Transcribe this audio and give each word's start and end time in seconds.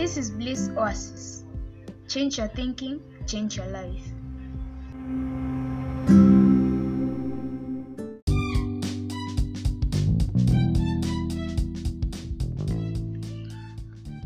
This 0.00 0.16
is 0.16 0.30
Bliss 0.30 0.70
Oasis. 0.78 1.44
Change 2.08 2.38
your 2.38 2.48
thinking, 2.48 3.02
change 3.26 3.58
your 3.58 3.66
life. 3.66 4.00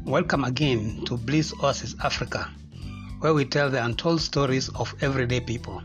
Welcome 0.05 0.45
again 0.45 1.05
to 1.07 1.17
Bliss 1.17 1.53
Oasis 1.61 1.97
Africa, 2.05 2.49
where 3.19 3.35
we 3.35 3.45
tell 3.45 3.69
the 3.69 3.85
untold 3.85 4.21
stories 4.21 4.69
of 4.77 4.95
everyday 5.01 5.41
people. 5.41 5.83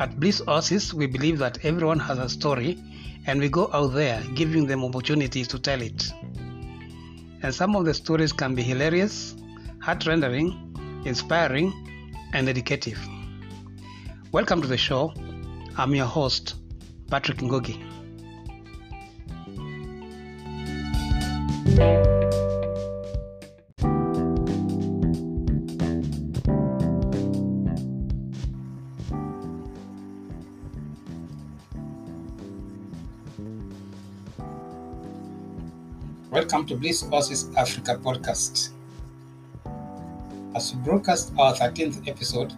At 0.00 0.18
Bliss 0.18 0.42
Oasis, 0.48 0.92
we 0.92 1.06
believe 1.06 1.38
that 1.38 1.64
everyone 1.64 2.00
has 2.00 2.18
a 2.18 2.28
story 2.28 2.76
and 3.28 3.38
we 3.38 3.48
go 3.48 3.70
out 3.72 3.94
there 3.94 4.20
giving 4.34 4.66
them 4.66 4.84
opportunities 4.84 5.46
to 5.46 5.60
tell 5.60 5.80
it. 5.80 6.12
And 7.42 7.54
some 7.54 7.76
of 7.76 7.84
the 7.84 7.94
stories 7.94 8.32
can 8.32 8.54
be 8.54 8.62
hilarious, 8.62 9.36
heart 9.80 10.06
rendering, 10.06 11.02
inspiring, 11.04 11.72
and 12.32 12.48
educative. 12.48 12.98
Welcome 14.32 14.62
to 14.62 14.68
the 14.68 14.78
show. 14.78 15.12
I'm 15.76 15.94
your 15.94 16.06
host, 16.06 16.56
Patrick 17.10 17.38
Ngogi. 17.38 17.95
Bliss 36.76 37.04
Oasis 37.12 37.48
Africa 37.56 37.98
podcast. 38.02 38.70
As 40.54 40.74
we 40.74 40.82
broadcast 40.82 41.32
our 41.38 41.54
13th 41.54 42.06
episode, 42.06 42.52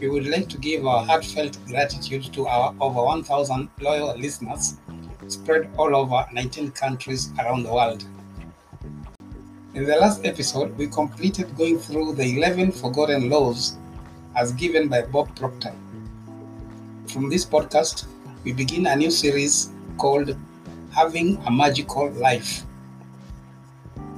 we 0.00 0.08
would 0.08 0.26
like 0.26 0.48
to 0.48 0.58
give 0.58 0.86
our 0.86 1.04
heartfelt 1.04 1.58
gratitude 1.66 2.24
to 2.32 2.46
our 2.46 2.74
over 2.80 3.02
1,000 3.02 3.68
loyal 3.80 4.16
listeners 4.16 4.76
spread 5.28 5.70
all 5.76 5.94
over 5.96 6.26
19 6.32 6.70
countries 6.72 7.32
around 7.38 7.62
the 7.64 7.72
world. 7.72 8.04
In 9.74 9.84
the 9.84 9.96
last 9.96 10.24
episode, 10.24 10.76
we 10.76 10.86
completed 10.86 11.56
going 11.56 11.78
through 11.78 12.14
the 12.14 12.36
11 12.36 12.72
forgotten 12.72 13.28
laws 13.28 13.76
as 14.36 14.52
given 14.52 14.88
by 14.88 15.02
Bob 15.02 15.34
Proctor. 15.36 15.74
From 17.08 17.28
this 17.28 17.44
podcast, 17.44 18.04
we 18.44 18.52
begin 18.52 18.86
a 18.86 18.96
new 18.96 19.10
series 19.10 19.70
called 19.98 20.36
Having 20.90 21.38
a 21.46 21.50
Magical 21.50 22.10
Life. 22.12 22.62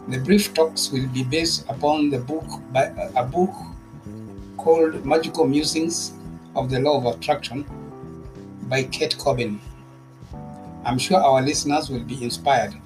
The 0.09 0.19
brief 0.19 0.55
talks 0.55 0.93
will 0.93 1.09
be 1.09 1.25
based 1.25 1.69
upon 1.69 2.11
the 2.11 2.19
book 2.19 2.45
by 2.73 2.93
a 3.17 3.25
book 3.25 3.51
called 4.57 5.05
Magical 5.05 5.49
Musings 5.49 6.13
of 6.55 6.71
the 6.71 6.79
Law 6.79 6.99
of 6.99 7.17
Attraction 7.17 7.67
by 8.69 8.85
Kate 8.85 9.19
Corbin. 9.19 9.61
I'm 10.85 10.97
sure 10.97 11.19
our 11.19 11.43
listeners 11.43 11.91
will 11.91 12.05
be 12.05 12.23
inspired. 12.23 12.77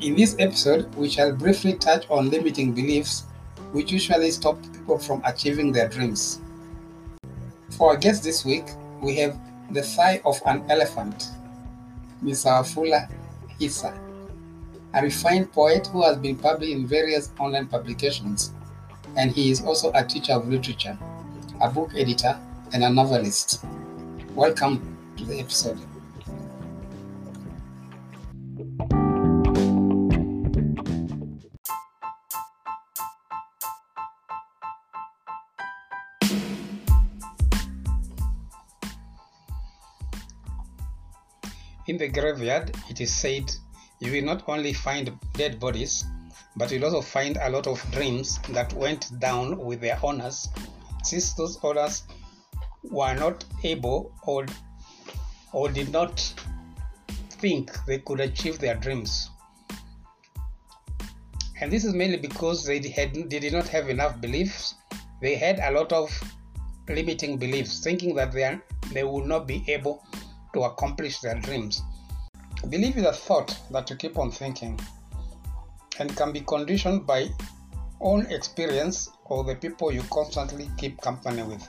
In 0.00 0.14
this 0.14 0.36
episode, 0.38 0.94
we 0.94 1.10
shall 1.10 1.32
briefly 1.32 1.74
touch 1.74 2.08
on 2.08 2.30
limiting 2.30 2.72
beliefs 2.72 3.24
which 3.72 3.90
usually 3.90 4.30
stop 4.30 4.62
people 4.72 5.00
from 5.00 5.20
achieving 5.24 5.72
their 5.72 5.88
dreams. 5.88 6.40
For 7.70 7.90
our 7.90 7.96
guest 7.96 8.22
this 8.22 8.44
week, 8.44 8.66
we 9.02 9.16
have 9.16 9.36
the 9.72 9.82
thigh 9.82 10.22
of 10.24 10.40
an 10.46 10.62
elephant, 10.70 11.30
Ms. 12.22 12.44
Wafula 12.44 13.10
Khisa 13.58 14.07
a 14.94 15.02
refined 15.02 15.52
poet 15.52 15.86
who 15.88 16.02
has 16.02 16.16
been 16.16 16.34
published 16.34 16.72
in 16.72 16.86
various 16.86 17.30
online 17.38 17.66
publications, 17.66 18.54
and 19.16 19.30
he 19.30 19.50
is 19.50 19.62
also 19.62 19.92
a 19.94 20.02
teacher 20.02 20.32
of 20.32 20.48
literature, 20.48 20.98
a 21.60 21.68
book 21.68 21.90
editor, 21.94 22.38
and 22.72 22.82
a 22.82 22.88
novelist. 22.88 23.64
Welcome 24.34 24.96
to 25.18 25.24
the 25.24 25.40
episode. 25.40 25.78
In 41.86 41.96
the 41.96 42.08
graveyard, 42.08 42.74
it 42.90 43.00
is 43.00 43.14
said 43.14 43.50
you 44.00 44.12
will 44.12 44.24
not 44.24 44.44
only 44.48 44.72
find 44.72 45.12
dead 45.34 45.58
bodies, 45.58 46.04
but 46.56 46.70
you'll 46.70 46.84
also 46.84 47.00
find 47.00 47.38
a 47.40 47.50
lot 47.50 47.66
of 47.66 47.82
dreams 47.92 48.38
that 48.50 48.72
went 48.72 49.18
down 49.20 49.58
with 49.58 49.80
their 49.80 49.98
owners, 50.02 50.48
since 51.02 51.32
those 51.34 51.58
owners 51.62 52.04
were 52.82 53.14
not 53.14 53.44
able 53.64 54.12
or, 54.24 54.46
or 55.52 55.68
did 55.68 55.90
not 55.90 56.20
think 57.30 57.72
they 57.86 57.98
could 57.98 58.20
achieve 58.20 58.58
their 58.58 58.74
dreams. 58.74 59.30
And 61.60 61.72
this 61.72 61.84
is 61.84 61.94
mainly 61.94 62.18
because 62.18 62.64
they, 62.64 62.80
had, 62.88 63.14
they 63.14 63.40
did 63.40 63.52
not 63.52 63.66
have 63.68 63.88
enough 63.88 64.20
beliefs. 64.20 64.74
They 65.20 65.34
had 65.34 65.58
a 65.58 65.72
lot 65.72 65.92
of 65.92 66.10
limiting 66.88 67.36
beliefs, 67.36 67.80
thinking 67.80 68.14
that 68.14 68.32
they, 68.32 68.44
are, 68.44 68.62
they 68.92 69.02
would 69.02 69.26
not 69.26 69.46
be 69.46 69.64
able 69.68 70.04
to 70.54 70.62
accomplish 70.62 71.18
their 71.18 71.34
dreams. 71.40 71.82
Belief 72.66 72.96
is 72.96 73.04
a 73.04 73.12
thought 73.12 73.56
that 73.70 73.88
you 73.88 73.94
keep 73.94 74.18
on 74.18 74.32
thinking 74.32 74.78
and 76.00 76.14
can 76.16 76.32
be 76.32 76.40
conditioned 76.40 77.06
by 77.06 77.28
own 78.00 78.26
experience 78.26 79.08
or 79.26 79.44
the 79.44 79.54
people 79.54 79.92
you 79.92 80.02
constantly 80.10 80.68
keep 80.76 81.00
company 81.00 81.42
with. 81.44 81.66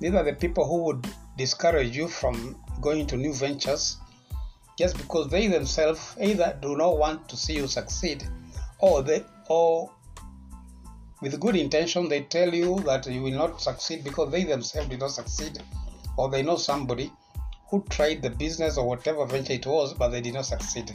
These 0.00 0.14
are 0.14 0.24
the 0.24 0.34
people 0.34 0.66
who 0.66 0.82
would 0.84 1.06
discourage 1.38 1.96
you 1.96 2.08
from 2.08 2.60
going 2.80 3.06
to 3.06 3.16
new 3.16 3.32
ventures 3.32 3.98
just 4.76 4.98
because 4.98 5.28
they 5.28 5.46
themselves 5.46 6.16
either 6.20 6.58
do 6.60 6.76
not 6.76 6.98
want 6.98 7.28
to 7.28 7.36
see 7.36 7.54
you 7.54 7.68
succeed 7.68 8.24
or 8.80 9.02
they 9.02 9.24
or 9.48 9.90
with 11.22 11.38
good 11.38 11.54
intention 11.54 12.08
they 12.08 12.22
tell 12.22 12.52
you 12.52 12.80
that 12.80 13.06
you 13.06 13.22
will 13.22 13.38
not 13.38 13.60
succeed 13.60 14.02
because 14.02 14.30
they 14.32 14.44
themselves 14.44 14.88
did 14.88 15.00
not 15.00 15.10
succeed 15.10 15.62
or 16.16 16.28
they 16.28 16.42
know 16.42 16.56
somebody 16.56 17.12
who 17.70 17.84
tried 17.88 18.22
the 18.22 18.30
business 18.30 18.76
or 18.76 18.86
whatever 18.86 19.24
venture 19.26 19.52
it 19.52 19.66
was, 19.66 19.94
but 19.94 20.08
they 20.08 20.20
did 20.20 20.34
not 20.34 20.46
succeed. 20.46 20.92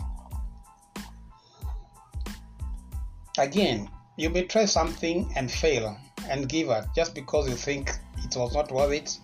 Again, 3.37 3.89
you 4.17 4.29
may 4.29 4.43
try 4.43 4.65
something 4.65 5.31
and 5.35 5.51
fail 5.51 5.97
and 6.29 6.47
give 6.47 6.69
up 6.69 6.93
just 6.95 7.15
because 7.15 7.49
you 7.49 7.55
think 7.55 7.91
it 8.23 8.35
was 8.35 8.53
not 8.53 8.71
worth 8.71 8.91
it 8.91 9.17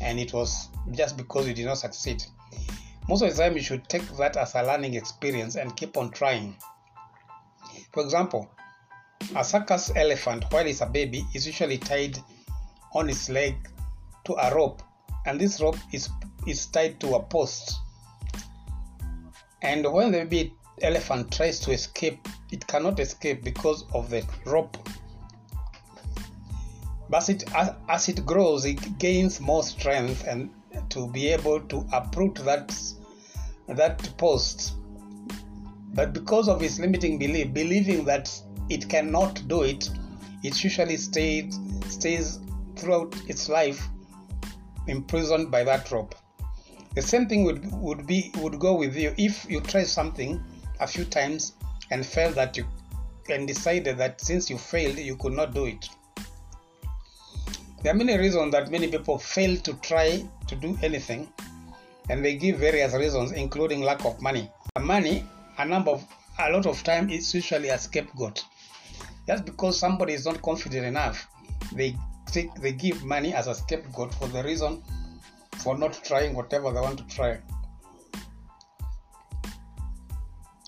and 0.00 0.18
it 0.18 0.32
was 0.32 0.68
just 0.92 1.16
because 1.16 1.46
you 1.46 1.54
did 1.54 1.66
not 1.66 1.78
succeed. 1.78 2.22
Most 3.08 3.22
of 3.22 3.36
the 3.36 3.42
time, 3.42 3.54
you 3.54 3.62
should 3.62 3.88
take 3.88 4.06
that 4.16 4.36
as 4.36 4.54
a 4.54 4.62
learning 4.62 4.94
experience 4.94 5.56
and 5.56 5.76
keep 5.76 5.96
on 5.96 6.10
trying. 6.10 6.56
For 7.92 8.02
example, 8.02 8.50
a 9.36 9.44
circus 9.44 9.92
elephant, 9.94 10.44
while 10.50 10.66
it's 10.66 10.80
a 10.80 10.86
baby, 10.86 11.24
is 11.34 11.46
usually 11.46 11.78
tied 11.78 12.18
on 12.94 13.10
its 13.10 13.28
leg 13.28 13.54
to 14.24 14.34
a 14.34 14.54
rope, 14.54 14.82
and 15.26 15.40
this 15.40 15.60
rope 15.60 15.78
is 15.92 16.08
is 16.46 16.66
tied 16.66 17.00
to 17.00 17.14
a 17.14 17.22
post. 17.22 17.74
And 19.62 19.90
when 19.90 20.12
the 20.12 20.24
baby 20.24 20.54
elephant 20.82 21.32
tries 21.32 21.58
to 21.60 21.72
escape, 21.72 22.28
it 22.52 22.66
cannot 22.66 23.00
escape 23.00 23.42
because 23.42 23.84
of 23.94 24.10
the 24.10 24.22
rope. 24.44 24.76
But 27.08 27.28
it, 27.28 27.44
as 27.88 28.08
it 28.08 28.26
grows, 28.26 28.64
it 28.64 28.98
gains 28.98 29.40
more 29.40 29.62
strength 29.62 30.26
and 30.26 30.50
to 30.90 31.08
be 31.08 31.28
able 31.28 31.60
to 31.60 31.86
uproot 31.92 32.34
that 32.44 32.76
that 33.68 34.16
post. 34.18 34.74
But 35.94 36.12
because 36.12 36.48
of 36.48 36.62
its 36.62 36.78
limiting 36.78 37.18
belief, 37.18 37.54
believing 37.54 38.04
that 38.04 38.30
it 38.68 38.88
cannot 38.88 39.46
do 39.48 39.62
it, 39.62 39.88
it 40.42 40.62
usually 40.62 40.96
stays 40.96 41.58
stays 41.88 42.40
throughout 42.76 43.14
its 43.28 43.48
life 43.48 43.88
imprisoned 44.86 45.50
by 45.50 45.64
that 45.64 45.90
rope. 45.90 46.14
The 46.94 47.02
same 47.02 47.28
thing 47.28 47.44
would, 47.44 47.70
would 47.72 48.06
be 48.06 48.30
would 48.38 48.58
go 48.58 48.74
with 48.74 48.96
you 48.96 49.14
if 49.18 49.46
you 49.50 49.60
try 49.60 49.82
something 49.82 50.42
a 50.80 50.86
few 50.86 51.04
times 51.04 51.54
and 51.90 52.06
felt 52.06 52.34
that 52.36 52.56
you 52.56 52.64
and 53.28 53.48
decided 53.48 53.98
that 53.98 54.20
since 54.20 54.50
you 54.50 54.58
failed 54.58 54.98
you 54.98 55.16
could 55.16 55.32
not 55.32 55.54
do 55.54 55.64
it. 55.64 55.88
There 57.82 57.92
are 57.92 57.96
many 57.96 58.16
reasons 58.16 58.52
that 58.52 58.70
many 58.70 58.88
people 58.88 59.18
fail 59.18 59.56
to 59.58 59.74
try 59.74 60.26
to 60.46 60.56
do 60.56 60.78
anything 60.82 61.28
and 62.08 62.24
they 62.24 62.36
give 62.36 62.58
various 62.58 62.94
reasons 62.94 63.32
including 63.32 63.82
lack 63.82 64.04
of 64.04 64.20
money. 64.20 64.50
Money, 64.80 65.26
a 65.58 65.64
number 65.64 65.90
of 65.90 66.04
a 66.38 66.50
lot 66.50 66.66
of 66.66 66.82
time 66.82 67.10
is 67.10 67.32
usually 67.34 67.68
a 67.68 67.78
scapegoat. 67.78 68.44
Just 69.26 69.44
because 69.44 69.78
somebody 69.78 70.12
is 70.12 70.26
not 70.26 70.42
confident 70.42 70.84
enough, 70.84 71.28
they 71.72 71.96
they 72.32 72.72
give 72.72 73.04
money 73.04 73.32
as 73.34 73.46
a 73.46 73.54
scapegoat 73.54 74.14
for 74.14 74.28
the 74.28 74.42
reason 74.42 74.82
for 75.58 75.78
not 75.78 75.92
trying 76.04 76.34
whatever 76.34 76.72
they 76.72 76.80
want 76.80 76.98
to 76.98 77.06
try. 77.14 77.38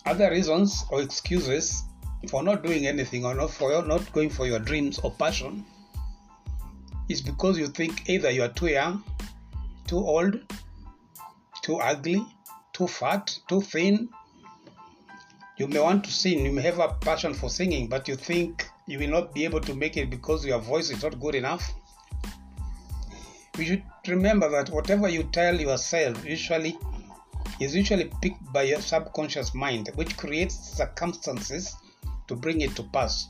other 0.07 0.31
reasons 0.31 0.85
or 0.91 1.03
excuses 1.03 1.83
for 2.31 2.43
not 2.43 2.63
doing 2.63 2.87
anything 2.87 3.25
or 3.25 3.35
not 3.35 3.51
for 3.51 3.83
not 3.83 4.13
going 4.13 4.31
for 4.31 4.47
your 4.47 4.61
dreams 4.61 4.99
or 5.01 5.11
passion 5.11 5.65
is 7.09 7.21
because 7.21 7.59
you 7.59 7.67
think 7.67 8.09
either 8.09 8.31
you 8.31 8.43
are 8.43 8.49
too 8.49 8.69
young, 8.69 9.03
too 9.87 9.99
old, 9.99 10.41
too 11.63 11.77
ugly, 11.77 12.25
too 12.73 12.87
fat, 12.87 13.39
too 13.49 13.61
thin. 13.61 14.09
You 15.57 15.69
may 15.69 15.81
want 15.81 16.05
to 16.05 16.13
sing, 16.13 16.45
you 16.45 16.53
may 16.53 16.63
have 16.63 16.79
a 16.79 16.89
passion 17.01 17.35
for 17.35 17.49
singing, 17.49 17.89
but 17.89 18.09
you 18.09 18.17
think 18.17 18.69
you 18.87 18.99
will 18.99 19.11
not 19.11 19.35
be 19.35 19.45
able 19.45 19.61
to 19.61 19.75
make 19.75 19.97
it 19.97 20.11
because 20.11 20.45
your 20.45 20.61
voice 20.61 20.91
is 20.91 21.03
not 21.03 21.19
good 21.21 21.35
enough. 21.35 21.73
You 23.59 23.65
should 23.65 23.83
remember 24.07 24.49
that 24.51 24.71
whatever 24.71 25.09
you 25.09 25.25
tell 25.25 25.59
yourself 25.59 26.25
usually 26.25 26.79
is 27.61 27.75
usually 27.75 28.11
picked 28.21 28.53
by 28.53 28.63
your 28.63 28.81
subconscious 28.81 29.55
mind, 29.55 29.91
which 29.95 30.17
creates 30.17 30.55
circumstances 30.77 31.75
to 32.29 32.37
bring 32.37 32.61
it 32.61 32.77
to 32.77 32.83
pass. 32.85 33.29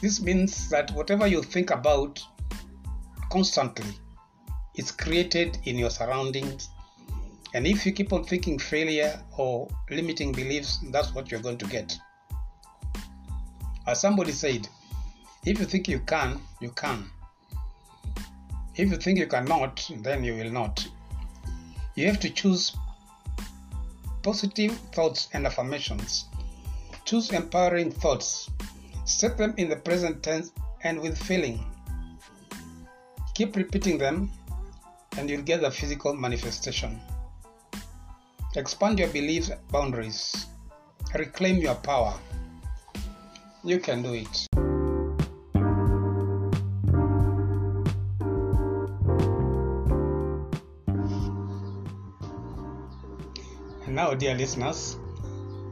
This 0.00 0.20
means 0.20 0.68
that 0.70 0.90
whatever 0.92 1.26
you 1.26 1.42
think 1.42 1.70
about 1.70 2.20
constantly 3.30 3.92
is 4.74 4.90
created 4.90 5.58
in 5.64 5.76
your 5.78 5.90
surroundings. 5.90 6.68
And 7.54 7.66
if 7.66 7.86
you 7.86 7.92
keep 7.92 8.12
on 8.12 8.24
thinking 8.24 8.58
failure 8.58 9.20
or 9.36 9.68
limiting 9.90 10.32
beliefs, 10.32 10.78
that's 10.90 11.14
what 11.14 11.30
you're 11.30 11.40
going 11.40 11.58
to 11.58 11.66
get. 11.66 11.96
As 13.88 14.02
somebody 14.02 14.32
said, 14.32 14.68
if 15.46 15.58
you 15.58 15.64
think 15.64 15.88
you 15.88 16.00
can, 16.00 16.38
you 16.60 16.68
can. 16.72 17.10
If 18.76 18.90
you 18.90 18.98
think 18.98 19.18
you 19.18 19.26
cannot, 19.26 19.90
then 20.02 20.22
you 20.22 20.34
will 20.34 20.50
not. 20.50 20.86
You 21.94 22.06
have 22.08 22.20
to 22.20 22.28
choose 22.28 22.76
positive 24.22 24.72
thoughts 24.92 25.30
and 25.32 25.46
affirmations. 25.46 26.26
Choose 27.06 27.32
empowering 27.32 27.90
thoughts. 27.90 28.50
Set 29.06 29.38
them 29.38 29.54
in 29.56 29.70
the 29.70 29.76
present 29.76 30.22
tense 30.22 30.52
and 30.84 31.00
with 31.00 31.16
feeling. 31.16 31.64
Keep 33.32 33.56
repeating 33.56 33.96
them 33.96 34.30
and 35.16 35.30
you'll 35.30 35.40
get 35.40 35.62
the 35.62 35.70
physical 35.70 36.14
manifestation. 36.14 37.00
Expand 38.54 38.98
your 38.98 39.08
beliefs 39.08 39.50
boundaries. 39.72 40.44
Reclaim 41.14 41.56
your 41.56 41.76
power. 41.76 42.12
You 43.64 43.80
can 43.80 44.02
do 44.02 44.14
it. 44.14 44.46
And 53.84 53.96
now, 53.96 54.14
dear 54.14 54.34
listeners, 54.34 54.96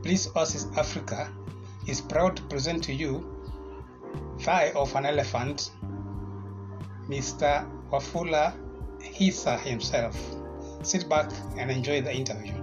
Bliss 0.03 0.29
Oasis 0.35 0.67
Africa 0.77 1.33
is 1.87 2.01
proud 2.01 2.37
to 2.37 2.43
present 2.45 2.83
to 2.85 2.93
you 2.93 3.25
Thigh 4.41 4.73
of 4.75 4.95
an 4.97 5.07
Elephant, 5.07 5.71
Mr. 7.09 7.71
Wafula 7.91 8.53
Khisa 9.01 9.59
himself. 9.61 10.17
Sit 10.83 11.09
back 11.09 11.31
and 11.57 11.71
enjoy 11.71 12.01
the 12.01 12.13
interview. 12.13 12.55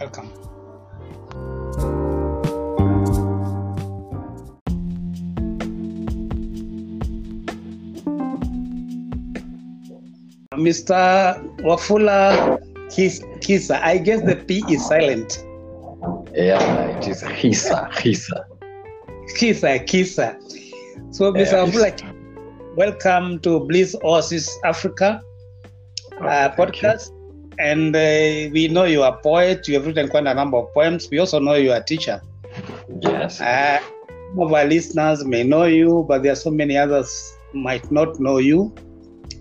Welcome. 0.00 0.55
Mr. 10.70 11.38
Wafula 11.62 12.58
His- 12.92 13.22
Kisa, 13.40 13.78
I 13.86 13.98
guess 13.98 14.20
the 14.22 14.34
P 14.34 14.64
is 14.68 14.84
silent. 14.88 15.44
Yeah, 16.34 16.98
it 16.98 17.06
is 17.06 17.22
Hisa, 17.22 17.88
Hisa. 17.92 18.42
Kisa, 19.38 19.78
Kisa. 19.78 20.36
So, 21.12 21.32
Mr. 21.32 21.52
Yeah, 21.52 21.66
Wafula, 21.66 22.76
welcome 22.76 23.38
to 23.46 23.60
Bliss 23.60 23.94
Oasis 24.02 24.50
Africa 24.64 25.22
uh, 26.20 26.50
Oh, 26.58 26.64
thank 26.64 26.82
you. 26.82 26.88
podcast. 26.88 27.12
And 27.60 27.94
uh, 27.94 28.50
we 28.52 28.66
know 28.66 28.84
you 28.86 29.02
are 29.04 29.14
a 29.16 29.22
poet. 29.22 29.68
You 29.68 29.74
have 29.74 29.86
written 29.86 30.08
quite 30.08 30.26
a 30.26 30.34
number 30.34 30.56
of 30.58 30.74
poems. 30.74 31.08
We 31.12 31.20
also 31.20 31.38
know 31.38 31.54
you 31.54 31.70
are 31.70 31.78
a 31.78 31.84
teacher. 31.84 32.20
Yes. 33.02 33.40
Uh, 33.40 33.78
some 34.34 34.40
of 34.42 34.52
our 34.52 34.64
listeners 34.64 35.24
may 35.24 35.44
know 35.44 35.62
you, 35.64 36.04
but 36.08 36.24
there 36.24 36.32
are 36.32 36.42
so 36.46 36.50
many 36.50 36.76
others 36.76 37.08
might 37.54 37.88
not 37.92 38.18
know 38.18 38.38
you. 38.38 38.74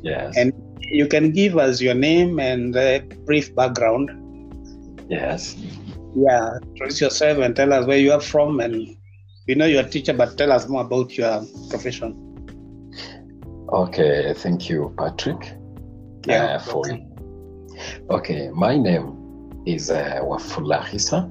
yes. 0.03 0.37
And 0.37 0.53
you 0.89 1.07
can 1.07 1.31
give 1.31 1.57
us 1.57 1.81
your 1.81 1.95
name 1.95 2.39
and 2.39 2.75
a 2.75 2.99
brief 3.25 3.53
background. 3.55 4.09
yes. 5.09 5.55
Yeah, 6.15 6.59
introduce 6.63 7.01
yourself 7.01 7.39
and 7.39 7.55
tell 7.55 7.73
us 7.73 7.85
where 7.85 7.97
you 7.97 8.13
are 8.13 8.21
from. 8.21 8.61
And 8.61 8.95
we 9.47 9.55
know 9.55 9.65
you're 9.65 9.85
a 9.85 9.89
teacher, 9.89 10.13
but 10.13 10.37
tell 10.37 10.51
us 10.51 10.69
more 10.69 10.81
about 10.81 11.17
your 11.17 11.43
profession. 11.69 12.15
Okay. 13.73 14.33
Thank 14.33 14.69
you, 14.69 14.93
Patrick. 14.97 15.57
Yeah, 16.25 16.55
uh, 16.55 16.59
for 16.59 16.83
Okay, 18.09 18.49
my 18.53 18.77
name 18.77 19.51
is 19.65 19.91
uh, 19.91 20.19
Wafula 20.23 20.85
Khisa. 20.85 21.29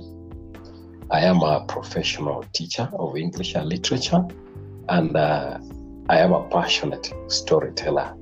I 1.11 1.21
am 1.21 1.41
a 1.43 1.65
professional 1.67 2.45
teacher 2.53 2.89
of 2.99 3.17
English 3.17 3.55
and 3.55 3.69
literature, 3.69 4.23
and 4.89 5.17
uh, 5.17 5.59
I 6.11 6.19
am 6.19 6.33
a 6.33 6.47
passionate 6.49 7.13
storyteller. 7.29 8.15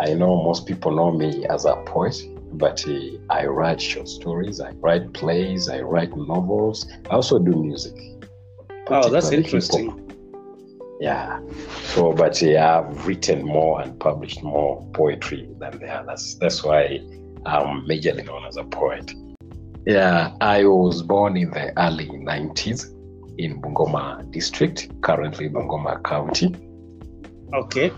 I 0.00 0.14
know 0.14 0.42
most 0.42 0.66
people 0.66 0.90
know 0.92 1.10
me 1.10 1.46
as 1.46 1.64
a 1.64 1.76
poet, 1.86 2.16
but 2.52 2.84
uh, 2.88 2.98
I 3.30 3.46
write 3.46 3.80
short 3.80 4.08
stories, 4.08 4.60
I 4.60 4.70
write 4.72 5.12
plays, 5.12 5.68
I 5.68 5.80
write 5.80 6.16
novels. 6.16 6.90
I 7.10 7.14
also 7.14 7.38
do 7.38 7.52
music. 7.52 7.94
Oh, 8.88 9.08
that's 9.08 9.28
hip-hop. 9.28 9.44
interesting. 9.44 10.00
Yeah. 11.00 11.40
So, 11.92 12.12
but 12.12 12.40
yeah, 12.42 12.80
I've 12.80 13.06
written 13.06 13.44
more 13.44 13.80
and 13.82 13.98
published 13.98 14.42
more 14.42 14.84
poetry 14.92 15.48
than 15.58 15.78
the 15.78 15.88
others. 15.88 16.36
That's 16.40 16.62
why 16.64 17.00
I'm 17.46 17.86
majorly 17.86 18.24
known 18.24 18.44
as 18.46 18.56
a 18.56 18.64
poet. 18.64 19.12
Yeah, 19.86 20.34
I 20.40 20.64
was 20.64 21.02
born 21.02 21.36
in 21.36 21.50
the 21.50 21.78
early 21.78 22.08
90s 22.08 22.90
in 23.38 23.60
Bungoma 23.60 24.30
district, 24.30 24.88
currently 25.02 25.48
Bungoma 25.48 26.02
County. 26.04 26.54
Okay. 27.52 27.92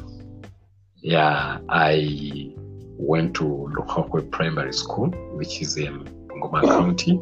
Yeah, 1.07 1.59
I 1.69 2.53
went 2.99 3.37
to 3.37 3.45
Lukakwe 3.45 4.29
Primary 4.33 4.73
School, 4.73 5.11
which 5.37 5.63
is 5.63 5.77
in 5.77 6.03
Bungoma 6.27 6.63
County. 6.63 7.21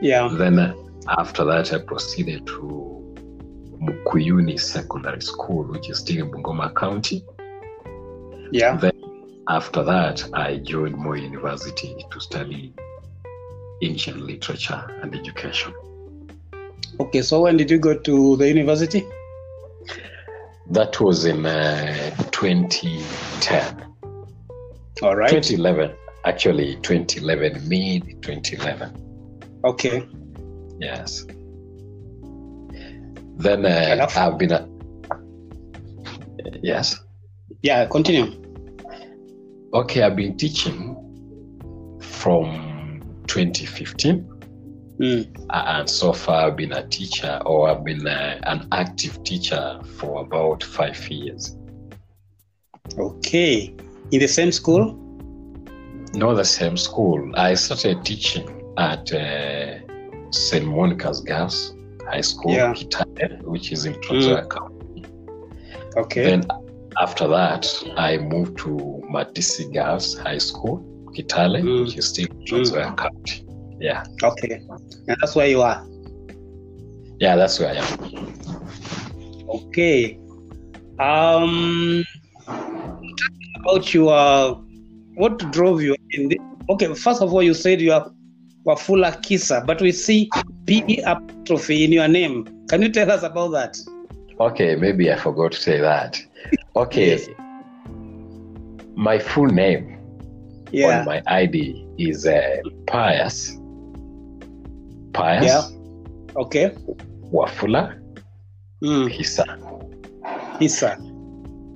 Yeah. 0.00 0.28
Then 0.28 0.60
uh, 0.60 0.72
after 1.18 1.44
that, 1.46 1.72
I 1.72 1.78
proceeded 1.78 2.46
to 2.46 3.16
Mukuyuni 3.82 4.60
Secondary 4.60 5.20
School, 5.20 5.64
which 5.64 5.90
is 5.90 5.98
still 5.98 6.26
in 6.26 6.30
Bungoma 6.30 6.72
County. 6.76 7.24
Yeah. 8.52 8.76
Then 8.76 8.92
after 9.48 9.82
that, 9.82 10.24
I 10.32 10.58
joined 10.58 10.96
Moi 10.96 11.14
University 11.14 12.06
to 12.08 12.20
study 12.20 12.72
ancient 13.82 14.20
literature 14.20 14.80
and 15.02 15.12
education. 15.12 15.74
Okay. 17.00 17.22
So 17.22 17.40
when 17.40 17.56
did 17.56 17.68
you 17.68 17.78
go 17.80 17.98
to 17.98 18.36
the 18.36 18.46
university? 18.46 19.04
That 20.70 20.98
was 21.00 21.24
in 21.26 21.44
uh, 21.44 22.14
2010, 22.32 23.94
All 25.02 25.14
right. 25.14 25.28
2011, 25.30 25.94
actually 26.24 26.76
2011, 26.76 27.68
mid 27.68 28.22
2011. 28.22 29.60
Okay. 29.64 30.08
Yes. 30.80 31.24
Then 33.36 33.66
uh, 33.66 34.06
I've 34.16 34.38
been 34.38 34.52
a 34.52 34.68
yes. 36.62 36.96
Yeah. 37.62 37.86
Continue. 37.86 38.40
Okay, 39.74 40.02
I've 40.02 40.16
been 40.16 40.36
teaching 40.36 40.94
from 42.00 43.02
2015. 43.26 44.33
Mm. 44.98 45.26
and 45.50 45.90
so 45.90 46.12
far 46.12 46.46
I've 46.46 46.56
been 46.56 46.72
a 46.72 46.86
teacher 46.86 47.40
or 47.44 47.68
I've 47.68 47.84
been 47.84 48.06
uh, 48.06 48.38
an 48.44 48.68
active 48.70 49.22
teacher 49.24 49.80
for 49.96 50.20
about 50.22 50.62
five 50.62 50.96
years. 51.08 51.56
Okay. 52.96 53.74
In 54.12 54.20
the 54.20 54.28
same 54.28 54.52
school? 54.52 54.94
Not 56.14 56.34
the 56.34 56.44
same 56.44 56.76
school. 56.76 57.32
I 57.34 57.54
started 57.54 58.04
teaching 58.04 58.48
at 58.78 59.12
uh, 59.12 59.78
St. 60.30 60.64
Monica's 60.64 61.20
Girls 61.20 61.74
High 62.08 62.20
School, 62.20 62.52
Yeah. 62.52 62.72
Kitale, 62.74 63.42
which 63.42 63.72
is 63.72 63.86
in 63.86 64.00
Trans 64.00 64.26
Nzoia 64.26 64.48
County. 64.48 65.04
Okay. 65.96 66.24
Then 66.24 66.46
after 67.00 67.26
that, 67.28 67.66
I 67.96 68.18
moved 68.18 68.58
to 68.58 69.02
Matisi 69.10 69.72
Girls 69.72 70.16
High 70.18 70.38
School, 70.38 70.84
Kitale, 71.16 71.62
Mm. 71.62 71.84
which 71.86 71.96
is 71.96 72.08
still 72.10 72.26
in 72.30 72.44
Trans 72.46 72.70
Nzoia 72.70 72.96
County. 72.96 73.44
Yeah, 73.84 74.02
Okay. 74.22 74.62
And 75.08 75.16
that's 75.20 75.34
where 75.36 75.46
you 75.46 75.60
are. 75.60 75.84
yeah, 77.20 77.36
that's 77.36 77.60
where 77.60 77.68
I 77.68 77.76
am. 77.84 77.88
Okay. 79.48 80.18
Um, 80.98 82.04
talking 82.46 83.14
about 83.60 83.92
your 83.92 84.54
what 85.16 85.38
drove 85.52 85.82
you 85.82 85.94
in 86.10 86.28
the 86.30 86.40
okay. 86.70 86.94
First 86.94 87.20
of 87.20 87.32
all, 87.34 87.42
you 87.42 87.52
said 87.52 87.80
you 87.80 87.92
are 87.92 88.10
Wafula 88.66 89.20
Kisa, 89.22 89.62
but 89.66 89.80
we 89.82 89.92
see 89.92 90.30
P 90.66 91.02
apostrophe 91.04 91.84
in 91.84 91.92
your 91.92 92.08
name. 92.08 92.46
Can 92.70 92.80
you 92.80 92.88
tell 92.88 93.10
us 93.10 93.22
about 93.22 93.48
that? 93.48 93.76
Okay, 94.40 94.76
maybe 94.76 95.12
I 95.12 95.16
forgot 95.16 95.52
to 95.52 95.60
say 95.60 95.78
that. 95.80 96.18
Okay. 96.74 97.08
Yes. 97.18 97.28
My 98.96 99.18
full 99.18 99.46
name 99.46 99.98
Yeah. 100.72 101.00
on 101.00 101.04
my 101.04 101.22
ID 101.26 101.84
is 101.98 102.26
uh, 102.26 102.56
Pius. 102.86 103.58
Pius 105.14 105.44
Yeah. 105.46 105.62
Okay. 106.36 106.70
Wafula 107.32 107.94
Mm. 108.82 109.08
Khisa. 109.10 109.44
Kisa. 110.58 110.98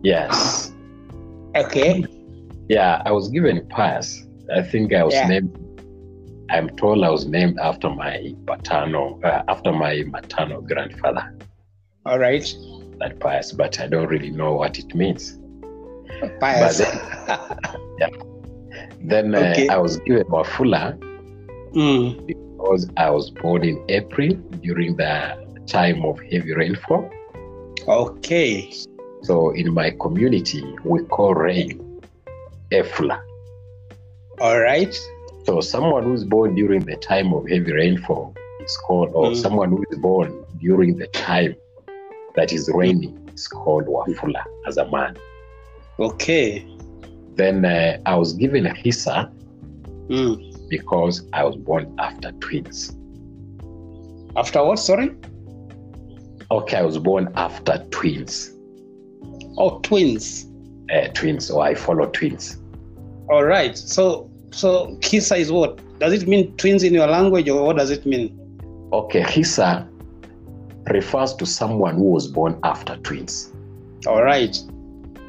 Yes. 0.02 0.72
Okay. 1.56 2.04
Yeah, 2.68 3.00
I 3.06 3.12
was 3.12 3.28
given 3.28 3.66
Pius. 3.70 4.26
I 4.54 4.60
think 4.62 4.92
I 4.92 5.02
was 5.04 5.14
Yeah. 5.14 5.26
named. 5.28 5.50
I'm 6.50 6.68
told 6.76 7.02
I 7.04 7.10
was 7.10 7.26
named 7.26 7.58
after 7.60 7.88
my 7.90 8.34
paternal, 8.46 9.20
uh, 9.24 9.42
after 9.48 9.72
my 9.72 10.02
maternal 10.08 10.60
grandfather, 10.62 11.24
All 12.06 12.18
right. 12.18 12.44
that 13.00 13.20
Pius, 13.20 13.52
but 13.52 13.78
I 13.80 13.86
don't 13.86 14.08
really 14.08 14.30
know 14.30 14.52
what 14.54 14.78
it 14.78 14.94
means. 14.94 15.38
Pius. 16.40 16.80
Then 19.00 19.34
uh, 19.34 19.38
Okay. 19.38 19.68
I 19.68 19.76
was 19.78 19.96
given 19.98 20.24
Wafula 20.24 20.98
mm. 21.74 22.16
Because 22.58 22.90
I 22.96 23.08
was 23.10 23.30
born 23.30 23.64
in 23.64 23.84
April 23.88 24.30
during 24.62 24.96
the 24.96 25.62
time 25.66 26.04
of 26.04 26.18
heavy 26.30 26.52
rainfall. 26.54 27.08
Okay. 27.86 28.72
So 29.22 29.50
in 29.50 29.72
my 29.72 29.90
community, 30.00 30.64
we 30.84 31.04
call 31.04 31.34
rain 31.34 32.02
Efula. 32.72 33.20
All 34.40 34.60
right. 34.60 34.92
So 35.46 35.60
someone 35.60 36.02
who's 36.04 36.24
born 36.24 36.56
during 36.56 36.84
the 36.84 36.96
time 36.96 37.32
of 37.32 37.48
heavy 37.48 37.72
rainfall 37.72 38.34
is 38.60 38.76
called, 38.86 39.10
or 39.14 39.30
Mm. 39.30 39.36
someone 39.36 39.70
who 39.70 39.84
is 39.90 39.98
born 39.98 40.44
during 40.58 40.96
the 40.98 41.06
time 41.08 41.54
that 42.34 42.52
is 42.52 42.68
raining 42.74 43.30
is 43.34 43.46
called 43.46 43.86
Wafula 43.86 44.42
as 44.66 44.76
a 44.78 44.86
man. 44.90 45.16
Okay. 46.00 46.66
Then 47.36 47.64
uh, 47.64 47.98
I 48.04 48.16
was 48.16 48.32
given 48.32 48.66
a 48.66 48.74
Khisa 48.74 49.30
Mm. 50.08 50.47
Because 50.68 51.28
I 51.32 51.44
was 51.44 51.56
born 51.56 51.94
after 51.98 52.32
twins. 52.32 52.94
After 54.36 54.64
what? 54.64 54.78
Sorry. 54.78 55.14
Okay, 56.50 56.76
I 56.76 56.82
was 56.82 56.98
born 56.98 57.32
after 57.34 57.84
twins. 57.90 58.52
Oh, 59.56 59.80
twins. 59.80 60.46
Uh, 60.92 61.08
twins, 61.08 61.50
or 61.50 61.62
I 61.62 61.74
follow 61.74 62.06
twins. 62.06 62.58
All 63.28 63.44
right. 63.44 63.76
So, 63.76 64.30
so 64.52 64.96
Kisa 65.02 65.36
is 65.36 65.52
what? 65.52 65.80
Does 65.98 66.12
it 66.12 66.28
mean 66.28 66.56
twins 66.56 66.82
in 66.82 66.94
your 66.94 67.06
language, 67.06 67.48
or 67.48 67.66
what 67.66 67.76
does 67.76 67.90
it 67.90 68.06
mean? 68.06 68.34
Okay, 68.92 69.22
Khisa 69.22 69.86
refers 70.90 71.34
to 71.34 71.44
someone 71.44 71.96
who 71.96 72.04
was 72.04 72.28
born 72.28 72.58
after 72.62 72.96
twins. 72.98 73.52
All 74.06 74.22
right. 74.22 74.56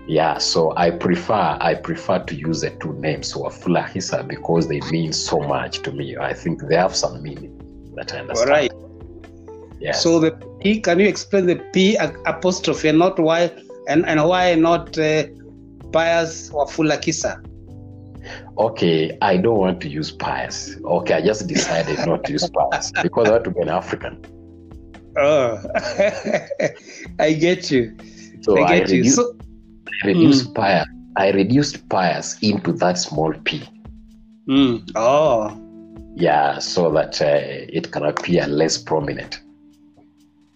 Yeah, 0.10 0.40
so 0.40 0.74
I 0.76 0.90
prefer 0.90 1.56
I 1.62 1.76
prefer 1.76 2.18
to 2.24 2.36
use 2.36 2.62
the 2.62 2.72
two 2.72 2.94
names 2.94 3.32
Wafula 3.34 3.88
Khisa 3.92 4.24
because 4.28 4.68
they 4.68 4.82
mean 4.92 5.14
so 5.14 5.38
much 5.40 5.84
to 5.84 5.92
me. 5.92 6.18
I 6.18 6.34
think 6.34 6.64
they 6.68 6.76
have 6.76 6.96
some 6.96 7.22
meaning 7.22 7.54
that 7.96 8.12
I 8.16 8.18
All 8.18 8.22
understand. 8.22 8.50
right. 8.50 8.72
Yeah. 9.80 9.92
So 9.92 10.20
the 10.20 10.32
P. 10.62 10.80
Can 10.82 11.00
you 11.00 11.08
explain 11.08 11.46
the 11.46 11.58
p 11.74 11.96
apostrophe 12.26 12.88
and 12.90 12.98
not 12.98 13.20
why 13.20 13.52
and 13.88 14.04
and 14.08 14.24
why 14.28 14.56
not 14.56 14.98
uh, 14.98 15.26
Pius 15.94 16.50
Wafula 16.50 17.00
Kisa? 17.00 17.40
okay, 18.58 19.16
I 19.22 19.38
don't 19.38 19.60
want 19.60 19.80
to 19.82 19.90
use 19.90 20.12
pious. 20.12 20.76
Okay, 20.84 21.14
I 21.14 21.22
just 21.22 21.48
decided 21.48 22.04
not 22.08 22.24
to 22.26 22.32
use 22.34 22.50
pious 22.50 22.92
because 23.04 23.28
I 23.28 23.32
want 23.34 23.44
to 23.46 23.52
be 23.52 23.62
an 23.62 23.70
African. 23.70 24.26
Oh, 25.18 25.62
I 27.20 27.34
get 27.34 27.70
you. 27.70 27.96
So 28.42 28.58
I 28.58 28.64
I, 28.64 28.80
get 28.80 28.90
you. 28.90 28.98
reduced, 28.98 29.16
So, 29.16 29.34
I 30.04 30.08
reduced 30.08 30.54
pious. 30.54 30.86
I 31.18 31.32
reduced 31.32 31.90
pious 31.90 32.38
into 32.42 32.72
that 32.74 32.98
small 32.98 33.34
p. 33.44 33.62
mm, 34.48 34.90
oh, 34.96 35.52
Yeah, 36.16 36.60
so 36.60 36.92
that 36.92 37.22
uh, 37.22 37.26
it 37.78 37.92
can 37.92 38.04
appear 38.06 38.48
less 38.48 38.78
prominent. 38.78 39.42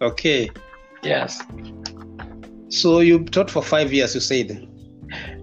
okay. 0.01 0.50
Yes. 1.03 1.41
So 2.69 3.00
you 3.00 3.25
taught 3.25 3.51
for 3.51 3.62
five 3.62 3.91
years. 3.93 4.15
You 4.15 4.21
said. 4.21 4.67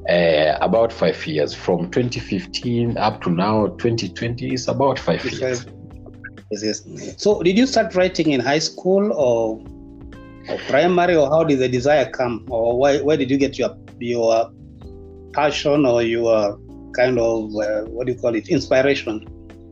Uh, 0.09 0.57
about 0.63 0.93
five 0.93 1.25
years 1.27 1.55
from 1.55 1.91
2015 1.91 2.97
up 2.97 3.21
to 3.23 3.31
now 3.31 3.67
2020 3.67 4.55
is 4.55 4.67
about 4.67 4.99
five 4.99 5.23
years 5.25 5.67
Yes, 6.51 6.65
yes. 6.65 7.15
So 7.23 7.43
did 7.43 7.57
you 7.57 7.67
start 7.67 7.95
writing 7.95 8.33
in 8.33 8.41
high 8.41 8.59
school 8.59 9.13
or, 9.13 9.61
or 10.49 10.59
primary, 10.67 11.15
or 11.15 11.29
how 11.29 11.45
did 11.45 11.61
the 11.61 11.69
desire 11.69 12.11
come, 12.11 12.45
or 12.51 12.77
why 12.77 12.99
where 13.03 13.17
did 13.17 13.31
you 13.31 13.37
get 13.37 13.57
your 13.57 13.69
your 14.01 14.51
passion 15.33 15.87
or 15.87 16.03
your 16.03 16.59
kind 16.97 17.19
of 17.19 17.45
uh, 17.57 17.83
what 17.91 18.07
do 18.07 18.13
you 18.13 18.19
call 18.19 18.35
it 18.35 18.49
inspiration? 18.49 19.27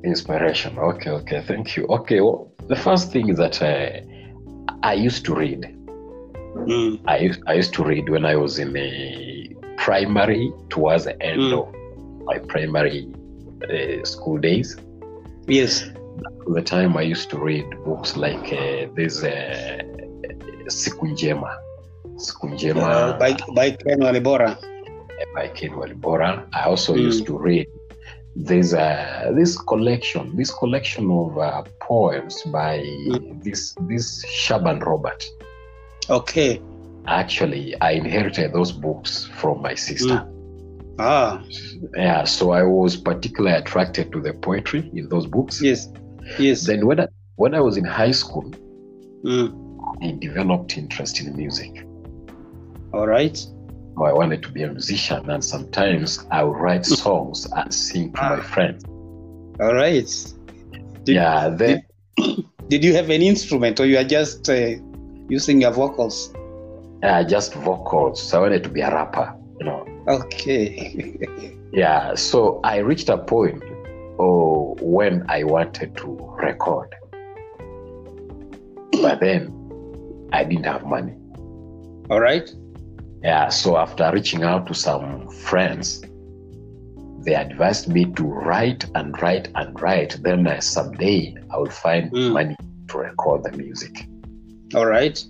inspiration 0.05 0.79
okay 0.79 1.11
okay 1.11 1.43
thank 1.47 1.77
you 1.77 1.85
okay 1.87 2.21
well 2.21 2.53
the 2.69 2.77
first 2.77 3.11
thing 3.13 3.29
is 3.29 3.37
that 3.39 3.61
uh, 3.61 4.01
i 4.83 4.93
used 4.95 5.25
to 5.25 5.35
read 5.35 5.75
Mm, 6.55 6.99
I 7.07 7.19
used, 7.19 7.41
I 7.47 7.53
used 7.55 7.73
to 7.75 7.85
read 7.85 8.09
when 8.09 8.25
i 8.25 8.35
was 8.35 8.59
in 8.59 8.73
the 8.73 9.55
primary 9.77 10.53
towards 10.71 11.05
the 11.05 11.23
end 11.23 11.41
Mm. 11.41 11.59
of 11.59 12.25
my 12.25 12.39
primary 12.39 13.09
uh, 13.63 14.05
school 14.05 14.39
days 14.39 14.77
yes. 15.47 15.85
the 16.47 16.63
time 16.63 16.97
i 16.97 17.03
used 17.03 17.31
to 17.31 17.39
read 17.39 17.65
books 17.85 18.17
like 18.17 18.53
uh, 18.53 18.87
there's 18.97 19.23
uh, 19.23 19.83
Siku 22.19 22.49
Njema 22.49 22.81
sikunjema 22.81 23.11
Uh, 23.11 23.19
by 23.19 23.35
by 23.55 23.71
Ken 23.77 24.01
Walibora. 24.03 24.57
by 25.35 25.49
Ken 25.55 25.71
Walibora. 25.75 26.47
I 26.53 26.71
also 26.71 26.95
Mm. 26.95 27.07
used 27.09 27.27
to 27.27 27.39
read 27.39 27.67
this 28.47 28.73
uh, 28.73 29.33
this 29.35 29.59
collection, 29.59 30.37
this 30.37 30.51
collection 30.59 31.11
of 31.11 31.37
uh, 31.39 31.63
poems 31.89 32.45
by 32.53 32.83
this 33.45 33.75
this 33.89 34.25
Shaban 34.27 34.79
Robert. 34.81 35.25
Okay. 36.11 36.61
Actually, 37.07 37.75
I 37.81 37.93
inherited 37.93 38.53
those 38.53 38.73
books 38.73 39.25
from 39.41 39.63
my 39.63 39.75
sister. 39.77 40.27
Ah. 40.99 41.41
Yeah, 41.97 42.25
so 42.25 42.51
I 42.53 42.63
was 42.63 42.97
particularly 42.97 43.57
attracted 43.57 44.13
to 44.13 44.21
the 44.21 44.33
poetry 44.33 44.91
in 44.95 45.09
those 45.09 45.27
books. 45.27 45.63
Yes. 45.63 45.89
Yes. 46.39 46.67
Then 46.67 46.87
when 46.87 47.01
I, 47.01 47.07
when 47.37 47.55
I 47.55 47.61
was 47.61 47.77
in 47.77 47.85
high 47.85 48.13
school, 48.13 48.45
Mm, 49.25 49.51
I 50.03 50.13
developed 50.21 50.77
interest 50.79 51.21
in 51.21 51.37
music. 51.37 51.85
All 52.93 53.07
right. 53.07 53.37
So 53.37 54.05
I 54.05 54.13
wanted 54.13 54.43
to 54.45 54.49
be 54.51 54.63
a 54.63 54.71
musician, 54.71 55.29
and 55.31 55.45
sometimes 55.45 56.25
I 56.31 56.43
would 56.45 56.57
write 56.57 56.87
songs 56.87 57.47
and 57.57 57.73
sing 57.75 58.13
to 58.13 58.21
my 58.23 58.37
Ah. 58.39 58.43
friends. 58.43 58.85
All 59.61 59.75
right. 59.75 60.07
Did- 61.05 61.17
yeah, 61.17 61.49
then 61.49 61.83
Did 62.69 62.85
you 62.85 62.95
have 62.95 63.09
an 63.11 63.23
instrument, 63.23 63.81
or 63.81 63.87
you 63.87 63.97
are 63.99 64.05
just 64.05 64.49
uh, 64.49 64.77
using 65.29 65.61
your 65.61 65.73
vocals? 65.73 66.33
uh, 67.03 67.23
just 67.25 67.55
vocals. 67.55 68.21
So 68.21 68.39
I 68.39 68.41
wanted 68.43 68.63
to 68.65 68.69
be 68.69 68.81
a 68.83 68.91
rapper, 68.91 69.33
you 69.61 69.67
know. 69.67 69.87
Okay. 70.09 71.17
Yeah, 71.73 72.15
so 72.15 72.61
I 72.65 72.79
reached 72.79 73.11
a 73.11 73.19
point 73.19 73.63
oh, 74.19 74.75
when 74.81 75.25
I 75.29 75.45
wanted 75.45 75.95
to 75.99 76.09
record. 76.43 76.95
But 79.03 79.21
then 79.21 79.53
I 80.33 80.45
didn't 80.45 80.65
have 80.65 80.85
money. 80.87 81.13
all 82.11 82.21
right. 82.21 82.49
Yeah, 83.23 83.49
so 83.49 83.77
after 83.77 84.11
reaching 84.13 84.43
out 84.45 84.67
to 84.69 84.75
some 84.75 85.29
friends, 85.29 86.03
they 87.25 87.35
advised 87.35 87.89
me 87.89 88.05
to 88.15 88.23
write 88.25 88.85
and 88.95 89.21
write 89.21 89.49
and 89.57 89.81
write. 89.81 90.17
Then 90.23 90.47
uh, 90.47 90.61
someday 90.61 91.35
I 91.53 91.59
will 91.59 91.71
find 91.71 92.11
Mm. 92.13 92.33
money 92.33 92.57
to 92.89 92.99
record 92.99 93.43
the 93.43 93.53
music. 93.57 94.07
All 94.75 94.87
right. 94.87 95.23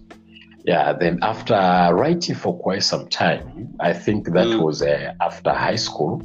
Yeah, 0.65 0.93
then 0.93 1.19
after 1.23 1.55
writing 1.95 2.35
for 2.35 2.59
quite 2.59 2.83
some 2.83 3.09
time, 3.09 3.75
I 3.81 3.93
think 3.95 4.27
that 4.27 4.49
Mm. 4.49 4.61
was 4.63 4.83
uh, 4.83 5.13
after 5.21 5.51
high 5.51 5.77
school, 5.77 6.21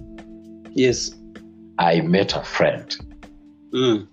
Yes. 0.75 1.11
I 1.79 2.01
met 2.01 2.35
a 2.35 2.43
friend 2.43 2.95
Mm. 3.73 4.07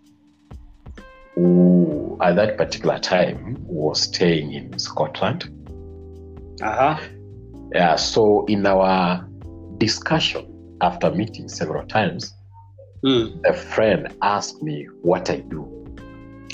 who, 1.35 2.16
at 2.23 2.37
that 2.37 2.57
particular 2.57 2.99
time, 2.99 3.57
was 3.66 4.02
staying 4.02 4.52
in 4.52 4.78
Scotland. 4.78 5.50
Uh-huh. 6.62 6.97
Yeah, 7.75 7.97
so 7.97 8.45
in 8.47 8.67
our 8.67 9.27
discussion 9.79 10.47
after 10.81 11.11
meeting 11.11 11.49
several 11.49 11.87
times, 11.87 12.35
Mm. 13.05 13.41
a 13.47 13.53
friend 13.55 14.09
asked 14.23 14.62
me 14.62 14.87
what 15.03 15.31
I 15.31 15.37
do. 15.37 15.67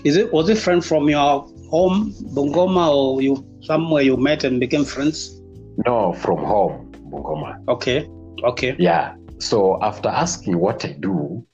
Is 0.04 0.16
it 0.16 0.32
was 0.32 0.49
it 0.49 0.58
friend 0.58 0.85
from 0.85 1.08
your 1.08 1.46
home, 1.70 2.12
Bungoma, 2.35 2.94
or 2.94 3.20
you 3.20 3.44
somewhere 3.62 4.02
you 4.02 4.16
met 4.16 4.44
and 4.44 4.61
became 4.61 4.85
friends? 4.85 5.40
No, 5.87 6.12
from 6.12 6.38
home, 6.38 6.92
Bungoma. 7.11 7.58
Okay. 7.68 8.08
Okay. 8.44 8.76
Yeah. 8.78 9.14
So 9.38 9.78
after 9.82 10.08
asking 10.08 10.58
what 10.58 10.85
I 10.85 10.92
do, 10.92 11.44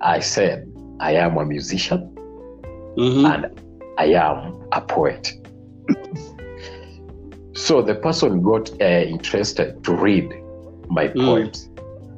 I 0.00 0.20
said 0.20 0.66
I 1.00 1.14
am 1.14 1.38
a 1.38 1.44
musician 1.44 2.10
Mhm. 2.98 3.24
and 3.32 3.46
I 3.98 4.06
am 4.14 4.54
a 4.72 4.80
poet. 4.80 5.32
So 7.54 7.82
the 7.82 7.94
person 7.94 8.42
got 8.42 8.70
uh, 8.80 8.84
interested 8.84 9.82
to 9.84 9.94
read 9.94 10.28
my 10.88 11.08
Mm. 11.08 11.24
poems. 11.24 11.68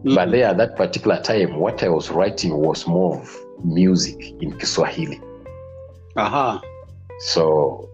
But 0.04 0.30
there, 0.32 0.44
at 0.48 0.58
that 0.58 0.76
particular 0.76 1.18
time, 1.22 1.58
what 1.58 1.82
I 1.82 1.88
was 1.88 2.10
writing 2.10 2.54
was 2.58 2.86
more 2.86 3.16
of 3.20 3.40
music 3.64 4.18
in 4.42 4.52
Kiswahili. 4.58 5.18
Aha. 6.16 6.60
So 7.32 7.88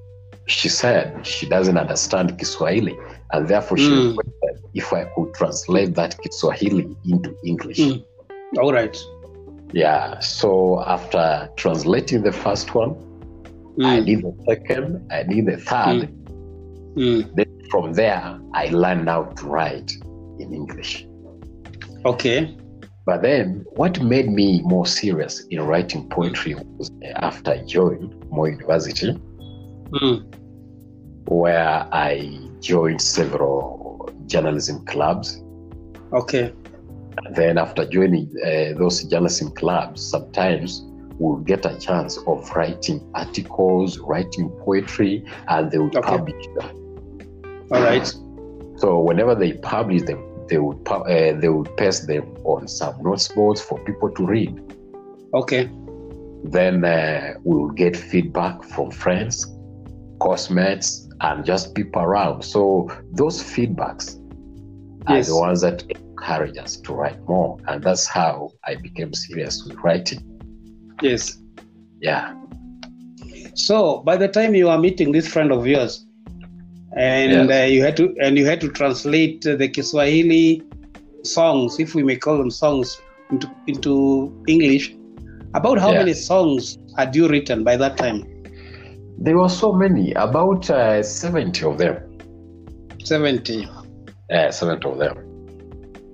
she 0.47 0.69
said 0.69 1.25
she 1.25 1.47
doesn't 1.49 1.79
understand 1.79 2.37
Kiswahili, 2.39 2.99
and 3.33 3.47
therefore 3.47 3.77
she 3.79 3.91
Mm. 3.91 4.09
requested 4.17 4.65
if 4.75 4.93
I 4.93 5.05
could 5.15 5.33
translate 5.35 5.95
that 5.95 6.21
Kiswahili 6.21 6.97
into 7.07 7.33
English. 7.45 7.79
Mm. 7.79 8.03
All 8.61 8.73
right. 8.73 8.97
Yeah. 9.73 10.19
So 10.19 10.83
after 10.87 11.49
translating 11.57 12.23
the 12.23 12.33
first 12.33 12.75
one, 12.75 12.97
I 13.83 14.01
Mm. 14.01 14.07
did 14.07 14.23
the 14.23 14.35
second, 14.49 15.07
I 15.13 15.23
did 15.23 15.47
the 15.47 15.59
third. 15.59 16.09
Mm. 16.97 17.35
Then 17.35 17.61
from 17.71 17.93
there, 17.93 18.39
I 18.55 18.67
learned 18.69 19.09
how 19.09 19.25
to 19.25 19.47
write 19.47 19.93
in 20.39 20.53
English. 20.53 21.07
Okay. 22.05 22.57
But 23.07 23.23
then, 23.23 23.65
what 23.77 24.01
made 24.03 24.29
me 24.31 24.61
more 24.63 24.87
serious 24.87 25.45
in 25.51 25.61
writing 25.63 26.09
poetry 26.09 26.55
was 26.77 26.91
after 27.17 27.53
I 27.53 27.65
joined 27.65 28.15
Moi 28.31 28.49
University, 28.51 29.13
Mm. 29.91 30.25
where 31.27 31.87
I 31.93 32.39
joined 32.61 33.01
several 33.01 34.11
journalism 34.27 34.85
clubs. 34.87 35.43
Okay. 36.13 36.53
And 37.25 37.35
then, 37.35 37.59
after 37.59 37.85
joining 37.87 38.31
uh, 38.45 38.79
those 38.79 39.03
journalism 39.05 39.51
clubs, 39.53 40.03
sometimes 40.03 40.83
we'll 41.19 41.37
get 41.37 41.67
a 41.67 41.79
chance 41.79 42.19
of 42.27 42.49
writing 42.55 43.01
articles, 43.15 43.99
writing 43.99 44.49
poetry, 44.65 45.25
and 45.49 45.71
they 45.71 45.79
would 45.79 45.97
Okay. 45.97 46.09
publish 46.17 46.47
them. 46.57 46.80
All 47.73 47.83
right. 47.83 48.07
So 48.77 49.01
whenever 49.01 49.35
they 49.35 49.53
publish 49.53 50.03
them, 50.03 50.25
they 50.49 50.59
would 50.59 50.85
pu- 50.85 51.05
uh, 51.05 51.39
they 51.39 51.49
would 51.49 51.77
paste 51.77 52.07
them 52.07 52.25
on 52.45 52.67
some 52.67 53.01
notes 53.03 53.29
boards 53.29 53.61
for 53.61 53.79
people 53.85 54.11
to 54.11 54.27
read. 54.27 54.61
Okay. 55.35 55.71
Then 56.43 56.85
uh, 56.85 57.35
we 57.45 57.57
will 57.57 57.71
get 57.71 57.97
feedback 57.97 58.65
from 58.65 58.91
friends, 58.91 59.47
classmates, 60.19 61.09
and 61.21 61.45
just 61.45 61.75
people 61.75 62.03
around. 62.03 62.43
So 62.43 62.91
those 63.13 63.43
feedbacks 63.43 64.17
are 65.07 65.23
the 65.23 65.37
ones 65.37 65.61
that 65.61 65.83
encourage 65.91 66.57
us 66.59 66.77
to 66.79 66.95
write 66.95 67.21
more, 67.29 67.59
and 67.69 67.85
that's 67.85 68.07
how 68.07 68.51
I 68.65 68.75
became 68.75 69.15
serious 69.15 69.65
with 69.65 69.77
writing. 69.79 70.21
Yes. 71.03 71.39
Yeah. 72.01 72.35
So 73.55 73.99
by 74.01 74.17
the 74.17 74.29
time 74.29 74.55
you 74.55 74.69
are 74.69 74.79
meeting 74.79 75.13
this 75.13 75.29
friend 75.29 75.53
of 75.53 75.67
yours, 75.67 76.07
and 76.97 77.49
Yes. 77.49 77.51
uh, 77.51 77.67
you 77.73 77.83
had 77.83 77.97
to 77.97 78.15
and 78.21 78.37
you 78.39 78.47
had 78.47 78.61
to 78.61 78.69
translate 78.69 79.43
the 79.43 79.69
Kiswahili 79.69 80.63
songs, 81.25 81.79
if 81.79 81.95
we 81.95 82.03
may 82.03 82.17
call 82.17 82.39
them 82.39 82.51
songs, 82.51 83.01
into 83.31 83.49
into 83.67 84.33
English. 84.49 84.95
About 85.55 85.79
how 85.79 85.91
Yeah. 85.93 85.99
many 85.99 86.15
songs 86.15 86.79
had 86.97 87.15
you 87.17 87.29
written 87.29 87.65
by 87.65 87.77
that 87.77 87.97
time? 87.97 88.25
There 89.19 89.37
were 89.37 89.49
so 89.49 89.73
many, 89.73 90.13
about 90.13 90.71
uh, 90.71 91.03
70 91.03 91.65
of 91.67 91.79
them. 91.79 91.97
Seventy. 93.05 93.69
Yeah, 94.31 94.51
70 94.51 94.89
of 94.89 94.99
them. 94.99 95.17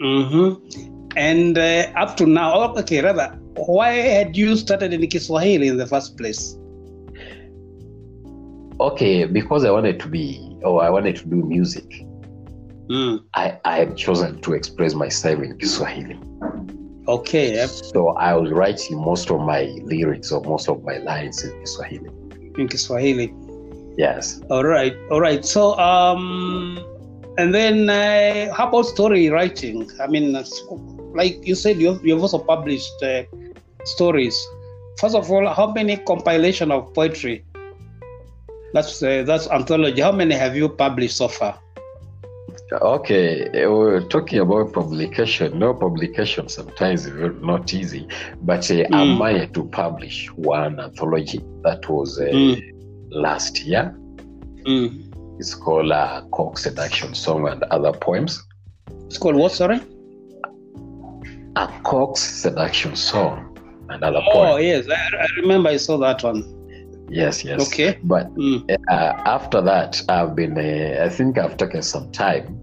Mm-hmm. 0.03 1.17
And 1.17 1.57
uh, 1.59 1.87
up 1.97 2.17
to 2.17 2.27
now, 2.27 2.53
oh, 2.55 2.79
okay, 2.79 3.03
rather, 3.03 3.29
why 3.55 3.91
had 3.93 4.37
you 4.37 4.57
started 4.57 4.93
in 4.93 5.07
Kiswahili 5.07 5.69
in 5.69 5.77
the 5.77 5.87
first 5.87 6.17
place? 6.17 6.57
Okay, 8.81 9.25
because 9.25 9.65
I 9.65 9.71
wanted 9.71 10.01
to 10.01 10.09
be, 10.09 10.56
or 10.67 10.83
I 10.83 10.91
wanted 10.91 11.17
to 11.17 11.27
do 11.27 11.37
music. 11.37 11.89
Mm. 12.89 13.23
I, 13.35 13.59
I 13.65 13.79
had 13.79 13.97
chosen 13.97 14.41
to 14.43 14.53
express 14.53 14.95
myself 14.95 15.41
in 15.43 15.59
Kiswahili. 15.59 16.19
Okay. 17.09 17.55
yep, 17.55 17.69
So 17.71 18.09
I 18.17 18.35
was 18.35 18.51
writing 18.51 18.99
most 19.01 19.31
of 19.31 19.41
my 19.41 19.63
lyrics 19.83 20.33
or 20.33 20.43
most 20.43 20.69
of 20.69 20.83
my 20.83 20.99
lines 20.99 21.43
in 21.45 21.59
Kiswahili. 21.61 22.11
in 22.59 22.69
Kiswahili. 22.69 23.33
Yes. 23.97 24.41
All 24.51 24.65
right, 24.65 24.95
all 25.11 25.21
right. 25.21 25.45
So, 25.45 25.79
um, 25.79 26.79
and 27.39 27.55
then 27.55 27.89
uh, 27.89 28.53
how 28.55 28.69
about 28.69 28.87
story 28.87 29.31
writing? 29.31 29.91
I 30.01 30.07
mean, 30.07 30.35
uh, 30.37 30.45
like 31.15 31.47
you 31.47 31.55
said, 31.55 31.81
you've, 31.81 32.05
you've 32.05 32.21
also 32.21 32.39
published 32.39 33.03
uh, 33.03 33.23
stories. 33.85 34.37
First 34.99 35.15
of 35.15 35.31
all, 35.31 35.47
how 35.49 35.73
many 35.73 35.97
compilation 35.99 36.71
of 36.73 36.93
poetry? 36.95 37.45
That's 38.73 39.03
uh, 39.03 39.23
that's 39.27 39.49
anthology. 39.49 40.01
How 40.03 40.13
many 40.13 40.35
have 40.35 40.57
you 40.57 40.69
published 40.69 41.17
so 41.17 41.29
far? 41.29 41.59
Okay, 42.73 43.49
eh, 43.55 43.67
we're 43.67 44.01
talking 44.09 44.41
about 44.41 44.73
publication. 44.73 45.59
No 45.59 45.73
publication 45.73 46.49
sometimes 46.49 47.07
is 47.07 47.33
not 47.41 47.73
easy, 47.73 48.09
but 48.43 48.69
uh, 48.71 48.75
I 48.75 49.05
Mm. 49.05 49.19
managed 49.19 49.55
to 49.55 49.65
publish 49.69 50.29
one 50.35 50.81
anthology 50.81 51.41
that 51.63 51.89
was 51.89 52.19
uh, 52.19 52.25
Mm. 52.25 52.61
last 53.11 53.65
year. 53.65 53.95
Mm. 54.67 55.13
It's 55.39 55.55
called 55.55 55.93
uh, 55.93 56.23
Cock 56.33 56.59
Seduction 56.59 57.15
Song 57.15 57.47
and 57.49 57.63
Other 57.65 57.93
Poems. 57.93 58.43
It's 59.07 59.19
called 59.19 59.37
what? 59.37 59.53
Sorry. 59.53 59.81
A 61.57 61.69
Cock's 61.85 62.21
Seduction 62.23 62.97
Song 62.97 63.57
and 63.91 64.03
Other 64.03 64.19
Oh 64.27 64.33
Poems. 64.33 64.51
Oh, 64.55 64.57
yes, 64.57 64.89
I, 64.91 65.17
I 65.23 65.27
remember. 65.41 65.71
I 65.71 65.77
saw 65.77 65.97
that 65.99 66.23
one. 66.25 66.43
Yes, 67.09 67.45
yes. 67.45 67.61
Okay. 67.69 67.99
But 68.03 68.35
Mm. 68.35 68.65
uh, 68.91 69.13
after 69.25 69.61
that, 69.63 70.03
I've 70.09 70.35
been, 70.35 70.57
uh, 70.59 71.05
I 71.05 71.09
think 71.09 71.39
I've 71.39 71.57
taken 71.57 71.83
some 71.83 72.11
time 72.13 72.59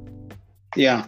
Yeah. 0.76 1.04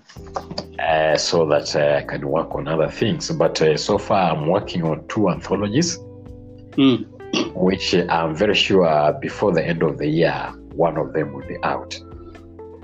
uh, 0.80 1.17
so 1.17 1.45
that 1.48 1.76
uh, 1.76 1.98
I 2.00 2.04
can 2.04 2.28
work 2.28 2.54
on 2.56 2.67
other 2.67 2.89
things. 2.89 3.30
But 3.32 3.62
uh, 3.62 3.78
so 3.78 3.98
far, 3.98 4.32
I'm 4.32 4.48
working 4.48 4.84
on 4.84 5.06
two 5.08 5.30
anthologies, 5.30 5.98
Mm. 6.78 7.06
which 7.56 7.93
I'm 7.95 8.36
very 8.36 8.56
sure 8.56 9.13
before 9.21 9.52
the 9.54 9.65
end 9.65 9.82
of 9.84 9.98
the 9.98 10.08
year, 10.08 10.52
one 10.76 10.98
of 10.98 11.13
them 11.13 11.34
will 11.34 11.48
be 11.48 11.58
out. 11.63 11.98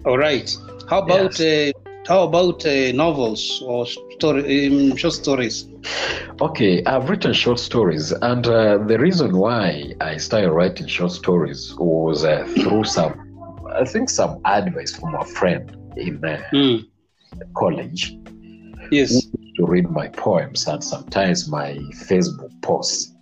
All 0.06 0.18
right. 0.18 0.50
How 0.90 1.00
about 1.02 1.40
uh, 1.40 1.72
how 2.08 2.24
about 2.24 2.66
uh, 2.66 2.92
novels 2.94 3.62
or 3.66 3.86
story, 4.18 4.68
um, 4.68 4.96
short 4.98 5.14
stories? 5.14 5.68
Okay, 6.41 6.84
I've 6.86 7.10
written 7.10 7.34
short 7.34 7.60
stories, 7.60 8.12
and 8.12 8.46
uh, 8.48 8.78
the 8.88 8.98
reason 9.00 9.38
why 9.38 9.94
I 10.02 10.17
started 10.17 10.52
writing 10.52 10.88
short 10.88 11.12
stories 11.12 11.74
was 11.78 12.24
uh, 12.24 12.46
through 12.62 12.84
some, 12.86 13.13
I 13.76 13.86
think, 13.86 14.10
some 14.10 14.39
advice 14.46 14.96
from 14.96 15.15
a 15.15 15.26
friend 15.26 15.72
in 15.98 16.24
uh, 16.24 16.39
Mm. 16.54 16.86
college 17.56 18.17
Yes. 18.91 19.28
to 19.56 19.65
read 19.65 19.89
my 19.89 20.08
poems 20.10 20.67
and 20.67 20.84
sometimes 20.84 21.50
my 21.50 21.74
Facebook 22.08 22.52
posts. 22.62 23.13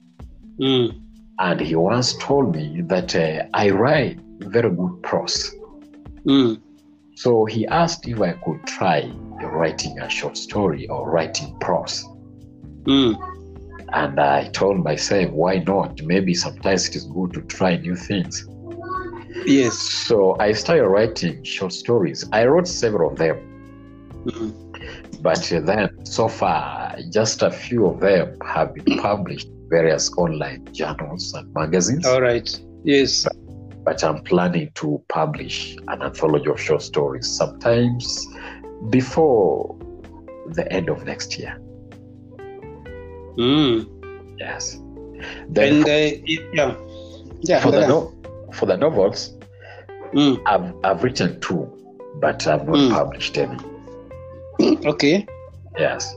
Mm. 0.60 1.02
And 1.40 1.60
he 1.62 1.76
once 1.76 2.16
told 2.18 2.56
me 2.56 2.82
that 2.88 3.16
uh, 3.16 3.44
I 3.54 3.70
write 3.72 4.20
very 4.40 4.70
good 4.72 5.02
prose. 5.04 5.56
Mm. 6.26 6.60
So 7.16 7.46
he 7.46 7.68
asked 7.68 8.08
if 8.08 8.22
I 8.22 8.34
could 8.34 8.66
try 8.66 9.12
writing 9.42 10.00
a 10.00 10.10
short 10.10 10.38
story 10.38 10.88
or 10.88 11.10
writing 11.12 11.56
prose. 11.60 12.09
Mm. 12.90 13.16
And 13.94 14.20
I 14.20 14.50
told 14.50 14.84
myself, 14.84 15.32
why 15.32 15.60
not? 15.60 16.02
Maybe 16.02 16.34
sometimes 16.34 16.90
it 16.90 16.96
is 16.96 17.06
good 17.06 17.34
to 17.34 17.42
try 17.42 17.78
new 17.78 17.96
things. 17.96 18.48
Yes. 19.46 19.78
So 19.78 20.36
I 20.40 20.54
started 20.54 20.88
writing 20.88 21.44
short 21.44 21.74
stories. 21.74 22.28
I 22.32 22.46
wrote 22.46 22.68
several 22.68 23.12
of 23.12 23.18
them, 23.18 23.38
Mm. 24.26 24.52
but 25.22 25.42
then 25.66 25.90
so 26.06 26.28
far, 26.28 26.96
just 27.12 27.42
a 27.42 27.52
few 27.52 27.86
of 27.86 28.00
them 28.00 28.38
have 28.46 28.74
been 28.74 28.98
published 28.98 29.48
in 29.48 29.70
various 29.70 30.12
online 30.18 30.68
journals 30.74 31.34
and 31.34 31.54
magazines. 31.54 32.06
All 32.06 32.22
right. 32.22 32.50
Yes. 32.84 33.28
But 33.86 34.04
I'm 34.04 34.22
planning 34.24 34.70
to 34.76 35.02
publish 35.10 35.78
an 35.88 36.02
anthology 36.02 36.50
of 36.50 36.60
short 36.60 36.82
stories 36.82 37.28
sometimes 37.28 38.28
before 38.90 39.78
the 40.48 40.72
end 40.72 40.90
of 40.90 41.06
next 41.06 41.40
year. 41.40 41.58
Mm. 43.40 43.88
Yes. 44.38 44.80
Then 45.50 45.74
And 45.78 45.86
uh, 45.86 46.18
yeah, 46.54 46.76
yeah. 47.42 47.60
for, 47.62 47.72
the 47.72 47.88
no- 47.88 48.14
for 48.54 48.66
the 48.66 48.78
novels, 48.78 49.36
Mm. 50.14 50.42
I've, 50.48 50.74
I've 50.84 51.04
written 51.04 51.40
two, 51.40 51.70
but 52.20 52.46
I've 52.48 52.66
not 52.68 52.78
Mm. 52.78 52.90
published 52.92 53.38
any. 53.38 53.58
Okay. 54.86 55.26
Yes. 55.78 56.16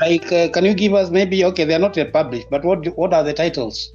Like, 0.00 0.32
uh, 0.32 0.48
can 0.48 0.64
you 0.64 0.72
give 0.74 0.94
us 0.94 1.10
maybe? 1.10 1.44
Okay, 1.44 1.64
they 1.64 1.74
are 1.74 1.78
not 1.78 1.96
yet 1.98 2.12
published, 2.14 2.48
but 2.50 2.64
what 2.64 2.86
what 2.96 3.12
are 3.12 3.22
the 3.22 3.34
titles? 3.34 3.92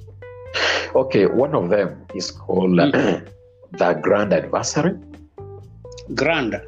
Okay, 0.94 1.26
one 1.26 1.54
of 1.56 1.68
them 1.70 2.06
is 2.14 2.30
called 2.30 2.78
uh, 2.78 2.90
The 3.78 3.92
Grand 4.00 4.32
Anniversary. 4.32 4.94
Grand. 6.14 6.60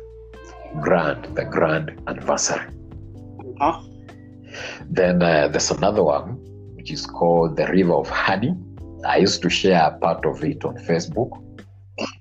Grand, 0.80 1.24
the 1.36 1.44
Grand 1.44 1.92
Anniversary. 2.08 2.66
Huh? 3.60 3.80
Then 4.90 5.22
uh, 5.22 5.48
there's 5.48 5.70
another 5.70 6.02
one 6.02 6.38
which 6.76 6.90
is 6.90 7.06
called 7.06 7.56
the 7.56 7.66
River 7.66 7.94
of 7.94 8.08
Honey. 8.08 8.54
I 9.06 9.18
used 9.18 9.42
to 9.42 9.50
share 9.50 9.80
a 9.86 9.98
part 9.98 10.24
of 10.26 10.42
it 10.44 10.64
on 10.64 10.76
Facebook, 10.78 11.30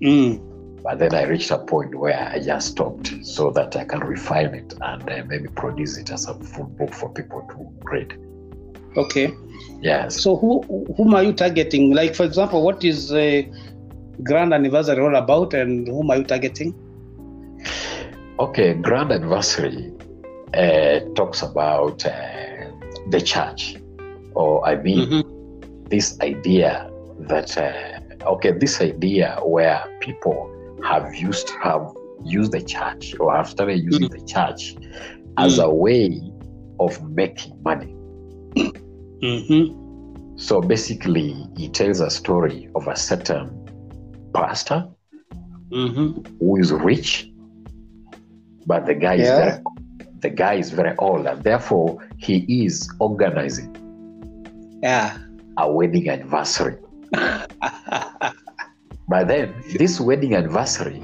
Mm. 0.01 0.39
but 0.83 0.99
then 0.99 1.13
I 1.13 1.23
reached 1.23 1.51
a 1.51 1.57
point 1.57 1.93
where 1.95 2.29
I 2.31 2.39
just 2.39 2.69
stopped 2.69 3.13
so 3.23 3.51
that 3.51 3.75
I 3.75 3.83
can 3.83 3.99
refine 3.99 4.53
it 4.55 4.73
and 4.81 5.09
uh, 5.09 5.23
maybe 5.27 5.49
produce 5.49 5.97
it 5.97 6.11
as 6.11 6.27
a 6.27 6.33
full 6.35 6.65
book 6.65 6.93
for 6.93 7.09
people 7.09 7.41
to 7.49 7.89
read. 7.91 8.17
Okay. 8.95 9.33
Yes. 9.81 10.21
So 10.21 10.37
who 10.37 10.61
whom 10.95 11.13
are 11.13 11.23
you 11.23 11.33
targeting? 11.33 11.93
Like 11.93 12.15
for 12.15 12.23
example, 12.23 12.63
what 12.63 12.83
is 12.83 13.11
a 13.13 13.51
grand 14.23 14.53
anniversary 14.53 15.01
all 15.01 15.15
about, 15.15 15.53
and 15.53 15.87
whom 15.87 16.09
are 16.11 16.17
you 16.17 16.23
targeting? 16.23 16.73
Okay, 18.39 18.73
Grand 18.73 19.11
Anniversary 19.11 19.93
uh, 20.55 20.99
talks 21.15 21.41
about 21.43 22.05
uh, 22.05 22.71
the 23.09 23.21
church, 23.21 23.77
or 24.35 24.65
I 24.67 24.75
mean, 24.75 25.13
Mhm. 25.13 25.23
this 25.89 26.17
idea 26.21 26.89
that 27.27 27.57
uh, 27.57 28.29
okay, 28.33 28.51
this 28.51 28.81
idea 28.81 29.37
where 29.43 29.83
people 30.01 30.51
have 30.83 31.13
used 31.15 31.49
have 31.61 31.85
used 32.23 32.51
the 32.53 32.61
church 32.61 33.15
or 33.19 33.35
have 33.35 33.47
started 33.49 33.79
using 33.79 34.09
the 34.09 34.21
church 34.25 34.75
as 35.37 35.57
a 35.59 35.69
way 35.69 36.21
of 36.79 37.01
making 37.03 37.53
money. 37.63 37.95
Mm-hmm. 39.21 39.75
So 40.37 40.61
basically, 40.61 41.49
he 41.55 41.69
tells 41.69 41.99
a 41.99 42.09
story 42.09 42.69
of 42.75 42.87
a 42.87 42.95
certain 42.95 43.59
pastor 44.33 44.87
Mm-hmm. 45.71 46.19
who 46.39 46.57
is 46.57 46.71
rich, 46.71 47.31
but 48.65 48.85
the 48.85 48.95
guy 48.95 49.15
is 49.15 49.31
Yeah. 49.31 49.35
very, 49.35 49.59
the 50.25 50.31
guy 50.31 50.55
is 50.55 50.71
very 50.71 50.95
old, 50.97 51.27
and 51.27 51.43
therefore 51.43 51.99
he 52.17 52.37
is 52.65 52.89
organizing 52.99 53.69
Yeah. 54.81 55.17
a 55.57 55.71
wedding 55.71 56.09
anniversary. 56.09 56.77
But 59.07 59.27
then 59.27 59.53
this 59.77 59.99
wedding 59.99 60.33
anniversary 60.33 60.99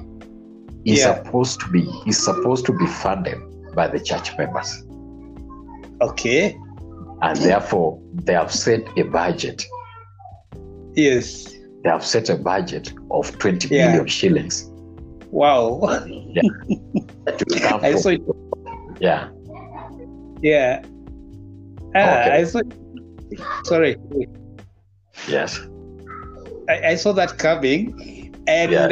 is 0.86 1.00
Yeah. 1.00 1.24
supposed 1.24 1.60
to 1.62 1.68
be 1.70 1.84
is 2.08 2.18
supposed 2.30 2.66
to 2.66 2.74
be 2.74 2.88
funded 2.88 3.38
by 3.76 3.86
the 3.94 4.00
church 4.00 4.36
members, 4.40 4.70
okay. 6.02 6.58
and 7.22 7.38
therefore 7.38 8.00
they 8.26 8.34
have 8.34 8.52
set 8.52 8.82
a 8.98 9.04
budget. 9.04 9.64
Yes. 10.96 11.28
They 11.84 11.90
have 11.96 12.04
set 12.04 12.30
a 12.30 12.38
budget 12.52 12.92
of 13.12 13.38
twenty 13.38 13.68
Yeah. 13.76 13.90
million 13.92 14.08
shillings. 14.08 14.56
Wow. 15.30 15.64
Come 17.62 17.80
I 17.90 17.94
saw 17.96 18.10
it. 18.10 18.22
Yeah. 19.02 19.30
Yeah. 20.42 20.82
Ah, 21.96 22.22
Okay. 22.22 22.32
I 22.40 22.44
saw. 22.46 22.62
Sorry. 23.64 23.98
Yes. 25.28 25.60
I, 26.70 26.76
I 26.92 26.96
saw 26.96 27.12
that 27.14 27.38
coming, 27.38 27.94
and 28.48 28.74
uh, 28.74 28.90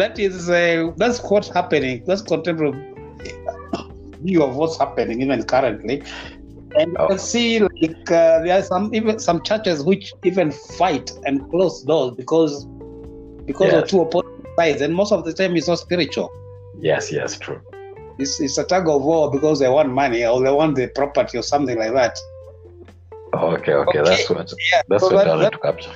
that 0.00 0.14
is 0.18 0.48
uh, 0.48 0.90
that's 0.96 1.18
what's 1.22 1.48
happening. 1.48 2.02
That's 2.06 2.22
contemporary 2.22 2.74
view 4.22 4.42
of 4.42 4.56
what's 4.56 4.78
happening 4.78 5.22
even 5.22 5.42
currently. 5.44 6.02
And 6.78 6.92
you 6.92 6.96
Oh. 6.98 7.08
can 7.08 7.18
see 7.18 7.60
like 7.60 8.10
uh, 8.10 8.42
there 8.44 8.58
are 8.58 8.62
some 8.62 8.94
even 8.94 9.18
some 9.18 9.42
churches 9.42 9.82
which 9.84 10.12
even 10.24 10.50
fight 10.78 11.10
and 11.26 11.48
close 11.50 11.82
doors 11.82 12.14
because 12.16 12.64
because 13.46 13.72
Yes. 13.72 13.82
of 13.82 13.88
two 13.90 14.00
opposing 14.02 14.44
sides, 14.58 14.80
and 14.82 14.94
most 14.94 15.12
of 15.12 15.24
the 15.24 15.32
time 15.32 15.56
it's 15.56 15.68
not 15.68 15.78
spiritual. 15.78 16.30
Yes. 16.80 17.10
Yes. 17.12 17.38
True. 17.38 17.60
It's, 18.18 18.40
it's 18.40 18.58
a 18.58 18.64
tug 18.64 18.88
of 18.88 19.02
war 19.02 19.30
because 19.30 19.60
they 19.60 19.68
want 19.68 19.90
money 19.90 20.24
or 20.26 20.42
they 20.42 20.50
want 20.50 20.74
the 20.76 20.88
property 20.88 21.38
or 21.38 21.42
something 21.42 21.78
like 21.78 21.92
that. 21.94 22.18
Okay. 23.34 23.72
Okay. 23.72 23.98
Okay. 24.00 24.02
That's 24.02 24.28
what. 24.30 24.52
Yeah, 24.72 24.82
That's 24.88 25.02
so 25.02 25.14
what 25.14 25.24
that- 25.26 25.34
I 25.34 25.42
that- 25.42 25.52
to 25.52 25.58
capture. 25.58 25.94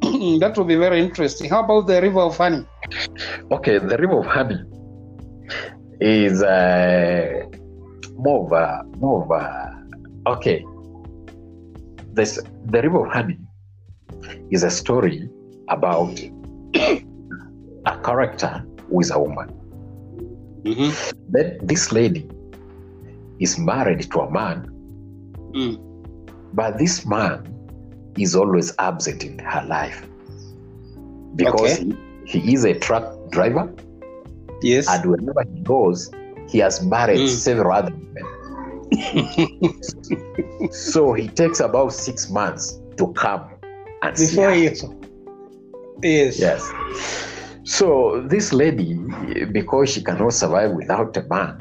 that 0.38 0.54
will 0.56 0.64
be 0.64 0.76
very 0.76 1.00
interesting. 1.00 1.50
How 1.50 1.64
about 1.64 1.88
the 1.88 2.00
River 2.00 2.20
of 2.20 2.36
Honey? 2.36 2.64
Okay, 3.50 3.78
the 3.78 3.96
River 3.98 4.20
of 4.20 4.26
Honey 4.26 4.60
is 6.00 6.40
uh, 6.40 7.42
more 8.16 8.46
of 8.46 8.52
a 8.52 8.84
more 8.98 9.24
of 9.24 9.30
a 9.32 10.30
okay. 10.30 10.64
This 12.12 12.38
the 12.66 12.80
River 12.82 13.06
of 13.06 13.12
Honey 13.12 13.38
is 14.52 14.62
a 14.62 14.70
story 14.70 15.28
about 15.68 16.16
a 16.76 17.98
character 18.04 18.64
who 18.88 19.00
is 19.00 19.10
a 19.10 19.18
woman. 19.18 19.48
Mm-hmm. 20.64 20.90
Then 21.32 21.58
this 21.62 21.92
lady 21.92 22.28
is 23.38 23.58
married 23.58 24.10
to 24.12 24.20
a 24.20 24.30
man, 24.30 24.70
Mm. 25.54 25.78
but 26.52 26.78
this 26.78 27.06
man 27.06 27.46
is 28.18 28.34
always 28.36 28.72
absent 28.78 29.24
in 29.24 29.38
her 29.38 29.64
life 29.66 30.04
because 31.36 31.78
Okay. 31.80 31.94
he, 32.26 32.38
he 32.40 32.54
is 32.54 32.64
a 32.64 32.74
truck 32.78 33.04
driver. 33.30 33.72
Yes. 34.60 34.88
and 34.88 35.04
wherever 35.08 35.44
he 35.54 35.60
goes, 35.62 36.10
he 36.48 36.58
has 36.58 36.84
married 36.84 37.20
Mm. 37.20 37.28
several 37.28 37.72
other 37.72 37.92
women. 37.94 38.24
so 40.72 41.12
he 41.12 41.28
takes 41.28 41.60
about 41.60 41.92
six 41.92 42.28
months 42.30 42.80
to 42.96 43.12
come 43.12 43.44
and 44.02 44.18
see 44.18 44.26
Before 44.34 44.50
her. 44.50 44.54
he. 44.54 44.64
Yes. 46.02 46.38
Yes. 46.38 46.72
So 47.68 48.22
this 48.26 48.54
lady, 48.54 48.94
because 49.52 49.90
she 49.90 50.02
cannot 50.02 50.32
survive 50.32 50.70
without 50.70 51.14
a 51.18 51.22
man, 51.24 51.60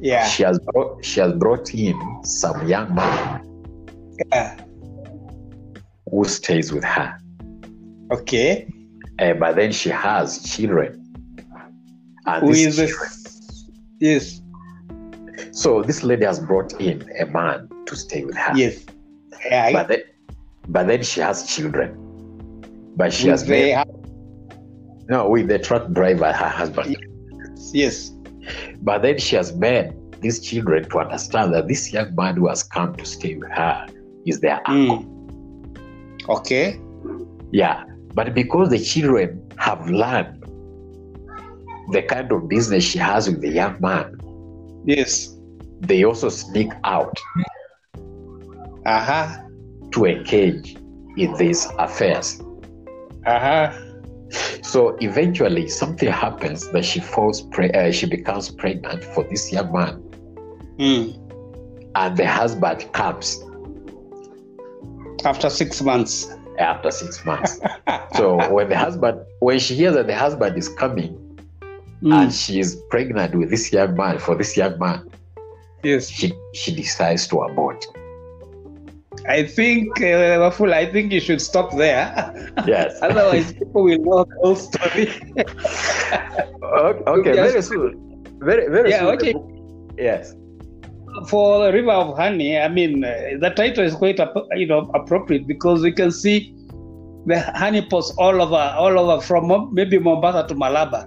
Yeah. 0.00 0.24
she 0.24 0.42
has 0.42 0.58
brought, 0.58 1.04
she 1.04 1.20
has 1.20 1.34
brought 1.34 1.74
in 1.74 1.96
some 2.24 2.66
young 2.66 2.94
man 2.94 3.44
yeah. 4.32 4.56
who 6.10 6.24
stays 6.24 6.72
with 6.72 6.82
her. 6.84 7.18
Okay. 8.10 8.72
Uh, 9.18 9.34
but 9.34 9.56
then 9.56 9.70
she 9.70 9.90
has 9.90 10.42
children. 10.44 11.04
And 12.24 12.46
Who 12.46 12.52
is 12.52 12.76
children- 12.76 12.98
this? 14.00 14.40
Yes. 14.40 14.40
so 15.52 15.82
this 15.82 16.02
lady 16.02 16.24
has 16.24 16.40
brought 16.40 16.72
in 16.80 17.04
a 17.20 17.26
man 17.26 17.68
to 17.84 17.94
stay 17.96 18.24
with 18.24 18.36
her. 18.36 18.56
Yes. 18.56 18.86
Yeah. 19.44 19.72
but 19.72 19.88
then, 19.88 20.02
but 20.68 20.86
then 20.86 21.02
she 21.02 21.20
has 21.20 21.46
children. 21.46 21.92
But 22.96 23.12
she 23.12 23.26
With 23.28 23.40
has 23.40 23.48
made, 23.48 23.74
no 25.08 25.28
with 25.28 25.48
the 25.48 25.58
truck 25.58 25.90
driver, 25.92 26.32
her 26.32 26.48
husband. 26.48 26.96
yes. 27.72 28.10
But 28.82 29.02
then 29.02 29.18
she 29.18 29.36
has 29.36 29.54
made 29.56 29.92
these 30.20 30.40
children 30.40 30.88
to 30.90 30.98
understand 30.98 31.52
that 31.54 31.68
this 31.68 31.92
young 31.92 32.14
man 32.14 32.36
who 32.36 32.48
has 32.48 32.62
come 32.62 32.94
to 32.96 33.04
stay 33.04 33.34
with 33.36 33.50
her 33.50 33.86
is 34.26 34.40
their 34.40 34.60
uncle. 34.66 34.98
Mm. 35.04 36.28
Okay. 36.28 36.80
Yeah, 37.52 37.84
but 38.14 38.34
because 38.34 38.70
the 38.70 38.78
children 38.78 39.42
have 39.58 39.88
learned 39.88 40.42
the 41.92 42.02
kind 42.02 42.30
of 42.32 42.48
business 42.48 42.84
she 42.84 42.98
has 42.98 43.28
with 43.30 43.40
the 43.40 43.48
young 43.50 43.76
man, 43.80 44.14
Yes. 44.84 45.34
they 45.80 46.04
also 46.04 46.28
sneak 46.28 46.70
out 46.84 47.16
Uh 48.86 49.00
huh. 49.04 49.38
to 49.92 50.04
engage 50.06 50.76
in 51.16 51.34
these 51.36 51.66
affairs. 51.78 52.40
Uh 53.26 53.38
huh. 53.38 53.72
So 54.62 54.96
eventually, 55.00 55.68
something 55.68 56.10
happens 56.10 56.70
that 56.72 56.84
she 56.84 57.00
falls, 57.00 57.40
pre- 57.42 57.70
uh, 57.70 57.90
she 57.92 58.06
becomes 58.06 58.50
pregnant 58.50 59.02
for 59.04 59.24
this 59.24 59.50
young 59.52 59.72
man, 59.72 60.02
Mm. 60.78 61.18
and 61.94 62.16
the 62.16 62.26
husband 62.26 62.92
comes 62.92 63.42
After 65.24 65.50
six 65.50 65.82
months. 65.82 66.28
after 66.58 66.90
six 66.90 67.24
months. 67.24 67.60
so 68.14 68.52
when 68.52 68.68
the 68.68 68.76
husband, 68.76 69.20
when 69.40 69.58
she 69.58 69.74
hears 69.74 69.94
that 69.94 70.06
the 70.06 70.14
husband 70.16 70.56
is 70.58 70.68
coming 70.68 71.16
and 72.02 72.30
Mm. 72.30 72.32
she 72.46 72.60
is 72.60 72.76
pregnant 72.90 73.34
with 73.34 73.50
this 73.50 73.72
young 73.72 73.96
man 73.96 74.18
for 74.18 74.34
this 74.36 74.56
young 74.56 74.78
man, 74.78 75.08
Yes. 75.82 76.08
she 76.10 76.32
she 76.54 76.74
decides 76.74 77.26
to 77.28 77.40
abort. 77.40 77.84
I 79.28 79.44
think, 79.44 80.00
uh, 80.00 80.40
Wafula, 80.42 80.74
I 80.74 80.86
think 80.90 81.12
you 81.12 81.20
should 81.20 81.40
stop 81.40 81.76
there. 81.76 82.08
Yes. 82.66 82.98
Otherwise, 83.02 83.52
people 83.52 83.82
will 83.84 83.98
know 83.98 84.24
the 84.24 84.36
whole 84.42 84.56
story. 84.56 85.08
okay, 86.62 87.10
okay, 87.10 87.32
very 87.32 87.62
soon. 87.62 88.24
Very 88.40 88.68
very 88.68 88.90
Yeah, 88.90 89.00
soon. 89.00 89.14
okay. 89.14 89.34
Yes. 89.98 90.34
For 91.28 91.66
the 91.66 91.72
River 91.72 91.90
of 91.92 92.16
Honey, 92.16 92.58
I 92.58 92.68
mean, 92.68 93.04
uh, 93.04 93.14
the 93.40 93.50
title 93.50 93.84
is 93.84 93.94
quite 93.94 94.18
you 94.56 94.66
know 94.66 94.90
appropriate 94.94 95.46
because 95.46 95.82
we 95.82 95.92
can 95.92 96.10
see 96.12 96.54
the 97.26 97.40
honey 97.56 97.82
pots 97.82 98.12
all 98.18 98.40
over, 98.40 98.74
all 98.78 98.98
over 98.98 99.20
from 99.20 99.70
maybe 99.74 99.98
Mombasa 99.98 100.46
to 100.48 100.54
Malaba. 100.54 101.04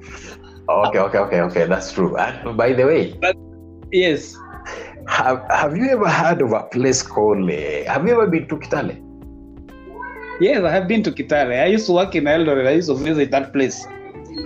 Okay, 0.69 0.99
okay, 0.99 1.17
okay, 1.17 1.39
okay. 1.41 1.65
That's 1.65 1.91
true. 1.93 2.17
And 2.17 2.57
by 2.57 2.73
the 2.73 2.85
way, 2.85 3.17
Yes. 3.91 4.35
Have 5.17 5.39
have 5.49 5.75
you 5.77 5.87
ever 5.95 6.09
heard 6.09 6.41
of 6.41 6.51
a 6.53 6.63
place 6.75 7.01
called? 7.03 7.49
Uh, 7.49 7.83
have 7.93 8.05
you 8.07 8.13
ever 8.13 8.27
been 8.27 8.47
to 8.47 8.57
Kitale? 8.57 8.95
Yes, 10.39 10.63
I 10.63 10.71
have 10.71 10.87
been 10.87 11.03
to 11.03 11.11
Kitale. 11.11 11.61
I 11.61 11.65
used 11.67 11.85
to 11.87 11.93
work 11.93 12.15
in 12.15 12.23
Eldoret. 12.25 12.67
I 12.67 12.71
used 12.81 12.89
to 12.89 12.95
visit 12.95 13.31
that 13.31 13.51
place. 13.53 13.83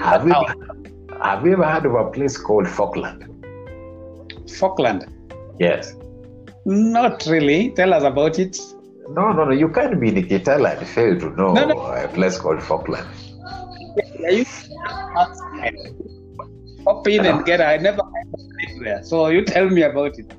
Have 0.04 0.28
you 0.28 0.34
How? 0.34 0.46
have 1.24 1.46
you 1.46 1.54
ever 1.54 1.66
heard 1.74 1.86
of 1.86 1.94
a 1.96 2.06
place 2.12 2.38
called 2.38 2.68
Falkland? 2.68 3.24
Falkland. 4.60 5.06
Yes. 5.60 5.94
Not 6.66 7.26
really. 7.28 7.72
Tell 7.72 7.94
us 7.94 8.04
about 8.04 8.40
it. 8.40 8.58
No, 9.10 9.32
no, 9.32 9.46
no. 9.46 9.52
You 9.52 9.70
can't 9.70 10.00
be 10.00 10.10
in 10.10 10.16
Kitale 10.28 10.66
and 10.78 10.88
fail 10.88 11.20
to 11.20 11.30
know 11.36 11.54
No, 11.54 11.66
no. 11.68 11.80
a 11.86 12.08
place 12.08 12.38
called 12.40 12.62
Falkland. 12.62 13.08
I 14.28 14.32
used 14.32 14.66
to 14.66 14.76
hop 16.86 17.08
in 17.08 17.26
and 17.26 17.46
get. 17.46 17.62
I 17.62 17.78
never 17.78 18.02
lived 18.02 18.84
there. 18.86 19.04
So 19.04 19.28
you 19.28 19.46
tell 19.46 19.70
me 19.70 19.84
about 19.84 20.18
it. 20.18 20.34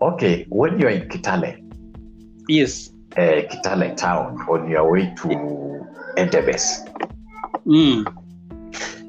Okay, 0.00 0.46
when 0.48 0.78
you're 0.78 0.90
in 0.90 1.08
Kitale, 1.08 1.60
yes. 2.48 2.90
uh, 3.16 3.42
Kitale 3.50 3.96
town, 3.96 4.38
on 4.48 4.68
your 4.70 4.90
way 4.92 5.12
to 5.16 5.28
Endebess, 6.16 6.88
Mm. 7.66 8.04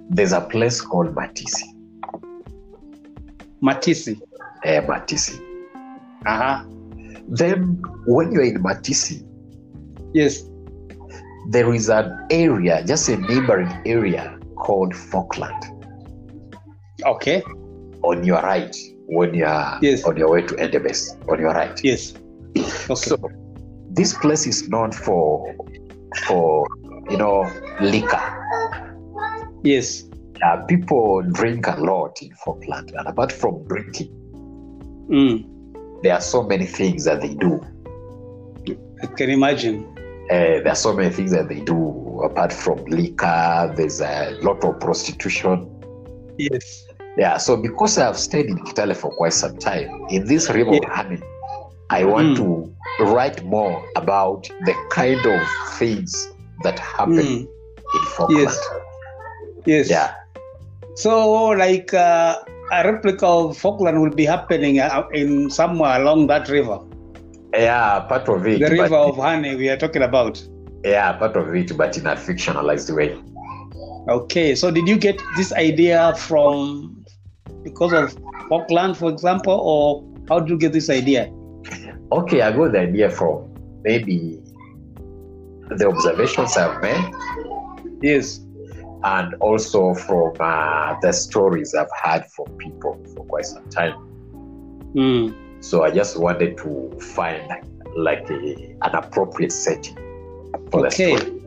there's 0.10 0.31
a 0.31 0.41
place 0.41 0.81
called 0.81 1.13
Matisi. 1.13 1.63
Matisi. 3.62 4.19
Uh, 4.65 4.81
Matisi. 4.88 5.39
Uh 6.25 6.38
huh. 6.38 6.63
Then, 7.27 7.81
when 8.08 8.31
you're 8.31 8.43
in 8.45 8.63
Matisi, 8.63 9.23
Yes. 10.13 10.43
there 11.49 11.71
is 11.73 11.89
an 11.89 12.10
area, 12.31 12.84
just 12.86 13.10
a 13.10 13.17
neighboring 13.17 13.71
area 13.86 14.39
called 14.55 14.95
Falkland 14.95 15.63
Okay. 17.05 17.43
on 18.03 18.23
your 18.23 18.41
right 18.41 18.75
when 19.07 19.33
you're 19.33 19.77
Yes. 19.81 20.03
on 20.05 20.17
your 20.17 20.29
way 20.31 20.41
to 20.41 20.53
Endebess, 20.55 21.15
on 21.29 21.39
your 21.39 21.51
right. 21.53 21.79
Yes. 21.83 22.13
Okay. 22.55 22.95
So 22.95 23.17
this 23.91 24.13
place 24.13 24.45
is 24.47 24.69
known 24.69 24.91
for 24.91 25.55
for 26.27 26.67
you 27.09 27.17
know 27.17 27.49
liquor. 27.81 28.21
yes. 29.63 30.03
Uh, 30.43 30.57
people 30.65 31.21
drink 31.31 31.65
a 31.67 31.75
lot 31.79 32.21
in 32.21 32.29
Falkland, 32.43 32.91
and 32.97 33.07
apart 33.07 33.31
from 33.31 33.63
drinking, 33.67 34.09
Mm. 35.09 35.45
there 36.03 36.13
are 36.13 36.21
so 36.21 36.43
many 36.43 36.65
things 36.65 37.05
that 37.05 37.21
they 37.21 37.33
do. 37.35 37.59
I 39.01 39.07
can 39.15 39.29
imagine. 39.29 39.85
Uh, 40.31 40.59
there 40.63 40.69
are 40.69 40.75
so 40.75 40.93
many 40.93 41.09
things 41.09 41.31
that 41.31 41.47
they 41.47 41.61
do 41.61 42.19
apart 42.23 42.51
from 42.51 42.83
liquor. 42.85 43.73
There's 43.77 44.01
a 44.01 44.37
lot 44.41 44.63
of 44.65 44.79
prostitution. 44.79 45.69
Yes. 46.37 46.84
Yeah, 47.17 47.38
so 47.38 47.56
because 47.56 47.97
I 47.97 48.06
have 48.06 48.17
stayed 48.17 48.47
in 48.47 48.58
Kitale 48.60 48.95
for 48.95 49.10
quite 49.12 49.34
some 49.34 49.58
time, 49.58 49.89
in 50.10 50.25
this 50.28 50.49
River 50.49 50.75
of. 50.75 50.84
Honey, 50.86 51.19
I 51.89 52.04
want 52.04 52.38
Mm. 52.38 52.73
to 52.97 53.04
write 53.06 53.43
more 53.45 53.82
about 53.95 54.49
the 54.65 54.73
kind 54.89 55.19
of 55.25 55.41
things 55.80 56.28
that 56.63 56.78
happen 56.80 57.15
Mm. 57.17 57.47
in 57.95 58.01
Falkland. 58.15 58.39
Yes. 58.41 58.60
Yes. 59.65 59.89
Yeah. 59.89 60.12
So, 60.95 61.47
like 61.49 61.93
uh, 61.93 62.36
a 62.71 62.84
replica 62.91 63.25
of 63.25 63.58
Falkland 63.58 64.01
will 64.01 64.10
be 64.15 64.25
happening 64.25 64.80
uh, 64.80 65.04
in 65.13 65.49
somewhere 65.49 66.01
along 66.01 66.28
that 66.28 66.49
river, 66.49 66.80
Yeah, 67.54 67.99
part 68.01 68.28
of 68.30 68.45
it. 68.47 68.60
the 68.60 68.69
river 68.69 68.95
of 68.95 69.17
honey 69.17 69.56
we 69.56 69.69
are 69.69 69.78
talking 69.78 70.01
about. 70.04 70.43
yeah, 70.84 71.13
part 71.13 71.36
of 71.36 71.54
it, 71.56 71.75
but 71.78 71.97
in 71.97 72.06
a 72.08 72.15
fictionalized 72.15 72.93
way. 72.95 73.15
Okay. 74.10 74.54
So, 74.56 74.69
did 74.71 74.88
you 74.88 74.97
get 74.97 75.19
this 75.38 75.51
idea 75.54 76.13
from 76.17 77.04
because 77.63 77.93
of 77.93 78.15
Falkland, 78.49 78.97
for 78.97 79.10
example, 79.10 79.53
or 79.53 80.03
how 80.29 80.39
do 80.39 80.53
you 80.53 80.60
get 80.60 80.73
this 80.73 80.89
idea? 80.89 81.31
Okay, 82.12 82.41
I 82.41 82.51
got 82.51 82.71
the 82.73 82.79
idea 82.79 83.10
from 83.10 83.49
maybe 83.84 84.39
the 85.69 85.88
observations 85.88 86.55
I've 86.58 86.81
made 86.81 87.13
Yes. 88.01 88.39
and 89.03 89.34
also 89.36 89.93
from 89.95 90.34
uh, 90.39 90.95
the 91.01 91.12
stories 91.12 91.73
I've 91.73 91.88
had 92.03 92.29
from 92.31 92.45
people 92.58 92.99
for 93.15 93.25
quite 93.25 93.45
some 93.45 93.67
time. 93.69 93.93
Mm. 94.93 95.34
So 95.63 95.84
I 95.84 95.91
just 95.91 96.19
wanted 96.19 96.58
to 96.58 96.91
find 97.15 97.41
like 97.95 98.29
a, 98.29 98.75
an 98.84 98.93
appropriate 98.95 99.51
setting 99.51 99.95
for 100.71 100.86
Okay. 100.86 101.15
the 101.15 101.17
story. 101.19 101.41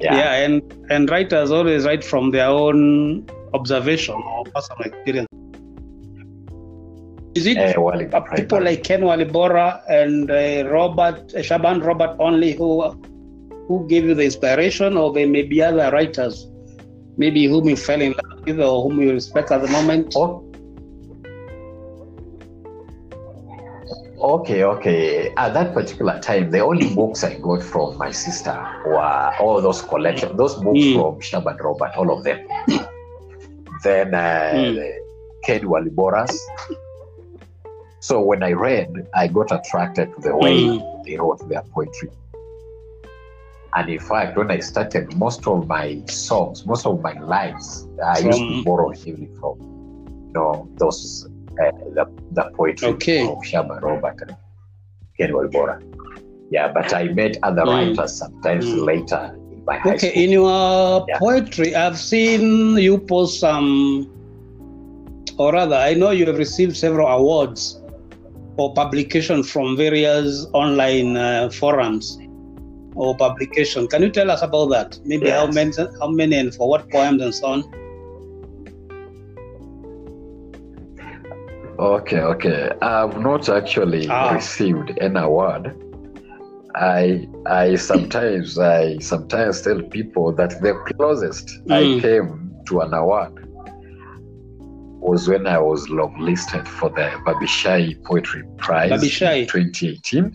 Yeah. 0.00 0.14
Yeah. 0.14 0.34
and 0.44 0.86
and 0.90 1.10
writers 1.10 1.50
always 1.50 1.84
write 1.84 2.04
from 2.04 2.30
their 2.30 2.46
own 2.48 3.26
observation 3.54 4.14
or 4.14 4.44
personal 4.44 4.82
experience. 4.84 5.28
Is 7.34 7.46
it 7.46 7.58
Uh, 7.58 8.20
people 8.34 8.60
like 8.62 8.82
Ken 8.82 9.02
Walibora 9.02 9.82
and 9.88 10.30
uh, 10.30 10.68
Robert 10.70 11.34
uh, 11.34 11.42
Shaban 11.42 11.80
Robert 11.80 12.16
only 12.18 12.52
who 12.52 12.82
who 13.68 13.86
gave 13.86 14.04
you 14.04 14.14
the 14.14 14.24
inspiration, 14.24 14.96
or 14.96 15.12
there 15.12 15.28
may 15.28 15.42
be 15.42 15.62
other 15.62 15.90
writers, 15.92 16.48
maybe 17.18 17.46
whom 17.46 17.68
you 17.68 17.76
fell 17.76 18.00
in 18.00 18.12
love 18.12 18.40
with 18.46 18.60
or 18.60 18.82
whom 18.82 19.00
you 19.00 19.12
respect 19.12 19.50
at 19.52 19.60
the 19.60 19.68
moment. 19.68 20.14
Oh. 20.16 20.42
Okay, 24.20 24.64
okay. 24.64 25.32
At 25.36 25.54
that 25.54 25.72
particular 25.74 26.18
time, 26.18 26.50
the 26.50 26.58
only 26.60 26.92
books 26.92 27.22
I 27.22 27.38
got 27.38 27.62
from 27.62 27.96
my 27.98 28.10
sister 28.10 28.56
were 28.84 29.30
all 29.38 29.62
those 29.62 29.80
collections, 29.82 30.36
those 30.36 30.54
books 30.56 30.80
Mm. 30.80 30.94
from 30.94 31.20
Shaban 31.20 31.56
Robert, 31.58 31.92
all 31.96 32.10
of 32.10 32.24
them. 32.24 32.38
Then 33.82 34.14
uh, 34.14 34.50
Mm. 34.54 35.64
Waliboras. 35.64 36.32
So 38.00 38.20
when 38.22 38.42
I 38.42 38.52
read, 38.52 38.92
I 39.14 39.28
got 39.28 39.50
attracted 39.52 40.12
to 40.14 40.20
the 40.20 40.36
way 40.36 40.58
Mm. 40.66 41.04
they 41.06 41.16
wrote 41.16 41.40
their 41.48 41.62
poetry. 41.74 42.10
And 43.74 43.88
in 43.90 43.98
fact, 44.00 44.36
when 44.36 44.50
I 44.50 44.60
started, 44.60 45.14
most 45.16 45.46
of 45.46 45.66
my 45.66 46.02
songs, 46.08 46.64
most 46.66 46.86
of 46.86 47.00
my 47.02 47.12
lines, 47.20 47.86
I 48.04 48.18
used 48.18 48.40
to 48.48 48.62
borrow 48.64 48.90
heavily 48.90 49.28
from, 49.38 49.54
you 50.28 50.34
know, 50.34 50.68
those 50.78 51.28
uh, 51.62 51.70
the, 51.94 52.06
the 52.32 52.50
poetry 52.56 52.88
Okay. 52.88 53.26
of 53.26 53.44
Shaban 53.44 53.80
Robert 53.82 54.14
and 54.22 54.36
Ken 55.16 55.30
Walibora. 55.32 55.78
Yeah, 56.50 56.72
but 56.72 56.92
I 56.94 57.04
met 57.08 57.36
other 57.42 57.64
Mm. 57.64 57.68
writers 57.72 58.18
sometimes 58.18 58.64
Mm. 58.66 58.86
later 58.86 59.38
high 59.76 59.90
Okay, 59.94 60.10
school. 60.10 60.22
in 60.22 60.30
your 60.30 61.04
Yeah. 61.08 61.18
poetry, 61.18 61.74
I've 61.74 61.98
seen 61.98 62.76
you 62.78 62.98
post 62.98 63.40
some, 63.40 64.08
or 65.38 65.52
rather, 65.52 65.76
I 65.76 65.94
know 65.94 66.10
you 66.10 66.26
have 66.26 66.38
received 66.38 66.76
several 66.76 67.06
awards 67.08 67.80
or 68.56 68.72
publication 68.74 69.42
from 69.42 69.76
various 69.76 70.46
online 70.52 71.16
uh, 71.16 71.48
forums 71.50 72.18
or 72.96 73.16
publication. 73.16 73.86
Can 73.86 74.02
you 74.02 74.10
tell 74.10 74.30
us 74.30 74.42
about 74.42 74.66
that? 74.70 74.98
Maybe 75.04 75.30
how 75.30 75.46
many, 75.46 75.72
how 76.00 76.08
many, 76.08 76.36
and 76.36 76.52
for 76.54 76.68
what 76.68 76.90
poems 76.90 77.22
and 77.22 77.32
so 77.34 77.46
on? 77.46 77.64
Okay, 81.78 82.18
okay. 82.20 82.70
I've 82.82 83.20
not 83.20 83.48
actually 83.48 84.08
Ah. 84.10 84.32
received 84.32 84.98
an 85.00 85.16
award. 85.16 85.72
I 86.80 87.26
I 87.46 87.74
sometimes 87.76 88.58
I 88.58 88.98
sometimes 88.98 89.62
tell 89.62 89.80
people 89.82 90.32
that 90.36 90.50
the 90.60 90.74
closest 90.96 91.50
I 91.70 91.82
Mm. 91.82 92.00
came 92.00 92.54
to 92.66 92.80
an 92.80 92.94
award 92.94 93.32
was 95.00 95.28
when 95.28 95.46
I 95.46 95.58
was 95.58 95.88
longlisted 95.88 96.66
for 96.68 96.90
the 96.90 97.10
Babishai 97.26 97.94
Poetry 98.04 98.42
Prize 98.58 98.90
Babishai. 98.92 99.40
in 99.42 99.46
2018. 99.46 100.32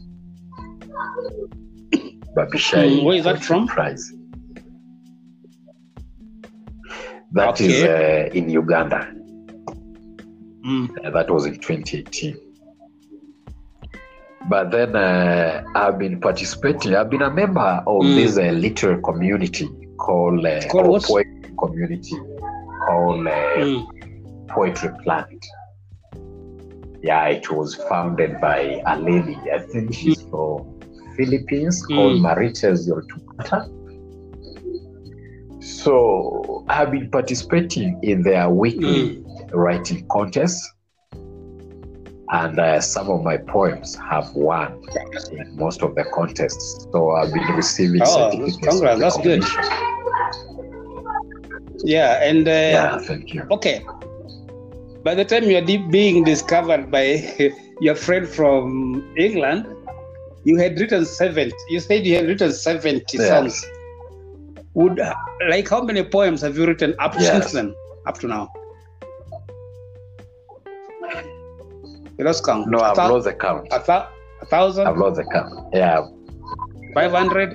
Babishai 2.36 2.88
Mm, 2.90 3.04
where 3.06 3.18
is 3.18 3.24
that 3.24 3.36
Poetry 3.36 3.46
from? 3.48 3.68
Prize. 3.68 4.12
That 7.32 7.60
is 7.62 7.84
uh, 7.84 8.30
in 8.34 8.50
Uganda. 8.50 9.12
Mm. 10.66 11.06
Uh, 11.06 11.10
that 11.12 11.30
was 11.32 11.46
in 11.46 11.54
2018. 11.56 12.38
But 14.50 14.72
then 14.72 14.96
uh, 14.96 15.64
I've 15.76 15.98
been 15.98 16.20
participating. 16.20 16.96
I've 16.96 17.10
been 17.10 17.22
a 17.22 17.32
member 17.32 17.82
of 17.88 18.04
Mm. 18.04 18.16
this 18.16 18.38
uh, 18.38 18.52
little 18.52 18.98
community 19.02 19.70
called, 19.98 20.46
uh, 20.46 20.68
Called 20.68 21.04
poetry 21.04 21.54
community 21.58 22.18
called 22.88 23.28
uh, 23.28 23.32
Mm. 23.58 24.48
Poetry 24.50 24.90
Planet. 25.04 25.46
Yeah, 27.02 27.28
it 27.28 27.50
was 27.52 27.76
founded 27.90 28.40
by 28.42 28.82
a 28.86 29.00
lady. 29.00 29.38
I 29.54 29.60
think 29.60 29.94
she's 29.94 30.22
from 30.24 30.80
Philippines 31.16 31.86
called 31.86 32.20
Mm. 32.20 32.22
Marites 32.22 32.88
Yortupata. 32.88 33.70
So 35.62 36.66
I've 36.68 36.92
been 36.92 37.10
participating 37.10 37.98
in 38.04 38.22
their 38.24 38.50
weekly 38.50 39.18
Mm. 39.20 39.52
writing 39.54 40.06
contest 40.12 40.62
and 42.34 42.60
uh, 42.60 42.82
some 42.82 43.10
of 43.10 43.24
my 43.24 43.38
poems 43.38 43.96
have 44.10 44.34
won 44.36 44.80
in 45.32 45.56
most 45.56 45.82
of 45.84 45.96
the 45.96 46.04
contests 46.14 46.88
so 46.92 47.12
i've 47.12 47.34
been 47.34 47.56
receiving 47.56 48.02
Oh, 48.06 48.30
certificates 48.32 48.68
congrats, 48.68 49.00
that's 49.00 49.18
good. 49.22 49.44
Yeah, 51.86 52.24
and 52.24 52.48
uh, 52.48 52.52
yeah 52.52 52.98
thank 53.00 53.34
you 53.34 53.44
Okay. 53.52 53.82
By 55.04 55.16
the 55.16 55.26
time 55.26 55.44
you're 55.50 55.62
being 55.92 56.24
discovered 56.24 56.90
by 56.90 57.06
your 57.82 57.96
friend 57.96 58.28
from 58.28 59.04
England, 59.18 59.68
you 60.46 60.58
had 60.58 60.80
written 60.80 61.06
70. 61.06 61.54
You 61.70 61.80
said 61.82 62.06
you 62.06 62.16
had 62.16 62.28
written 62.28 62.54
70 62.54 63.18
Yes. 63.18 63.28
songs. 63.28 63.66
Would 64.76 65.00
like 65.50 65.68
how 65.70 65.82
many 65.84 66.04
poems 66.04 66.42
have 66.42 66.58
you 66.58 66.66
written 66.66 66.96
up 67.00 67.16
Yes. 67.20 67.32
since 67.32 67.52
then, 67.52 67.76
up 68.08 68.18
to 68.20 68.28
now? 68.28 68.50
You 72.24 72.28
lost 72.30 72.46
count. 72.46 72.68
no 72.70 72.80
I've 72.80 72.96
thou- 72.96 73.12
lost 73.14 73.26
the 73.26 73.34
count 73.34 73.68
a, 73.72 73.80
thou- 73.86 74.08
a 74.42 74.46
thousand, 74.46 74.88
I've 74.88 74.96
lost 74.98 75.18
the 75.18 75.26
count. 75.26 75.52
Yeah, 75.74 76.08
five 76.94 77.12
hundred. 77.12 77.50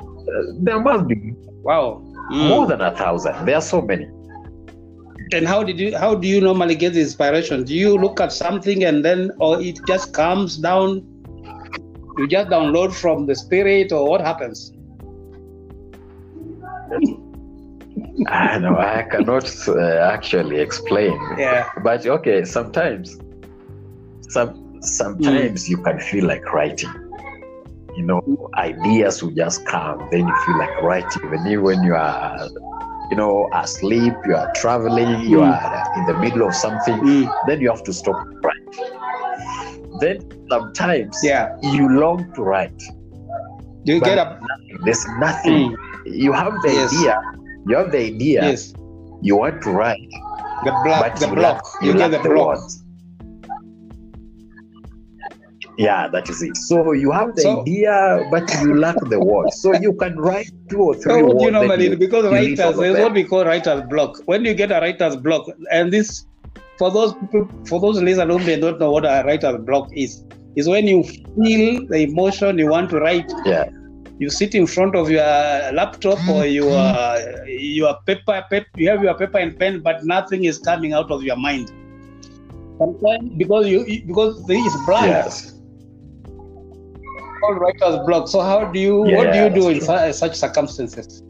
uh, 0.00 0.42
there 0.60 0.80
must 0.80 1.06
be 1.06 1.34
Wow. 1.62 2.00
Mm. 2.32 2.48
more 2.48 2.66
than 2.66 2.80
a 2.80 2.96
thousand. 2.96 3.44
There 3.44 3.56
are 3.56 3.60
so 3.60 3.82
many. 3.82 4.06
And 5.34 5.46
how 5.46 5.62
did 5.62 5.78
you? 5.78 5.94
How 5.96 6.14
do 6.14 6.26
you 6.26 6.40
normally 6.40 6.74
get 6.74 6.94
the 6.94 7.02
inspiration? 7.02 7.64
Do 7.64 7.74
you 7.74 7.98
look 7.98 8.18
at 8.18 8.32
something 8.32 8.82
and 8.84 9.04
then, 9.04 9.30
or 9.40 9.60
it 9.60 9.78
just 9.86 10.14
comes 10.14 10.56
down? 10.56 11.04
You 12.16 12.26
just 12.26 12.48
download 12.48 12.94
from 12.94 13.26
the 13.26 13.34
spirit, 13.34 13.92
or 13.92 14.08
what 14.08 14.22
happens? 14.22 14.72
I 18.26 18.58
know 18.58 18.76
I 18.78 19.02
cannot 19.10 19.46
uh, 19.68 19.78
actually 20.14 20.60
explain. 20.60 21.12
Yeah. 21.38 21.68
But 21.84 22.06
okay, 22.06 22.44
sometimes, 22.44 23.18
some 24.32 24.80
sometimes 24.82 25.68
you 25.68 25.76
can 25.78 25.98
feel 26.00 26.26
like 26.26 26.44
writing. 26.52 26.90
You 27.96 28.04
know, 28.04 28.50
ideas 28.56 29.22
will 29.22 29.32
just 29.32 29.64
come. 29.66 29.98
Then 30.10 30.26
you 30.26 30.36
feel 30.46 30.58
like 30.58 30.82
writing. 30.82 31.22
Even 31.26 31.62
when 31.62 31.82
you 31.82 31.94
are, 31.94 32.48
you 33.10 33.16
know, 33.16 33.48
asleep, 33.52 34.14
you 34.26 34.34
are 34.36 34.50
traveling, 34.54 35.20
you 35.28 35.38
Mm. 35.38 35.50
are 35.52 35.98
in 35.98 36.06
the 36.06 36.14
middle 36.18 36.46
of 36.46 36.54
something. 36.54 36.98
Mm. 37.00 37.30
Then 37.46 37.60
you 37.60 37.68
have 37.70 37.82
to 37.84 37.92
stop 37.92 38.16
writing. 38.44 39.98
Then 40.00 40.20
sometimes 40.50 41.18
Yeah. 41.22 41.56
you 41.62 41.88
long 41.88 42.32
to 42.34 42.42
write. 42.42 42.80
Do 43.84 43.94
you 43.94 44.00
get 44.00 44.18
up? 44.18 44.40
There's 44.84 45.04
nothing. 45.18 45.72
Mm. 45.72 45.76
You 46.06 46.32
have 46.32 46.54
the 46.62 46.72
Yes. 46.72 46.92
idea. 46.94 47.20
You 47.66 47.76
have 47.76 47.90
the 47.92 47.98
idea. 47.98 48.42
Yes. 48.48 48.72
You 49.22 49.36
want 49.36 49.60
to 49.62 49.70
write, 49.70 50.08
The 50.64 50.72
block. 50.84 51.00
but 51.04 51.16
The 51.20 51.26
you 51.28 51.34
block. 51.34 51.56
lack, 51.64 51.82
You, 51.82 51.92
you 51.92 51.98
get 51.98 52.10
the 52.12 52.18
the 52.18 52.28
block. 52.30 52.46
words. 52.58 52.79
Yeah, 55.84 56.08
that 56.08 56.28
is 56.28 56.42
it. 56.42 56.56
So 56.56 56.92
you 56.92 57.10
have 57.10 57.34
the 57.36 57.42
So- 57.42 57.60
idea, 57.62 58.26
but 58.30 58.50
you 58.62 58.74
lack 58.74 58.96
the 59.08 59.18
words. 59.18 59.60
So 59.60 59.74
you 59.74 59.92
can 59.94 60.18
write 60.18 60.50
two 60.68 60.82
or 60.82 60.94
three 60.94 61.14
oh, 61.22 61.26
words. 61.26 61.44
you 61.44 61.50
then 61.50 61.52
normally 61.52 61.88
you- 61.90 61.96
Because 61.96 62.24
you 62.24 62.30
writers, 62.30 62.60
all 62.60 62.70
of 62.70 62.76
there's 62.78 62.94
them. 62.96 63.02
what 63.04 63.12
we 63.14 63.24
call 63.24 63.44
writer's 63.44 63.82
block. 63.88 64.18
When 64.26 64.44
you 64.44 64.54
get 64.54 64.70
a 64.70 64.80
writer's 64.80 65.16
block, 65.16 65.46
and 65.70 65.92
this, 65.92 66.26
for 66.78 66.90
those 66.90 67.14
people, 67.14 67.48
for 67.66 67.80
those 67.80 68.00
listeners 68.02 68.28
who 68.38 68.46
may 68.46 68.56
not 68.56 68.78
know 68.78 68.90
what 68.92 69.04
a 69.04 69.22
writer's 69.26 69.58
block 69.64 69.88
is, 69.92 70.22
is 70.56 70.68
when 70.68 70.86
you 70.86 71.02
feel 71.04 71.86
the 71.86 72.00
emotion 72.10 72.58
you 72.58 72.68
want 72.68 72.90
to 72.90 72.98
write. 73.00 73.32
Yeah. 73.44 73.68
You 74.18 74.28
sit 74.28 74.54
in 74.54 74.66
front 74.66 74.94
of 74.96 75.10
your 75.10 75.22
laptop 75.72 76.18
or 76.28 76.44
your 76.44 76.76
your 77.46 77.96
paper, 78.06 78.44
pep, 78.50 78.66
you 78.76 78.90
have 78.90 79.02
your 79.02 79.14
paper 79.14 79.38
and 79.38 79.58
pen, 79.58 79.80
but 79.80 80.04
nothing 80.04 80.44
is 80.44 80.58
coming 80.58 80.92
out 80.92 81.10
of 81.10 81.22
your 81.22 81.36
mind. 81.36 81.72
Sometimes 82.78 83.30
because 83.36 83.66
you 83.68 83.84
because 84.06 84.44
there 84.46 84.58
is 84.58 84.74
blank. 84.86 85.06
Yes. 85.06 85.49
Called 87.40 87.58
writer's 87.60 87.98
block. 88.06 88.28
So 88.28 88.40
how 88.40 88.64
do 88.66 88.78
you? 88.78 88.96
what 88.98 89.32
do 89.32 89.38
you 89.38 89.50
do 89.50 89.68
in 89.70 89.80
su- 89.80 90.12
such 90.12 90.36
circumstances? 90.36 91.22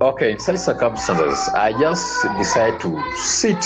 Okay, 0.00 0.32
in 0.32 0.38
such 0.38 0.58
circumstances, 0.58 1.48
I 1.54 1.72
just 1.80 2.22
decide 2.36 2.78
to 2.80 2.90
sit, 3.16 3.56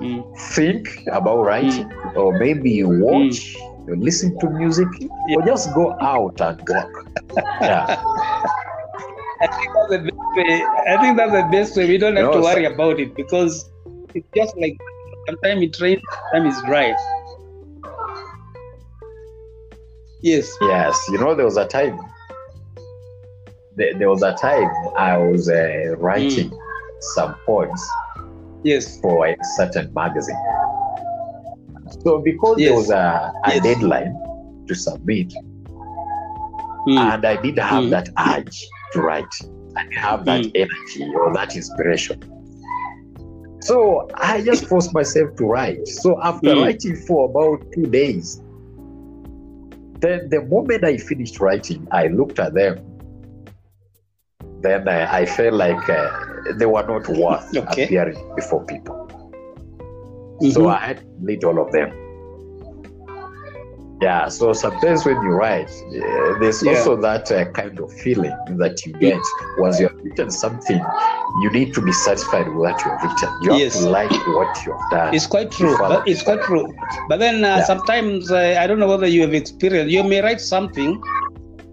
Mm. 0.00 0.24
think 0.54 0.88
about 1.12 1.42
writing, 1.42 1.90
or 2.14 2.38
maybe 2.38 2.70
you 2.70 2.88
watch, 3.02 3.54
you 3.86 3.96
listen 3.96 4.38
to 4.40 4.48
music, 4.50 4.88
or 5.34 5.42
just 5.44 5.74
go 5.74 5.92
out 6.00 6.40
and 6.40 6.60
walk. 6.68 6.92
Yeah. 7.60 7.96
I 9.42 9.46
think 9.48 9.68
that's 9.74 9.90
the 9.90 9.98
best 10.08 10.36
way. 10.36 10.64
I 10.88 11.00
think 11.00 11.16
that's 11.18 11.32
the 11.32 11.48
best 11.52 11.76
way. 11.76 11.86
We 11.88 11.98
don't 11.98 12.16
have 12.16 12.26
No, 12.26 12.32
to 12.32 12.42
so- 12.42 12.44
worry 12.44 12.64
about 12.64 12.98
it 13.00 13.14
because 13.14 13.68
it's 14.14 14.26
just 14.34 14.56
like 14.56 14.76
sometimes 15.26 15.62
it 15.62 15.80
rains, 15.80 16.02
sometimes 16.32 16.56
it's 16.56 16.66
dry. 16.66 16.94
Yes. 20.22 20.50
Yes, 20.60 20.98
you 21.10 21.18
know, 21.18 21.34
there 21.34 21.44
was 21.44 21.56
a 21.56 21.66
time. 21.66 21.98
There, 23.76 23.92
there 23.98 24.08
was 24.08 24.22
a 24.22 24.32
time 24.34 24.70
I 24.96 25.16
was 25.18 25.48
uh, 25.48 25.96
writing 25.98 26.50
some 27.14 27.34
poems 27.44 27.86
Yes. 28.64 28.98
for 29.00 29.26
a 29.26 29.36
certain 29.56 29.92
magazine. 29.94 30.38
So 32.02 32.20
because 32.22 32.58
there 32.58 32.74
was 32.74 32.90
a, 32.90 33.32
a 33.44 33.54
Yes. 33.54 33.62
deadline 33.62 34.14
to 34.68 34.74
submit, 34.74 35.32
Mm. 36.88 36.98
and 36.98 37.26
I 37.26 37.36
didn't 37.42 37.64
have 37.64 37.84
Mm. 37.84 37.90
that 37.90 38.08
urge 38.18 38.64
to 38.92 39.00
write. 39.02 39.34
I 39.76 39.82
didn't 39.90 40.02
have 40.04 40.24
that 40.26 40.44
Mm. 40.44 40.52
energy 40.54 41.14
or 41.16 41.34
that 41.34 41.54
inspiration. 41.56 42.16
So 43.62 44.08
I 44.14 44.40
just 44.42 44.66
forced 44.66 44.94
myself 44.94 45.34
to 45.36 45.44
write. 45.46 45.86
So 45.88 46.16
after 46.22 46.54
Mm. 46.54 46.60
writing 46.62 46.96
for 47.08 47.28
about 47.28 47.58
two 47.74 47.86
days, 47.90 48.40
then 50.00 50.28
the 50.30 50.42
moment 50.42 50.84
I 50.84 50.96
finished 50.98 51.40
writing, 51.40 51.86
I 51.90 52.06
looked 52.08 52.38
at 52.38 52.54
them. 52.54 52.78
Then 54.60 54.88
uh, 54.88 55.08
I 55.10 55.26
felt 55.26 55.54
like 55.54 55.88
uh, 55.88 56.10
they 56.58 56.66
were 56.66 56.82
not 56.86 57.08
worth 57.08 57.56
Okay. 57.56 57.84
appearing 57.84 58.18
before 58.36 58.64
people. 58.64 59.02
So 60.52 60.60
Mhm. 60.62 60.74
I 60.74 60.78
had 60.78 60.98
to 60.98 61.04
delete 61.20 61.44
all 61.44 61.58
of 61.60 61.72
them. 61.72 61.90
Yeah, 64.02 64.28
so 64.28 64.52
sometimes 64.52 65.06
when 65.06 65.22
you 65.22 65.30
write, 65.30 65.70
uh, 65.70 66.38
there's 66.38 66.62
Yeah. 66.62 66.72
also 66.72 66.96
that 67.00 67.32
uh, 67.32 67.46
kind 67.52 67.80
of 67.80 67.90
feeling 68.04 68.36
that 68.58 68.84
you 68.84 68.92
get 68.92 69.22
once 69.58 69.80
you 69.80 69.88
have 69.88 69.96
written 70.04 70.30
something. 70.30 70.84
You 71.42 71.50
need 71.50 71.72
to 71.74 71.80
be 71.80 71.92
satisfied 71.92 72.48
with 72.48 72.56
what 72.58 72.84
you 72.84 72.90
have 72.90 73.02
written. 73.02 73.30
You 73.42 73.50
have 73.52 73.60
Yes. 73.60 73.72
to 73.72 73.88
like 73.88 74.12
what 74.26 74.66
you 74.66 74.72
have 74.72 74.90
done. 74.90 75.14
It's 75.14 75.26
quite 75.26 75.50
true. 75.50 75.76
But 75.78 76.06
it's 76.06 76.22
quite 76.22 76.42
true. 76.42 76.74
But 77.08 77.20
then 77.20 77.42
uh, 77.42 77.56
Yeah. 77.56 77.64
sometimes 77.64 78.30
uh, 78.30 78.56
I 78.60 78.66
don't 78.66 78.78
know 78.78 78.86
whether 78.88 79.06
you 79.06 79.22
have 79.22 79.32
experienced. 79.34 79.90
You 79.90 80.02
may 80.02 80.20
write 80.20 80.42
something 80.42 81.00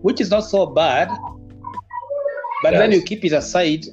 which 0.02 0.22
is 0.22 0.30
not 0.32 0.46
so 0.46 0.66
bad, 0.66 1.10
but 2.62 2.72
then 2.72 2.92
you 2.94 3.02
keep 3.02 3.26
it 3.26 3.34
aside, 3.34 3.86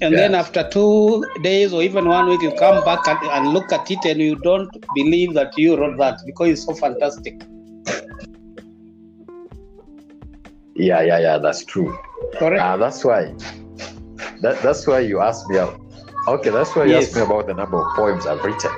and 0.00 0.14
then 0.14 0.34
after 0.34 0.68
two 0.68 1.24
days 1.42 1.72
or 1.72 1.82
even 1.82 2.08
one 2.08 2.26
week, 2.26 2.42
you 2.42 2.52
come 2.52 2.84
back 2.84 3.06
and, 3.08 3.18
and 3.30 3.48
look 3.48 3.72
at 3.72 3.90
it, 3.90 4.04
and 4.04 4.20
you 4.20 4.36
don't 4.36 4.70
believe 4.94 5.34
that 5.34 5.56
you 5.58 5.76
wrote 5.76 5.98
that 5.98 6.18
because 6.26 6.48
it's 6.50 6.64
so 6.64 6.74
fantastic. 6.74 7.42
Yeah, 10.74 11.02
yeah, 11.02 11.18
yeah, 11.18 11.38
that's 11.38 11.64
true. 11.64 11.96
Correct. 12.38 12.62
Uh, 12.62 12.76
that's 12.76 13.04
why. 13.04 13.34
That, 14.40 14.60
that's 14.62 14.86
why 14.86 15.00
you 15.00 15.20
asked 15.20 15.48
me. 15.48 15.58
Out. 15.58 15.78
Okay, 16.28 16.50
that's 16.50 16.74
why 16.74 16.84
you 16.84 16.92
Yes. 16.92 17.08
asked 17.08 17.16
me 17.16 17.22
about 17.22 17.46
the 17.46 17.54
number 17.54 17.78
of 17.78 17.94
poems 17.94 18.26
I've 18.26 18.42
written. 18.42 18.70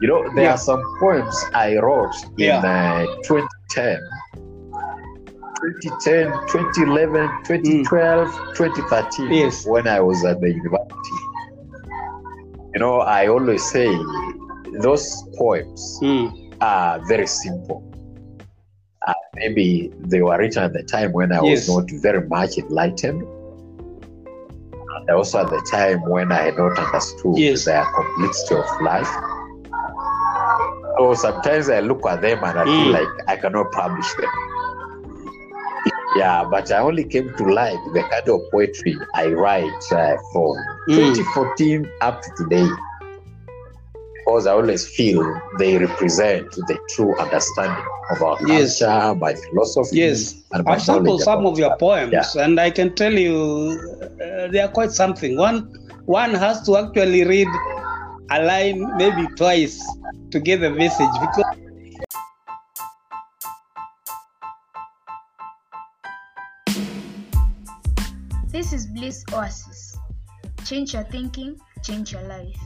You 0.00 0.08
know, 0.08 0.22
there 0.34 0.44
Yeah. 0.44 0.54
are 0.54 0.58
some 0.58 0.82
poems 1.00 1.44
I 1.54 1.76
wrote 1.78 2.14
in 2.38 2.46
Yeah. 2.46 2.60
uh, 2.60 3.06
2010, 3.24 3.98
2010, 5.60 6.32
2011, 6.48 7.28
2012, 7.44 8.28
2013, 8.54 9.32
Yes. 9.32 9.66
when 9.66 9.86
I 9.88 10.00
was 10.00 10.24
at 10.24 10.40
the 10.40 10.48
university. 10.52 11.18
You 12.74 12.80
know, 12.80 13.00
I 13.00 13.28
always 13.28 13.62
say 13.64 13.88
those 14.80 15.22
poems 15.38 15.98
Mm. 16.02 16.43
Are 16.64 17.00
very 17.06 17.26
simple. 17.26 17.82
Uh, 19.06 19.12
maybe 19.36 19.90
they 20.10 20.22
were 20.22 20.38
written 20.38 20.62
at 20.62 20.72
the 20.72 20.82
time 20.82 21.12
when 21.12 21.30
I 21.32 21.40
Yes. 21.42 21.68
was 21.68 21.76
not 21.76 21.90
very 22.02 22.26
much 22.26 22.56
enlightened. 22.58 23.22
And 25.08 25.10
also 25.16 25.40
at 25.40 25.50
the 25.50 25.60
time 25.70 26.00
when 26.08 26.32
I 26.32 26.40
had 26.46 26.56
not 26.56 26.78
understood 26.78 27.36
Yes. 27.36 27.64
the 27.66 27.84
complexity 27.94 28.54
of 28.54 28.68
life. 28.80 29.12
So 30.96 31.14
sometimes 31.14 31.68
I 31.68 31.80
look 31.80 32.06
at 32.06 32.22
them 32.22 32.38
and 32.44 32.58
I 32.58 32.64
feel 32.64 32.88
Mm. 32.88 32.92
like 32.98 33.12
I 33.28 33.36
cannot 33.36 33.70
publish 33.72 34.10
them. 34.14 34.30
Yeah, 36.16 36.44
but 36.48 36.70
I 36.70 36.78
only 36.78 37.04
came 37.04 37.28
to 37.36 37.44
like 37.52 37.80
the 37.92 38.02
kind 38.10 38.28
of 38.28 38.40
poetry 38.52 38.96
I 39.14 39.32
write 39.32 39.84
uh, 39.92 40.16
from 40.32 40.54
Mm. 40.88 40.94
2014 40.94 41.90
up 42.00 42.22
to 42.22 42.30
today 42.38 42.68
because 44.24 44.46
I 44.46 44.52
always 44.52 44.86
feel 44.86 45.22
they 45.58 45.76
represent 45.78 46.50
the 46.52 46.78
true 46.90 47.16
understanding 47.18 47.84
of 48.10 48.22
our 48.22 48.36
Yes. 48.46 48.78
culture, 48.78 49.14
my 49.16 49.34
philosophy, 49.34 49.96
Yes. 49.98 50.34
and 50.52 50.64
my 50.64 50.72
I've 50.74 50.82
sampled 50.82 51.20
some 51.22 51.46
of 51.46 51.58
your 51.58 51.70
life. 51.70 51.78
poems, 51.78 52.36
and 52.36 52.58
I 52.60 52.70
can 52.70 52.94
tell 52.94 53.12
you 53.12 53.78
uh, 54.02 54.48
they 54.48 54.60
are 54.60 54.68
quite 54.68 54.92
something. 54.92 55.36
One 55.36 55.68
one 56.06 56.34
has 56.34 56.62
to 56.66 56.76
actually 56.76 57.24
read 57.24 57.48
a 58.30 58.42
line 58.42 58.80
maybe 58.96 59.26
twice 59.36 59.76
to 60.30 60.40
get 60.40 60.60
the 60.60 60.70
message 60.70 61.14
because 61.20 61.44
This 68.46 68.72
is 68.72 68.86
Bliss 68.86 69.24
Oasis. 69.32 69.96
Change 70.64 70.94
your 70.94 71.04
thinking, 71.04 71.58
change 71.82 72.12
your 72.12 72.22
life. 72.22 72.56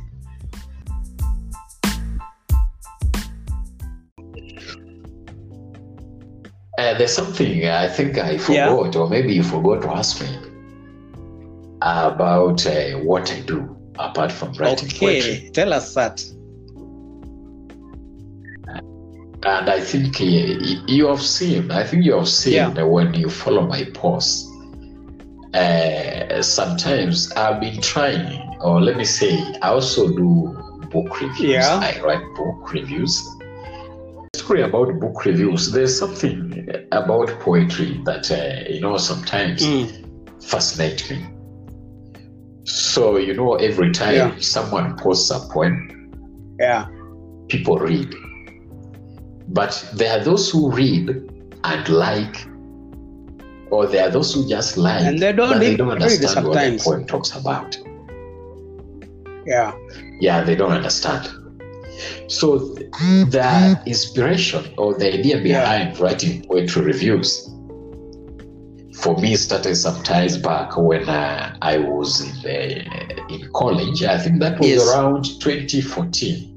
Uh, 6.79 6.97
there's 6.97 7.13
something 7.13 7.67
I 7.67 7.89
think 7.89 8.19
I 8.19 8.39
forgot, 8.39 8.95
or 8.95 9.09
maybe 9.11 9.35
you 9.35 9.43
forgot 9.43 9.83
to 9.83 9.91
ask 9.91 10.21
me 10.21 10.29
about 11.83 12.65
uh, 12.67 12.93
what 12.99 13.33
I 13.33 13.41
do 13.41 13.77
apart 13.99 14.31
from 14.31 14.53
writing 14.55 14.89
poetry. 14.89 15.33
okay, 15.39 15.51
tell 15.51 15.73
us 15.73 15.95
that. 15.95 16.25
and 19.45 19.71
I 19.71 19.81
think 19.81 20.21
uh, 20.21 20.25
you 20.25 21.07
have 21.07 21.23
seen. 21.23 21.71
I 21.71 21.85
think 21.85 22.05
you 22.05 22.15
have 22.15 22.29
seen 22.29 22.55
Yeah. 22.55 22.83
when 22.83 23.15
you 23.15 23.29
follow 23.29 23.67
my 23.67 23.85
posts. 23.95 24.47
Uh, 25.55 26.43
sometimes 26.43 27.33
I've 27.33 27.61
been 27.61 27.81
trying, 27.81 28.57
or 28.61 28.81
let 28.81 28.97
me 28.97 29.05
say, 29.05 29.33
I 29.63 29.69
also 29.71 30.09
do 30.09 30.57
book 30.93 31.21
reviews. 31.21 31.51
Yeah. 31.51 31.81
I 31.83 32.01
write 32.03 32.23
book 32.37 32.73
reviews. 32.73 33.27
About 34.51 34.99
book 34.99 35.25
reviews. 35.27 35.71
There's 35.73 35.97
something 35.99 36.69
about 36.91 37.29
poetry 37.41 38.01
that 38.07 38.31
uh, 38.33 38.69
you 38.73 38.81
know 38.81 38.97
sometimes 38.97 39.63
Mm. 39.63 40.43
fascinate 40.43 41.09
me. 41.11 41.19
So 42.65 43.19
you 43.19 43.35
know, 43.35 43.55
every 43.57 43.93
time 43.93 44.15
Yeah. 44.15 44.33
someone 44.41 44.97
posts 44.97 45.31
a 45.31 45.39
poem, 45.53 45.77
Yeah. 46.59 46.87
people 47.49 47.79
read. 47.79 48.15
But 49.49 49.73
there 49.95 50.19
are 50.19 50.25
those 50.25 50.51
who 50.51 50.71
read 50.73 51.11
and 51.65 51.89
like, 51.89 52.47
or 53.71 53.87
there 53.87 54.07
are 54.09 54.11
those 54.11 54.33
who 54.35 54.49
just 54.49 54.77
like, 54.79 55.03
And 55.03 55.19
they 55.19 55.33
don't 55.33 55.51
but 55.51 55.61
they 55.61 55.71
read- 55.71 55.79
don't 55.79 55.91
understand 55.91 56.47
what 56.49 56.55
the 56.59 56.81
poem 56.83 57.05
talks 57.05 57.33
about. 57.37 57.77
Yeah. 59.47 59.73
Yeah, 60.21 60.43
they 60.43 60.55
don't 60.57 60.73
understand. 60.73 61.29
So 62.29 62.59
the 62.59 63.81
inspiration 63.87 64.65
or 64.79 64.95
the 64.95 65.13
idea 65.19 65.37
Yeah. 65.37 65.43
behind 65.43 65.99
writing 66.01 66.45
poetry 66.47 66.83
reviews 66.83 67.49
for 69.01 69.17
me 69.19 69.37
started 69.37 69.77
some 69.77 70.03
times 70.03 70.37
back 70.39 70.77
when 70.77 71.09
uh, 71.09 71.57
I 71.63 71.79
was 71.79 72.21
in, 72.21 72.43
the, 72.43 72.85
in 73.33 73.49
college. 73.55 74.03
I 74.03 74.19
think 74.19 74.41
that 74.41 74.59
was 74.59 74.69
Yes. 74.69 74.89
around 74.95 75.25
2014 75.41 76.55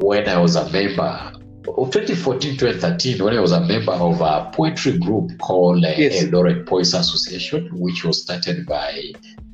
when 0.00 0.28
I 0.28 0.38
was 0.38 0.56
a 0.56 0.68
member. 0.70 1.32
Of 1.76 1.90
2014 1.92 2.56
2013, 2.56 3.22
when 3.22 3.36
I 3.36 3.40
was 3.40 3.52
a 3.52 3.60
member 3.60 3.92
of 3.92 4.20
a 4.22 4.50
poetry 4.54 4.96
group 4.98 5.38
called 5.38 5.84
uh, 5.84 5.92
Yes. 5.96 6.24
Eldoret 6.24 6.66
Poets 6.66 6.94
Association, 6.94 7.68
which 7.78 8.04
was 8.04 8.22
started 8.22 8.64
by 8.66 8.92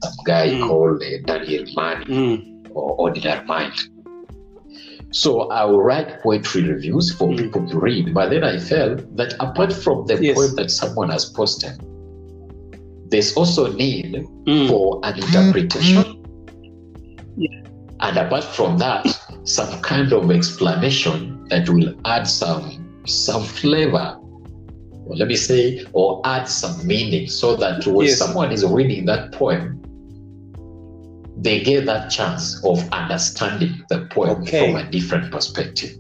some 0.02 0.12
guy 0.24 0.48
Mm. 0.50 0.68
called 0.68 1.02
uh, 1.02 1.06
Daniel 1.26 1.64
Mani 1.74 2.04
Mm. 2.06 2.70
or 2.70 2.94
ordinary 3.00 3.44
mind. 3.46 3.72
So 5.14 5.48
I 5.50 5.64
will 5.64 5.80
write 5.80 6.20
poetry 6.22 6.62
reviews 6.64 7.14
for 7.14 7.28
Mm. 7.28 7.38
people 7.38 7.68
to 7.68 7.78
read, 7.78 8.12
but 8.12 8.30
then 8.30 8.42
I 8.42 8.58
felt 8.58 8.98
that 9.16 9.34
apart 9.38 9.72
from 9.72 10.06
the 10.06 10.18
Yes. 10.20 10.34
poem 10.34 10.56
that 10.56 10.70
someone 10.72 11.08
has 11.10 11.26
posted, 11.26 11.70
there's 13.10 13.32
also 13.34 13.72
need 13.72 14.26
Mm. 14.48 14.68
for 14.68 14.98
an 15.04 15.14
interpretation. 15.16 16.04
And 18.00 18.16
apart 18.18 18.42
from 18.42 18.76
that, 18.78 19.06
some 19.44 19.80
kind 19.82 20.12
of 20.12 20.30
explanation 20.32 21.46
that 21.48 21.68
will 21.68 21.94
add 22.04 22.26
some 22.26 22.80
some 23.06 23.44
flavor, 23.44 24.16
or 25.06 25.14
let 25.14 25.28
me 25.28 25.36
say, 25.36 25.84
or 25.92 26.20
add 26.24 26.48
some 26.48 26.74
meaning, 26.86 27.28
so 27.28 27.54
that 27.54 27.86
when 27.86 28.06
Yes. 28.06 28.18
someone 28.18 28.50
is 28.50 28.64
reading 28.64 29.04
that 29.04 29.30
poem, 29.32 29.78
they 31.44 31.60
get 31.60 31.84
that 31.84 32.08
chance 32.10 32.44
of 32.64 32.78
understanding 32.90 33.72
the 33.90 34.06
poem 34.10 34.42
Okay. 34.42 34.60
from 34.72 34.76
a 34.76 34.90
different 34.90 35.30
perspective. 35.30 35.90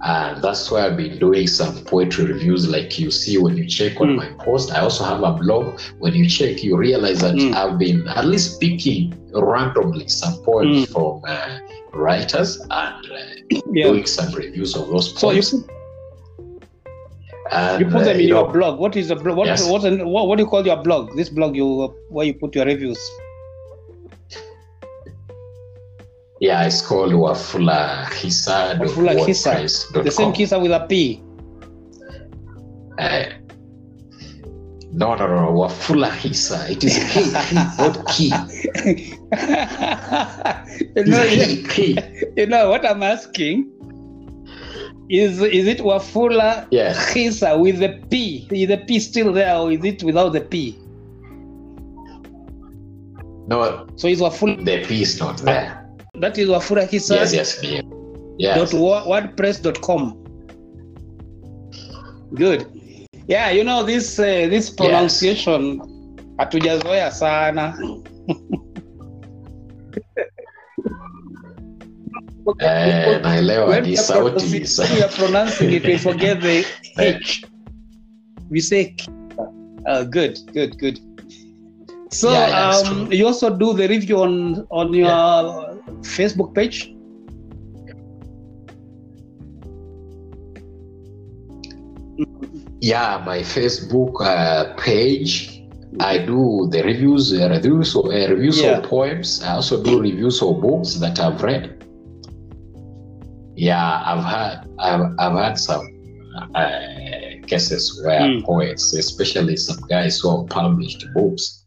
And 0.00 0.40
that's 0.42 0.70
why 0.70 0.86
I've 0.86 0.96
been 0.96 1.18
doing 1.18 1.46
some 1.46 1.74
poetry 1.84 2.24
reviews, 2.32 2.68
like 2.68 2.98
you 2.98 3.10
see 3.10 3.36
when 3.36 3.56
you 3.58 3.66
check 3.66 4.00
on 4.00 4.10
Mm. 4.10 4.16
my 4.16 4.28
post. 4.44 4.72
I 4.72 4.80
also 4.80 5.04
have 5.04 5.22
a 5.24 5.32
blog. 5.32 5.78
When 5.98 6.14
you 6.14 6.26
check, 6.28 6.62
you 6.64 6.76
realize 6.76 7.20
that 7.20 7.34
Mm. 7.34 7.52
I've 7.54 7.78
been 7.78 8.06
at 8.08 8.24
least 8.24 8.60
picking 8.60 9.12
randomly 9.34 10.08
some 10.08 10.34
poems 10.44 10.86
Mm. 10.86 10.92
from 10.92 11.22
uh, 11.28 11.58
writers 11.92 12.50
and 12.82 13.04
uh, 13.12 13.58
Yeah. 13.74 13.88
doing 13.88 14.06
some 14.06 14.32
reviews 14.32 14.74
of 14.76 14.88
those 14.88 15.06
So 15.18 15.32
you 15.32 15.42
poems. 15.42 15.50
put, 15.50 15.70
and, 17.52 17.80
you 17.80 17.86
put 17.86 18.04
them 18.04 18.08
uh, 18.08 18.10
in 18.12 18.20
you 18.20 18.28
your 18.28 18.46
know, 18.46 18.52
blog. 18.52 18.78
What 18.78 18.96
is 18.96 19.10
a 19.10 19.16
blog? 19.16 19.36
What, 19.36 19.46
Yes. 19.48 19.68
what's 19.68 19.84
an, 19.84 20.06
what, 20.08 20.28
what 20.28 20.36
do 20.38 20.44
you 20.44 20.48
call 20.48 20.64
your 20.64 20.76
blog? 20.82 21.14
This 21.16 21.28
blog 21.28 21.56
you 21.56 21.68
uh, 21.82 21.88
where 22.08 22.24
you 22.24 22.34
put 22.34 22.54
your 22.54 22.64
reviews. 22.66 22.98
Yeah, 26.40 26.64
it's 26.66 26.80
called 26.86 27.12
Wafula 27.12 28.04
Khisa. 28.10 28.76
Wafula 28.78 29.16
Khisa. 29.26 30.02
The 30.04 30.10
same 30.10 30.32
kisa 30.32 30.58
with 30.58 30.70
a 30.70 30.86
P. 30.86 31.20
Uh, 32.98 33.24
no, 34.92 35.14
no, 35.16 35.26
no, 35.26 35.52
Wafula 35.52 36.10
Khisa. 36.10 36.70
It 36.70 36.84
is 36.84 36.96
K, 37.12 37.24
not 37.78 38.06
key. 38.06 38.26
you, 40.96 41.04
know, 41.04 41.26
Key, 41.28 41.62
key. 41.64 41.98
you 42.36 42.46
know 42.46 42.70
what 42.70 42.86
I'm 42.86 43.02
asking? 43.02 43.72
Is 45.10 45.40
is 45.40 45.66
it 45.66 45.78
Wafula 45.78 46.66
Yeah. 46.70 46.92
Khisa 47.12 47.58
with 47.58 47.78
the 47.80 47.98
P? 48.10 48.46
Is 48.52 48.68
the 48.68 48.76
P 48.78 49.00
still 49.00 49.32
there 49.32 49.56
or 49.56 49.72
is 49.72 49.82
it 49.84 50.02
without 50.04 50.32
the 50.34 50.40
P? 50.42 50.78
No, 53.48 53.86
So 53.96 54.06
it's 54.08 54.20
Wafula. 54.20 54.62
the 54.64 54.84
P 54.86 55.02
is 55.02 55.18
not 55.18 55.38
there. 55.38 55.87
That 56.14 56.38
is 56.38 56.48
Wafura 56.48 56.86
Hisa. 56.86 57.14
Yes, 57.14 57.32
yes. 57.34 57.60
Yes. 58.38 58.56
dot 58.56 58.80
wordpress.com 59.06 60.14
good 62.34 62.66
yeah 63.26 63.50
you 63.50 63.64
know 63.64 63.82
this 63.86 64.18
uh, 64.18 64.24
this 64.48 64.70
pronunciation 64.76 65.80
hatujazoea 66.36 67.10
sana 67.10 67.78
Eh, 72.60 73.20
naelewa 73.22 73.80
ni 73.80 73.96
sauti. 73.96 74.44
pronouncing- 74.46 74.94
we 74.96 75.02
are 75.02 75.12
pronouncing 75.16 75.72
it 75.72 75.84
we 75.84 75.98
forget 75.98 76.40
the 76.40 76.64
h 77.22 77.44
we 78.50 78.60
say 78.60 78.84
k. 78.84 79.04
uh, 79.86 80.02
good 80.04 80.38
good 80.52 80.76
good 80.78 81.00
so 82.10 82.30
Yeah, 82.32 82.48
yeah, 82.48 82.90
um, 82.90 83.12
you 83.12 83.26
also 83.26 83.54
do 83.56 83.72
the 83.74 83.86
review 83.88 84.22
on 84.22 84.66
on 84.70 84.92
your 84.94 85.10
facebook 86.02 86.54
page 86.54 86.92
Yeah, 92.80 93.22
my 93.26 93.38
Facebook 93.40 94.20
uh, 94.20 94.74
page. 94.76 95.62
I 96.00 96.18
do 96.18 96.68
the 96.70 96.82
reviews, 96.82 97.32
uh, 97.32 97.48
reviews, 97.50 97.96
uh, 97.96 98.02
reviews 98.28 98.60
Yeah. 98.60 98.78
of 98.78 98.84
poems. 98.84 99.42
I 99.42 99.54
also 99.54 99.82
do 99.82 100.00
reviews 100.00 100.40
of 100.42 100.60
books 100.60 100.94
that 100.94 101.18
I've 101.18 101.42
read. 101.42 101.74
Yeah, 103.56 104.02
I've 104.06 104.24
had 104.24 104.68
I've, 104.78 105.06
I've 105.18 105.36
had 105.44 105.58
some 105.58 105.84
uh, 106.54 106.70
cases 107.46 108.00
where 108.04 108.20
Mm. 108.20 108.44
poets, 108.44 108.92
especially 108.94 109.56
some 109.56 109.80
guys 109.88 110.20
who 110.20 110.28
have 110.36 110.46
published 110.48 111.04
books, 111.14 111.64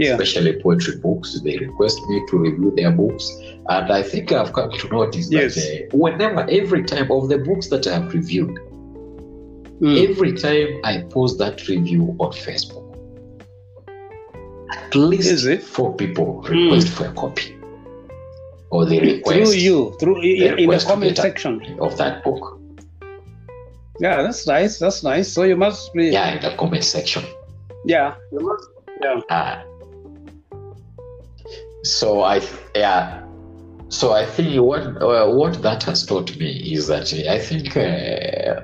yeah 0.00 0.12
especially 0.14 0.52
poetry 0.64 0.96
books, 1.06 1.28
they 1.44 1.56
request 1.66 1.98
me 2.10 2.16
to 2.28 2.34
review 2.46 2.70
their 2.78 2.92
books, 3.00 3.24
and 3.74 3.86
I 3.98 4.02
think 4.10 4.24
I've 4.38 4.52
come 4.58 4.70
to 4.82 4.86
notice 4.98 5.26
Yes. 5.30 5.54
that 5.54 5.88
uh, 5.92 5.96
whenever, 6.04 6.42
every 6.60 6.82
time 6.92 7.08
of 7.16 7.22
the 7.32 7.38
books 7.48 7.66
that 7.72 7.86
I 7.86 7.92
have 7.98 8.08
reviewed, 8.20 8.56
Mm. 9.82 9.96
every 10.10 10.32
time 10.46 10.68
I 10.84 10.92
post 11.16 11.38
that 11.42 11.56
review 11.72 12.02
on 12.24 12.30
Facebook, 12.46 12.84
at 14.76 14.94
least 14.94 15.62
four 15.74 15.90
people 15.96 16.42
request 16.42 16.88
for 16.96 17.06
a 17.06 17.12
copy, 17.14 17.56
or 18.70 18.84
they 18.84 19.00
request 19.00 19.52
through 19.52 19.52
you 19.66 19.96
through 20.00 20.18
in, 20.20 20.58
in 20.58 20.68
the 20.70 20.78
comment 20.86 21.16
section 21.16 21.54
of 21.80 21.96
that 22.00 22.14
book. 22.24 22.42
yeah 24.06 24.16
that's 24.24 24.46
nice 24.46 24.78
that's 24.82 25.00
nice 25.02 25.28
so 25.34 25.40
you 25.52 25.56
must 25.56 25.92
be 25.94 26.04
Yeah, 26.16 26.34
in 26.36 26.40
the 26.42 26.52
comment 26.62 26.84
section. 26.84 27.24
yeah 27.94 28.08
you 28.32 28.40
must 28.48 28.64
yeah 29.04 29.20
Uh, 29.38 29.54
so 31.84 32.22
I 32.22 32.40
yeah. 32.74 33.22
So 33.88 34.12
I 34.12 34.24
think 34.24 34.60
what 34.62 34.82
uh, 35.02 35.28
what 35.30 35.62
that 35.62 35.82
has 35.84 36.06
taught 36.06 36.36
me 36.36 36.72
is 36.72 36.86
that 36.86 37.12
I 37.28 37.38
think 37.38 37.76
uh, 37.76 38.60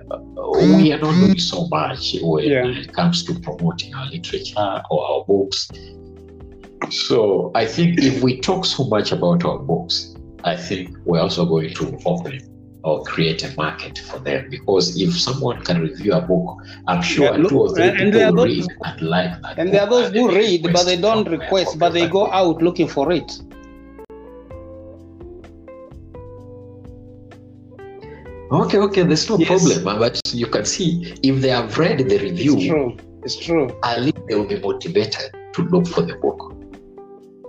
we 0.78 0.92
are 0.92 0.98
not 0.98 1.14
doing 1.14 1.38
so 1.38 1.66
much 1.68 2.16
when 2.22 2.44
Yeah. 2.44 2.66
it 2.66 2.92
comes 2.92 3.24
to 3.24 3.34
promoting 3.40 3.92
our 3.94 4.06
literature 4.06 4.82
or 4.90 5.04
our 5.10 5.24
books. 5.24 5.68
So 6.90 7.50
I 7.56 7.66
think 7.66 7.98
if 7.98 8.22
we 8.22 8.40
talk 8.40 8.64
so 8.64 8.84
much 8.84 9.10
about 9.10 9.44
our 9.44 9.58
books, 9.58 10.14
I 10.44 10.56
think 10.56 10.96
we're 11.04 11.20
also 11.20 11.44
going 11.44 11.74
to 11.74 11.98
open 12.06 12.38
or 12.86 13.02
create 13.02 13.42
a 13.42 13.50
market 13.56 13.98
for 13.98 14.18
them 14.20 14.46
because 14.48 14.84
if 15.04 15.10
someone 15.26 15.60
can 15.64 15.80
review 15.82 16.12
a 16.12 16.20
book, 16.20 16.46
I'm 16.86 17.02
sure 17.02 17.24
Yeah, 17.24 17.30
look, 17.42 17.50
two 17.50 17.60
or 17.64 17.74
three 17.74 17.88
and- 17.88 18.12
people 18.12 18.36
those- 18.36 18.46
read 18.46 18.66
and 18.84 19.02
like 19.02 19.32
that. 19.42 19.58
and 19.58 19.66
there 19.72 19.82
are 19.84 19.90
those 19.94 20.12
who 20.12 20.24
read 20.40 20.60
but 20.72 20.84
they 20.86 20.96
don't 20.96 21.28
request 21.28 21.78
but 21.82 21.90
they 21.96 22.06
go 22.08 22.30
out 22.40 22.62
looking 22.62 22.86
for 22.96 23.10
it 23.20 23.28
Okay, 28.52 28.78
okay, 28.78 29.02
there's 29.02 29.28
no 29.28 29.36
Yes. 29.38 29.48
problem. 29.48 29.88
uh, 29.88 29.98
But 29.98 30.20
you 30.32 30.46
can 30.46 30.64
see 30.64 30.88
if 31.24 31.40
they 31.42 31.48
have 31.48 31.76
read 31.78 31.98
the 31.98 32.14
it's 32.14 32.22
review, 32.22 32.54
true 32.68 32.96
it's 33.24 33.36
true 33.46 33.66
at 33.82 34.02
least 34.02 34.18
they 34.28 34.36
will 34.36 34.46
be 34.56 34.60
motivated 34.60 35.28
to 35.54 35.62
look 35.72 35.84
for 35.88 36.02
the 36.02 36.14
book. 36.24 36.40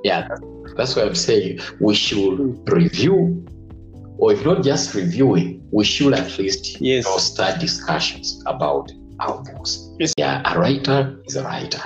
Yeah, 0.04 0.28
that's, 0.28 0.42
that's 0.78 0.96
why 0.96 1.04
I'm 1.04 1.14
saying 1.30 1.60
we 1.80 1.94
should 1.94 2.58
review 2.68 3.46
or 4.18 4.34
if 4.34 4.44
not 4.46 4.64
just 4.64 4.94
reviewing, 4.96 5.62
we 5.72 5.84
should 5.86 6.14
at 6.14 6.38
least 6.38 6.80
Yes. 6.82 7.06
you 7.06 7.12
know, 7.12 7.18
start 7.18 7.60
discussions 7.60 8.42
about 8.46 8.92
our 9.20 9.42
books. 9.44 9.90
Yes. 10.00 10.14
Yeah, 10.18 10.42
a 10.46 10.60
writer 10.60 11.20
is 11.26 11.36
a 11.36 11.44
writer. 11.44 11.82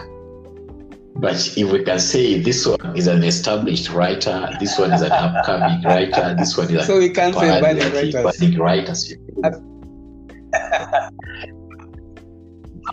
But 1.16 1.36
if 1.58 1.72
we 1.72 1.84
can 1.84 2.00
say 2.00 2.40
this 2.42 2.66
one 2.66 2.96
is 2.96 3.08
an 3.08 3.24
established 3.24 3.90
writer, 3.92 4.50
this 4.60 4.80
one 4.80 4.92
is 4.94 5.02
an 5.02 5.12
upcoming 5.12 5.82
writer, 5.86 6.36
this 6.38 6.58
one 6.58 6.68
is 6.74 6.82
a. 6.84 6.86
So 6.86 6.98
we 7.00 7.10
can't 7.10 7.36
say 7.36 7.62
bad, 7.62 7.78
budding 8.24 8.58
writers. 8.58 8.58
writers. 8.58 9.14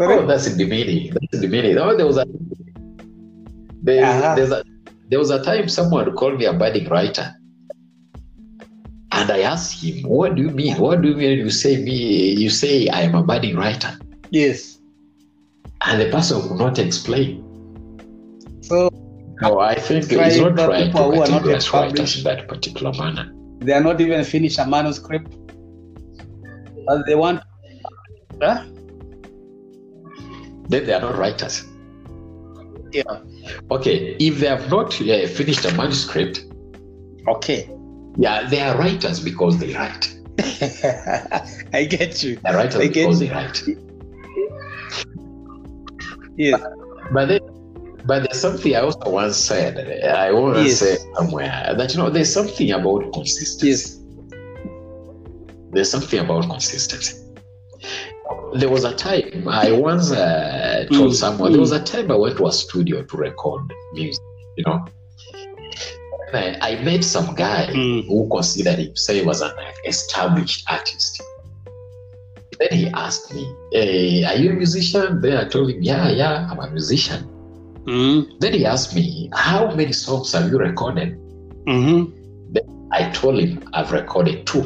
Oh, 0.01 0.27
that's 0.27 0.53
the 0.55 0.65
meaning. 0.67 1.13
That's 1.13 1.41
the 1.43 1.49
meaning. 1.49 1.79
Oh, 1.79 1.97
there 1.97 2.07
was 2.07 2.19
a 2.19 2.27
there, 3.83 4.05
Uh-huh. 4.05 4.35
there's 4.35 4.51
a 4.53 4.63
there 5.09 5.19
was 5.19 5.31
a 5.31 5.43
time 5.43 5.69
someone 5.69 6.15
called 6.15 6.39
me 6.39 6.45
a 6.45 6.53
budding 6.53 6.89
writer. 6.89 7.35
And 9.19 9.31
I 9.33 9.41
asked 9.41 9.83
him, 9.83 10.05
What 10.09 10.37
do 10.37 10.43
you 10.43 10.51
mean? 10.51 10.77
What 10.79 11.03
do 11.03 11.09
you 11.09 11.17
mean 11.17 11.39
you 11.39 11.51
say 11.51 11.77
me 11.83 11.97
you 12.45 12.51
say 12.51 12.89
I 12.89 13.01
am 13.03 13.15
a 13.15 13.23
budding 13.23 13.57
writer? 13.57 13.99
Yes. 14.31 14.79
And 15.87 16.01
the 16.01 16.11
person 16.11 16.41
could 16.43 16.59
not 16.59 16.79
explain. 16.79 17.45
So 18.61 18.91
No, 19.41 19.59
I 19.61 19.75
think 19.75 20.11
it's 20.11 20.37
not 20.37 20.57
right 20.59 20.85
to 20.85 20.87
people 20.87 21.13
who 21.13 21.23
are 21.23 21.29
not 21.29 21.45
yet 21.47 21.61
categorize 21.61 21.73
writers 21.73 22.19
in 22.19 22.25
that 22.25 22.49
particular 22.49 22.93
manner. 22.93 23.33
they 23.61 23.73
are 23.73 23.83
not 23.83 24.01
even 24.01 24.25
finished 24.25 24.59
a 24.59 24.67
manuscript. 24.67 25.35
But 26.87 27.07
they 27.07 27.15
want. 27.15 27.43
Huh? 28.41 28.65
Then 30.69 30.87
they 30.87 30.93
are 30.93 31.01
not 31.01 31.17
writers. 31.19 31.65
Yeah. 32.93 33.03
Okay, 33.71 34.17
if 34.21 34.39
they 34.39 34.47
have 34.47 34.71
not 34.71 35.01
uh, 35.01 35.27
finished 35.27 35.65
a 35.65 35.75
manuscript, 35.75 36.45
Okay. 37.29 37.69
Yeah, 38.19 38.49
they 38.49 38.61
are 38.61 38.77
writers 38.79 39.21
because 39.21 39.59
they 39.59 39.75
write. 39.75 40.15
I 41.73 41.85
get 41.89 42.23
you. 42.23 42.39
They're 42.45 42.55
writers 42.55 42.77
I 42.77 42.87
get 42.89 42.95
because 42.95 43.21
you. 43.23 43.29
they 43.29 43.35
write. 43.35 43.63
Yes. 46.37 46.61
But 47.13 47.27
then, 47.27 47.41
but 48.07 48.23
there's 48.25 48.41
something 48.41 48.75
I 48.77 48.81
also 48.81 49.11
once 49.11 49.37
said. 49.37 49.79
I 50.05 50.33
want 50.33 50.57
to 50.57 50.63
Yes. 50.65 50.79
say 50.81 50.97
somewhere 51.17 51.75
that 51.77 51.93
you 51.93 51.99
know 51.99 52.11
there's 52.11 52.33
something 52.33 52.71
about 52.71 53.13
consistency. 53.13 53.69
Yes. 53.69 53.99
There's 55.73 55.91
something 55.91 56.19
about 56.21 56.49
consistency. 56.49 57.17
There 58.55 58.71
was 58.71 58.85
a 58.85 58.95
time 58.95 59.47
I 59.49 59.73
once 59.73 60.11
uh, 60.11 60.87
told 60.93 61.13
Mm, 61.13 61.15
someone. 61.15 61.53
There 61.53 61.61
was 61.61 61.73
mm. 61.73 61.81
a 61.81 61.85
time 61.85 62.11
I 62.11 62.17
went 62.17 62.37
to 62.39 62.47
a 62.47 62.53
studio 62.53 63.03
to 63.03 63.17
record 63.17 63.63
music. 63.93 64.23
You 64.57 64.65
know, 64.67 64.85
and 66.33 66.57
I, 66.63 66.71
I 66.73 66.83
met 66.83 67.05
some 67.05 67.35
guy 67.35 67.67
Mm. 67.73 68.07
who 68.07 68.29
considered 68.31 68.79
himself 68.79 69.29
as 69.29 69.41
an 69.41 69.53
established 69.87 70.65
artist. 70.71 71.23
Then 72.59 72.69
he 72.73 72.87
asked 72.89 73.33
me, 73.35 73.55
hey, 73.73 74.25
"Are 74.25 74.35
you 74.37 74.51
a 74.51 74.55
musician?" 74.55 75.21
Then 75.21 75.37
I 75.37 75.45
told 75.49 75.71
him, 75.71 75.81
"Yeah, 75.83 76.09
yeah, 76.11 76.49
I'm 76.51 76.59
a 76.59 76.69
musician." 76.71 77.25
Mm. 77.87 78.41
Then 78.41 78.53
he 78.53 78.67
asked 78.67 78.95
me, 78.95 79.31
How 79.33 79.75
many 79.75 79.93
songs 79.93 80.33
have 80.33 80.51
you 80.51 80.59
recorded? 80.59 81.17
hmm 81.67 82.05
I 82.91 83.11
told 83.11 83.39
him, 83.39 83.63
I've 83.75 83.93
recorded 83.93 84.47
two. 84.47 84.65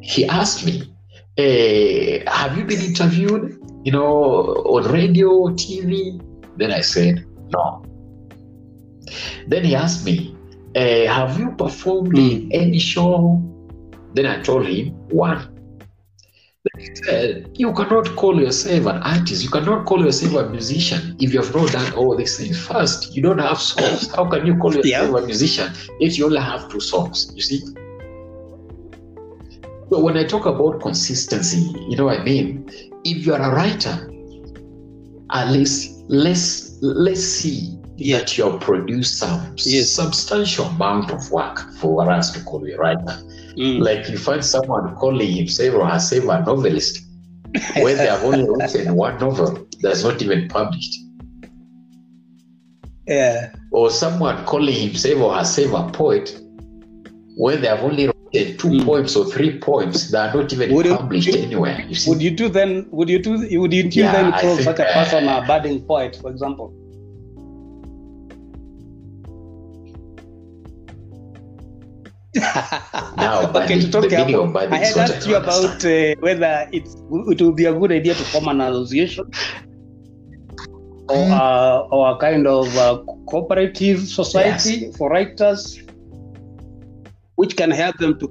He 0.00 0.26
asked 0.26 0.64
me, 0.66 0.82
eh, 1.38 2.24
Have 2.26 2.56
you 2.58 2.64
been 2.64 2.80
interviewed, 2.80 3.58
you 3.84 3.92
know, 3.92 4.64
on 4.74 4.90
radio, 4.90 5.48
TV? 5.54 6.20
Then 6.56 6.72
I 6.72 6.80
said, 6.80 7.24
No. 7.52 7.84
Then 9.46 9.64
he 9.64 9.74
asked 9.74 10.04
me, 10.04 10.36
eh, 10.74 11.06
Have 11.06 11.38
you 11.38 11.52
performed 11.52 12.16
in 12.16 12.50
any 12.52 12.78
show? 12.78 13.42
Then 14.14 14.26
I 14.26 14.40
told 14.42 14.66
him, 14.66 14.90
One. 15.08 15.48
Then 16.64 16.84
he 16.84 16.94
said, 16.94 17.50
You 17.54 17.72
cannot 17.72 18.14
call 18.16 18.40
yourself 18.40 18.86
an 18.86 19.02
artist. 19.02 19.42
You 19.42 19.50
cannot 19.50 19.84
call 19.86 20.04
yourself 20.04 20.46
a 20.46 20.48
musician 20.48 21.16
if 21.20 21.32
you 21.34 21.42
have 21.42 21.54
not 21.54 21.72
done 21.72 21.92
all 21.94 22.16
these 22.16 22.38
things. 22.38 22.64
First, 22.66 23.16
you 23.16 23.22
don't 23.22 23.38
have 23.38 23.58
songs. 23.58 24.14
How 24.14 24.28
can 24.28 24.46
you 24.46 24.56
call 24.56 24.74
yourself 24.74 25.22
a 25.22 25.26
musician 25.26 25.72
if 26.00 26.18
you 26.18 26.26
only 26.26 26.40
have 26.40 26.70
two 26.70 26.80
songs? 26.80 27.32
You 27.34 27.42
see? 27.42 27.60
So 29.90 30.00
when 30.00 30.16
I 30.16 30.24
talk 30.24 30.46
about 30.46 30.80
consistency, 30.80 31.70
you 31.88 31.96
know 31.96 32.06
what 32.06 32.20
I 32.20 32.24
mean? 32.24 32.70
If 33.04 33.26
you 33.26 33.34
are 33.34 33.42
a 33.42 33.54
writer, 33.54 34.08
at 35.32 35.50
least 35.50 36.04
let's 36.08 36.78
let's 36.80 37.22
see 37.22 37.76
that 38.10 38.36
you 38.36 38.50
have 38.50 38.60
produced 38.60 39.18
some 39.18 39.54
Yes. 39.64 39.90
substantial 39.92 40.66
amount 40.66 41.10
of 41.10 41.30
work 41.30 41.60
for 41.80 42.10
us 42.10 42.30
to 42.32 42.40
call 42.44 42.66
you 42.66 42.74
a 42.74 42.78
writer. 42.78 43.16
Mm. 43.56 43.80
Like 43.80 44.08
you 44.08 44.18
find 44.18 44.44
someone 44.44 44.94
calling 44.96 45.30
himself 45.30 45.74
or 45.74 45.86
herself 45.86 46.24
a 46.24 46.42
novelist 46.44 47.00
when 47.76 47.96
they 47.98 48.06
have 48.06 48.24
only 48.24 48.48
written 48.48 48.94
one 48.94 49.18
novel 49.18 49.66
that's 49.82 50.02
not 50.04 50.20
even 50.22 50.48
published. 50.48 50.98
Yeah. 53.06 53.52
Or 53.72 53.90
someone 53.90 54.44
calling 54.44 54.74
himself 54.74 55.20
or 55.20 55.34
herself 55.34 55.72
a 55.88 55.92
poet 55.92 56.38
when 57.36 57.60
they 57.60 57.66
have 57.66 57.80
only 57.80 58.06
written 58.06 58.56
two 58.58 58.68
Mm. 58.68 58.84
poems 58.86 59.16
or 59.16 59.24
three 59.26 59.58
poems 59.58 60.10
that 60.12 60.34
are 60.34 60.40
not 60.42 60.52
even 60.52 60.72
Would 60.72 60.86
you- 60.86 60.96
published 60.96 61.34
anywhere. 61.36 61.84
You? 61.88 61.96
Would 62.10 62.22
you 62.22 62.30
do 62.30 62.48
then? 62.48 62.86
Would 62.92 63.08
you 63.10 63.18
do? 63.18 63.32
Would 63.32 63.72
you, 63.72 63.82
you 63.82 63.90
Yeah, 64.04 64.12
then 64.12 64.32
call 64.40 64.56
such 64.56 64.78
a 64.78 64.88
uh, 64.88 64.94
person 64.94 65.28
a 65.28 65.44
budding 65.46 65.82
poet, 65.82 66.16
for 66.22 66.30
example? 66.30 66.72
Now, 72.34 73.42
okay, 73.42 73.52
budding, 73.52 73.80
to 73.80 73.90
talk 73.90 74.08
the 74.08 74.16
meaning 74.16 74.34
about, 74.34 74.46
of 74.46 74.52
budding 74.54 74.72
I 74.72 74.76
had 74.78 74.96
I 74.96 75.02
asked 75.02 75.28
you 75.28 75.36
about 75.36 75.84
uh, 75.84 76.14
whether 76.20 76.68
it's 76.72 76.94
it 76.94 77.42
would 77.42 77.56
be 77.56 77.66
a 77.66 77.74
good 77.74 77.92
idea 77.92 78.14
to 78.14 78.24
form 78.24 78.48
an 78.48 78.60
association 78.60 79.30
or 81.08 81.26
Hmm. 81.26 81.32
uh, 81.32 81.78
or 81.90 82.14
a 82.14 82.16
kind 82.16 82.46
of 82.46 82.74
uh, 82.76 83.02
cooperative 83.28 84.00
society 84.00 84.92
for 84.92 85.10
writers, 85.10 85.82
which 87.34 87.56
can 87.56 87.70
help 87.70 87.98
them 87.98 88.18
to 88.18 88.26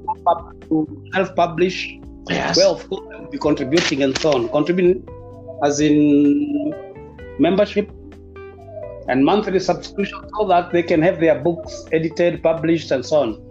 to 0.69 0.87
self-publish. 1.13 1.99
Yes. 2.29 2.57
Well, 2.57 2.75
of 2.75 2.89
course, 2.89 3.05
they'll 3.09 3.29
be 3.29 3.37
contributing 3.37 4.01
and 4.03 4.17
so 4.17 4.33
on. 4.33 4.49
Contributing 4.49 5.05
as 5.63 5.79
in 5.79 6.73
membership 7.39 7.91
and 9.07 9.25
monthly 9.25 9.59
subscription 9.59 10.19
so 10.39 10.47
that 10.47 10.71
they 10.71 10.81
can 10.81 11.01
have 11.01 11.19
their 11.19 11.39
books 11.39 11.85
edited, 11.91 12.41
published, 12.41 12.89
and 12.91 13.05
so 13.05 13.17
on. 13.17 13.50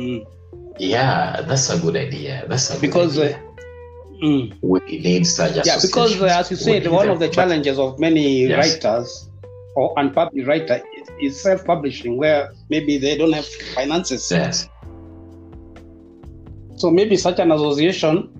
Mm. 0.00 0.26
yeah, 0.78 1.42
that's 1.42 1.68
a 1.70 1.78
good 1.78 1.96
idea. 1.96 2.44
That's 2.48 2.70
a 2.70 2.74
good 2.74 2.80
Because, 2.80 3.18
uh. 3.18 3.38
Mm. 4.22 4.56
we 4.62 4.80
need 4.86 5.26
such 5.26 5.66
Yeah, 5.66 5.78
because 5.80 6.20
uh, 6.20 6.26
as 6.26 6.50
you 6.50 6.56
said, 6.56 6.86
one 6.86 7.06
need 7.06 7.12
of 7.12 7.20
the 7.20 7.28
challenges 7.28 7.78
of 7.78 7.98
many 7.98 8.46
Yes. 8.46 8.58
writers 8.58 9.30
or 9.76 9.94
unpublished 9.96 10.46
writer 10.46 10.82
is, 10.98 11.08
is 11.20 11.42
self-publishing, 11.42 12.16
where 12.18 12.52
maybe 12.68 12.98
they 12.98 13.16
don't 13.16 13.32
have 13.32 13.46
finances. 13.74 14.28
Yes. 14.30 14.68
So 16.76 16.90
maybe 16.90 17.16
such 17.16 17.38
an 17.38 17.52
association 17.52 18.30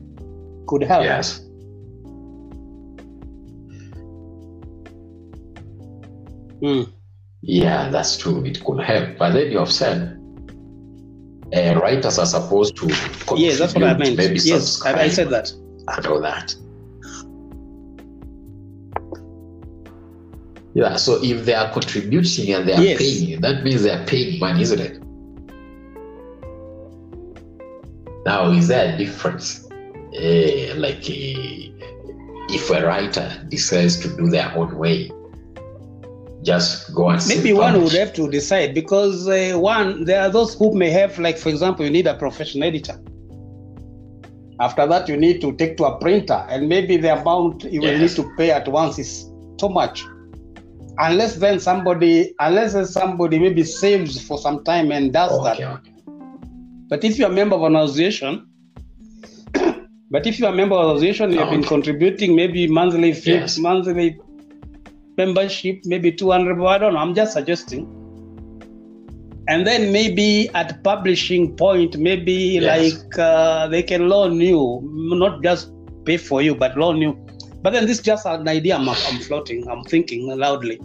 could 0.67 0.83
help. 0.83 1.05
Yes. 1.05 1.41
Mm. 6.63 6.93
Yeah, 7.43 7.89
that's 7.89 8.19
true. 8.19 8.45
It 8.45 8.63
could 8.65 8.81
help. 8.81 9.17
But 9.19 9.33
then 9.33 9.51
you 9.51 9.59
have 9.59 9.73
said 9.73 10.20
uh, 11.55 11.81
writers 11.81 12.19
are 12.19 12.27
supposed 12.27 12.77
to 12.77 12.87
Yes, 13.37 13.59
that's 13.59 13.75
what 13.75 13.85
I 13.85 13.97
meant. 13.97 14.19
Yes, 14.45 14.85
I, 14.85 15.03
I 15.03 15.09
said 15.09 15.31
that. 15.31 15.51
and 15.97 16.07
all 16.07 16.21
that. 16.21 16.55
Yeah, 20.75 20.97
so 20.97 21.19
if 21.23 21.45
they 21.45 21.55
are 21.55 21.73
contributing 21.73 22.55
and 22.55 22.69
they 22.69 22.75
are 22.75 22.81
Yes. 22.83 22.99
paying, 22.99 23.41
that 23.41 23.65
means 23.65 23.83
they 23.83 23.91
are 23.91 24.05
paying 24.07 24.39
money, 24.39 24.63
isn't 24.63 24.79
it? 24.81 25.03
Now, 28.25 28.51
is 28.53 28.69
there 28.69 28.95
a 28.95 28.99
difference? 28.99 29.67
Eh, 30.15 30.73
like, 30.77 31.09
eh, 31.11 31.71
if 32.51 32.71
a 32.71 32.87
writer 32.87 33.45
decides 33.49 33.99
to 34.01 34.17
do 34.17 34.29
their 34.29 34.53
own 34.57 34.77
way, 34.77 35.11
just 36.43 36.95
go 36.95 37.11
and 37.11 37.27
Maybe 37.29 37.53
one 37.53 37.83
would 37.83 37.93
have 37.93 38.13
to 38.15 38.31
decide 38.31 38.75
because 38.75 39.29
uh, 39.29 39.59
one, 39.59 40.05
there 40.05 40.23
are 40.23 40.31
those 40.31 40.55
who 40.55 40.75
may 40.75 40.91
have, 40.91 41.19
like, 41.19 41.37
for 41.39 41.49
example, 41.51 41.85
you 41.85 41.91
need 41.91 42.07
a 42.07 42.15
professional 42.15 42.65
editor. 42.65 42.99
After 44.59 44.87
that, 44.87 45.09
you 45.09 45.17
need 45.17 45.41
to 45.41 45.53
take 45.57 45.77
to 45.79 45.85
a 45.85 45.99
printer, 45.99 46.47
and 46.51 46.69
maybe 46.69 46.97
the 46.97 47.19
amount 47.19 47.65
you 47.65 47.81
will 47.81 47.89
Yes. 47.99 48.17
need 48.17 48.25
to 48.25 48.31
pay 48.37 48.51
at 48.51 48.69
once 48.69 48.99
is 48.99 49.25
too 49.59 49.69
much. 49.69 50.05
Unless 50.99 51.37
then 51.37 51.61
somebody, 51.61 52.35
unless 52.41 52.75
then 52.75 52.85
somebody 52.85 53.39
maybe 53.39 53.65
saves 53.65 54.21
for 54.21 54.37
some 54.39 54.63
time 54.65 54.93
and 54.93 55.13
does 55.13 55.33
Okay, 55.33 55.63
that. 55.63 55.73
okay. 55.75 55.91
But 56.91 57.05
if 57.05 57.19
you're 57.19 57.31
a 57.31 57.33
member 57.33 57.57
of 57.57 57.63
an 57.63 57.77
association, 57.77 58.47
but 60.11 60.27
if 60.27 60.39
you're 60.39 60.51
a 60.51 60.55
member 60.55 60.75
of 60.75 60.91
an 60.91 60.97
association, 60.97 61.33
you 61.33 61.39
have 61.39 61.51
been 61.51 61.65
contributing 61.65 62.35
maybe 62.35 62.67
monthly, 62.67 63.13
Yes. 63.13 63.57
monthly 63.59 64.19
membership, 65.21 65.81
maybe 65.95 66.11
200, 66.13 66.59
but 66.59 66.67
I 66.67 66.79
don't 66.79 66.95
know. 66.95 67.01
I'm 67.07 67.15
just 67.15 67.33
suggesting. 67.39 67.87
And 69.49 69.67
then 69.67 69.91
maybe 69.93 70.49
at 70.61 70.83
publishing 70.85 71.45
point, 71.57 71.97
maybe 72.09 72.35
Yes. 72.61 72.69
like 73.05 73.19
uh, 73.19 73.67
they 73.75 73.83
can 73.83 74.09
loan 74.09 74.41
you, 74.41 74.61
not 75.25 75.43
just 75.43 75.73
pay 76.05 76.17
for 76.29 76.41
you, 76.43 76.55
but 76.55 76.77
loan 76.83 76.99
you. 77.07 77.13
But 77.63 77.73
then 77.75 77.87
this 77.87 77.99
is 77.99 78.05
just 78.11 78.27
an 78.27 78.47
idea 78.49 78.77
I'm, 78.77 78.89
I'm 78.89 79.19
floating. 79.29 79.67
I'm 79.69 79.83
thinking 79.85 80.29
loudly. 80.45 80.79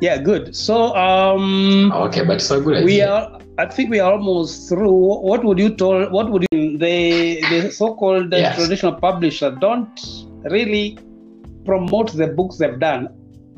Yeah, 0.00 0.18
good. 0.18 0.54
So 0.54 0.94
um, 0.96 1.92
Okay, 1.92 2.24
but 2.24 2.36
it's 2.36 2.50
a 2.50 2.60
good 2.60 2.76
idea. 2.78 2.84
we 2.86 3.00
are. 3.02 3.40
I 3.56 3.66
think 3.66 3.90
we 3.90 4.00
are 4.00 4.12
almost 4.12 4.68
through. 4.68 4.92
What 5.30 5.44
would 5.44 5.58
you 5.58 5.70
tell? 5.82 6.10
What 6.10 6.30
would 6.32 6.44
you, 6.52 6.76
the 6.76 7.40
the 7.50 7.70
so-called 7.70 8.34
uh, 8.34 8.36
Yes. 8.44 8.56
traditional 8.58 8.94
publisher 9.06 9.50
don't 9.66 10.00
really 10.56 10.98
promote 11.64 12.12
the 12.12 12.26
books 12.28 12.58
they've 12.58 12.78
done? 12.78 13.08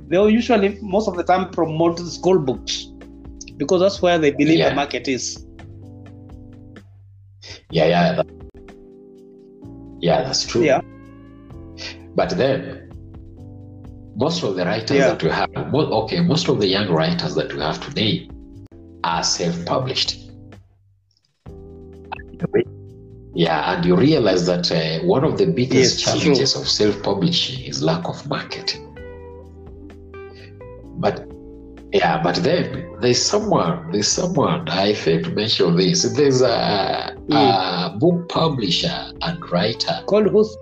They 0.09 0.18
will 0.18 0.30
usually 0.30 0.78
most 0.82 1.09
of 1.09 1.16
the 1.16 1.24
time 1.24 1.50
promote 1.50 1.96
the 1.96 2.07
school 2.07 2.38
books 2.38 2.86
because 3.57 3.80
that's 3.80 4.00
where 4.02 4.18
they 4.18 4.30
believe 4.30 4.59
Yeah. 4.59 4.70
the 4.70 4.74
market 4.76 5.09
is. 5.09 5.44
Yeah, 7.70 7.86
yeah. 7.86 8.12
that- 8.14 8.26
yeah, 10.00 10.22
that's 10.22 10.46
true. 10.46 10.62
Yeah. 10.62 10.80
But 12.14 12.30
then, 12.30 12.90
most 14.16 14.42
of 14.42 14.57
the 14.57 14.64
writers 14.64 14.96
Yeah. 14.96 15.09
that 15.09 15.22
we 15.22 15.30
have, 15.30 15.50
okay, 15.74 16.20
most 16.20 16.48
of 16.48 16.61
the 16.61 16.66
young 16.66 16.88
writers 16.88 17.34
that 17.34 17.52
we 17.52 17.61
have 17.61 17.80
today 17.84 18.28
are 19.04 19.22
self-published. 19.22 20.26
Yeah, 23.37 23.74
and 23.74 23.84
you 23.84 23.95
realize 23.97 24.47
that 24.47 24.72
uh, 24.72 25.05
one 25.07 25.22
of 25.22 25.37
the 25.37 25.45
biggest 25.47 26.01
Yes, 26.01 26.03
challenges 26.18 26.57
of 26.57 26.66
self-publishing 26.66 27.66
is 27.66 27.82
lack 27.82 28.09
of 28.09 28.26
marketing. 28.26 28.82
But 30.99 31.28
yeah, 31.93 32.22
but 32.22 32.37
then 32.37 32.97
there's 33.01 33.20
someone, 33.20 33.93
there's 33.93 34.09
someone, 34.09 34.66
I 34.70 34.95
failed 34.95 35.24
to 35.24 35.30
mention 35.32 35.76
this. 35.76 36.11
There's 36.16 36.41
a, 36.41 37.14
a 37.30 37.97
book 38.01 38.26
publisher 38.30 39.12
and 39.20 39.51
writer 39.53 40.03
Called 40.07 40.28
who's 40.28 40.57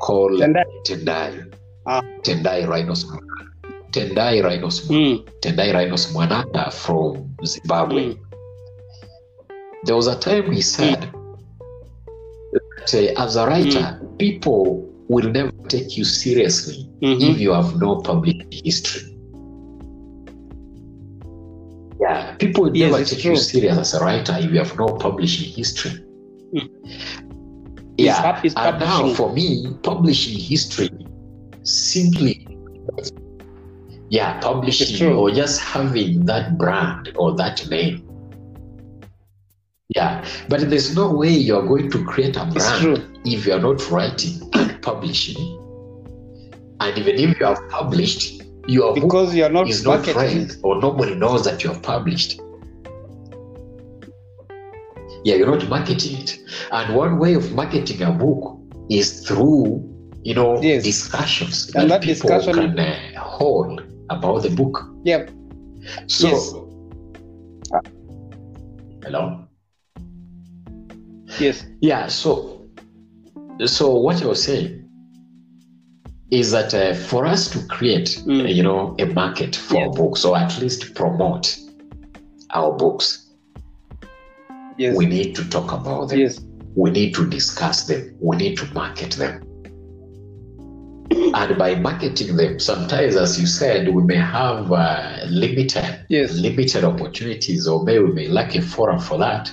called 0.00 0.40
Tendai. 0.40 0.64
Tendai. 0.84 1.54
Ah. 1.86 2.02
Tendai 2.22 2.66
Rinos 2.66 3.04
Tendai 3.92 4.42
Rinos 4.42 4.88
Mm, 4.90 5.24
Tendai 5.40 5.72
Rinos 5.72 6.12
Mwanaka 6.12 6.72
from 6.72 7.30
Zimbabwe. 7.44 8.14
mm, 8.14 8.18
There 9.84 9.94
was 9.94 10.08
a 10.08 10.18
time 10.18 10.50
he 10.50 10.60
said 10.60 11.12
that 12.86 13.16
uh, 13.16 13.22
as 13.22 13.36
a 13.36 13.46
writer, 13.46 14.00
people 14.18 14.82
will 15.08 15.30
never 15.30 15.52
take 15.68 15.96
you 15.96 16.04
seriously 16.04 16.88
mhm. 17.02 17.30
if 17.30 17.38
you 17.38 17.52
have 17.52 17.76
no 17.76 18.00
public 18.00 18.46
history. 18.50 19.12
Yeah, 22.00 22.34
people 22.36 22.64
will 22.64 22.76
Yes, 22.76 22.92
never 22.92 23.04
take 23.04 23.20
true. 23.20 23.30
you 23.32 23.36
serious 23.36 23.78
as 23.78 23.94
a 23.94 24.04
writer 24.04 24.36
if 24.38 24.50
you 24.50 24.58
have 24.58 24.76
no 24.78 24.86
publishing 24.86 25.52
history. 25.52 25.92
Mm. 26.54 26.68
Yeah, 27.98 28.20
pub- 28.20 28.44
it's 28.44 28.54
and 28.56 28.78
now 28.80 29.14
for 29.14 29.32
me, 29.32 29.74
publishing 29.82 30.38
history 30.38 30.90
simply, 31.62 32.46
yeah, 34.10 34.38
publishing 34.40 35.12
or 35.12 35.30
just 35.30 35.60
having 35.60 36.26
that 36.26 36.58
brand 36.58 37.12
or 37.16 37.34
that 37.36 37.66
name. 37.70 38.05
Yeah, 39.96 40.22
but 40.50 40.68
there's 40.68 40.94
no 40.94 41.10
way 41.10 41.30
you're 41.30 41.66
going 41.66 41.90
to 41.90 42.04
create 42.04 42.36
a 42.36 42.44
brand 42.44 43.18
if 43.24 43.46
you're 43.46 43.58
not 43.58 43.90
writing 43.90 44.34
and 44.52 44.80
publishing. 44.82 45.38
And 46.80 46.98
even 46.98 47.14
if 47.16 47.40
you 47.40 47.46
have 47.46 47.58
published, 47.70 48.42
your 48.68 48.92
Because 48.94 49.34
you're 49.34 49.48
not 49.48 49.68
is 49.68 49.84
not 49.84 50.06
read 50.14 50.52
or 50.62 50.80
nobody 50.82 51.14
knows 51.14 51.44
that 51.44 51.64
you 51.64 51.70
have 51.72 51.82
published. 51.82 52.38
Yeah, 55.24 55.36
you're 55.36 55.50
not 55.56 55.66
marketing 55.70 56.20
it. 56.20 56.38
And 56.72 56.94
one 56.94 57.18
way 57.18 57.32
of 57.32 57.54
marketing 57.54 58.02
a 58.02 58.12
book 58.12 58.60
is 58.90 59.26
through, 59.26 59.82
you 60.22 60.34
know, 60.34 60.60
Yes. 60.60 60.84
discussions 60.84 61.74
And 61.74 61.90
that 61.90 62.02
people 62.02 62.28
discussion- 62.28 62.76
can 62.76 62.78
uh, 62.78 63.18
hold 63.18 63.82
about 64.10 64.42
the 64.42 64.50
book. 64.50 64.84
Yeah. 65.04 65.26
So, 66.06 66.28
Yes. 66.28 66.52
hello. 69.04 69.45
Yes. 71.38 71.66
Yeah, 71.80 72.06
so 72.08 72.52
so 73.64 73.94
what 73.96 74.22
I 74.22 74.26
was 74.26 74.42
saying 74.42 74.82
is 76.30 76.50
that 76.50 76.74
uh, 76.74 76.94
for 76.94 77.24
us 77.26 77.48
to 77.50 77.58
create, 77.68 78.20
Mm. 78.26 78.52
you 78.54 78.62
know, 78.62 78.94
a 78.98 79.06
market 79.06 79.54
for 79.56 79.90
books 79.92 80.24
or 80.24 80.36
at 80.36 80.58
least 80.60 80.94
promote 80.94 81.56
our 82.50 82.72
books, 82.76 83.30
Yes. 84.76 84.96
we 84.96 85.06
need 85.06 85.34
to 85.36 85.48
talk 85.48 85.72
about 85.72 86.08
them. 86.10 86.18
Yes. 86.18 86.40
We 86.74 86.90
need 86.90 87.14
to 87.14 87.26
discuss 87.28 87.84
them. 87.86 88.14
We 88.20 88.36
need 88.36 88.58
to 88.58 88.66
market 88.74 89.12
them. 89.12 89.42
And 91.34 91.56
by 91.58 91.76
marketing 91.76 92.36
them, 92.36 92.58
sometimes, 92.58 93.16
as 93.16 93.40
you 93.40 93.46
said, 93.46 93.88
we 93.94 94.02
may 94.02 94.16
have 94.16 94.70
uh, 94.72 95.20
limited 95.28 96.04
Yes. 96.08 96.34
limited 96.36 96.84
opportunities, 96.84 97.66
or 97.68 97.82
maybe 97.84 98.04
we 98.04 98.12
may 98.12 98.28
lack 98.28 98.54
a 98.56 98.60
forum 98.62 98.98
for 98.98 99.16
that. 99.18 99.50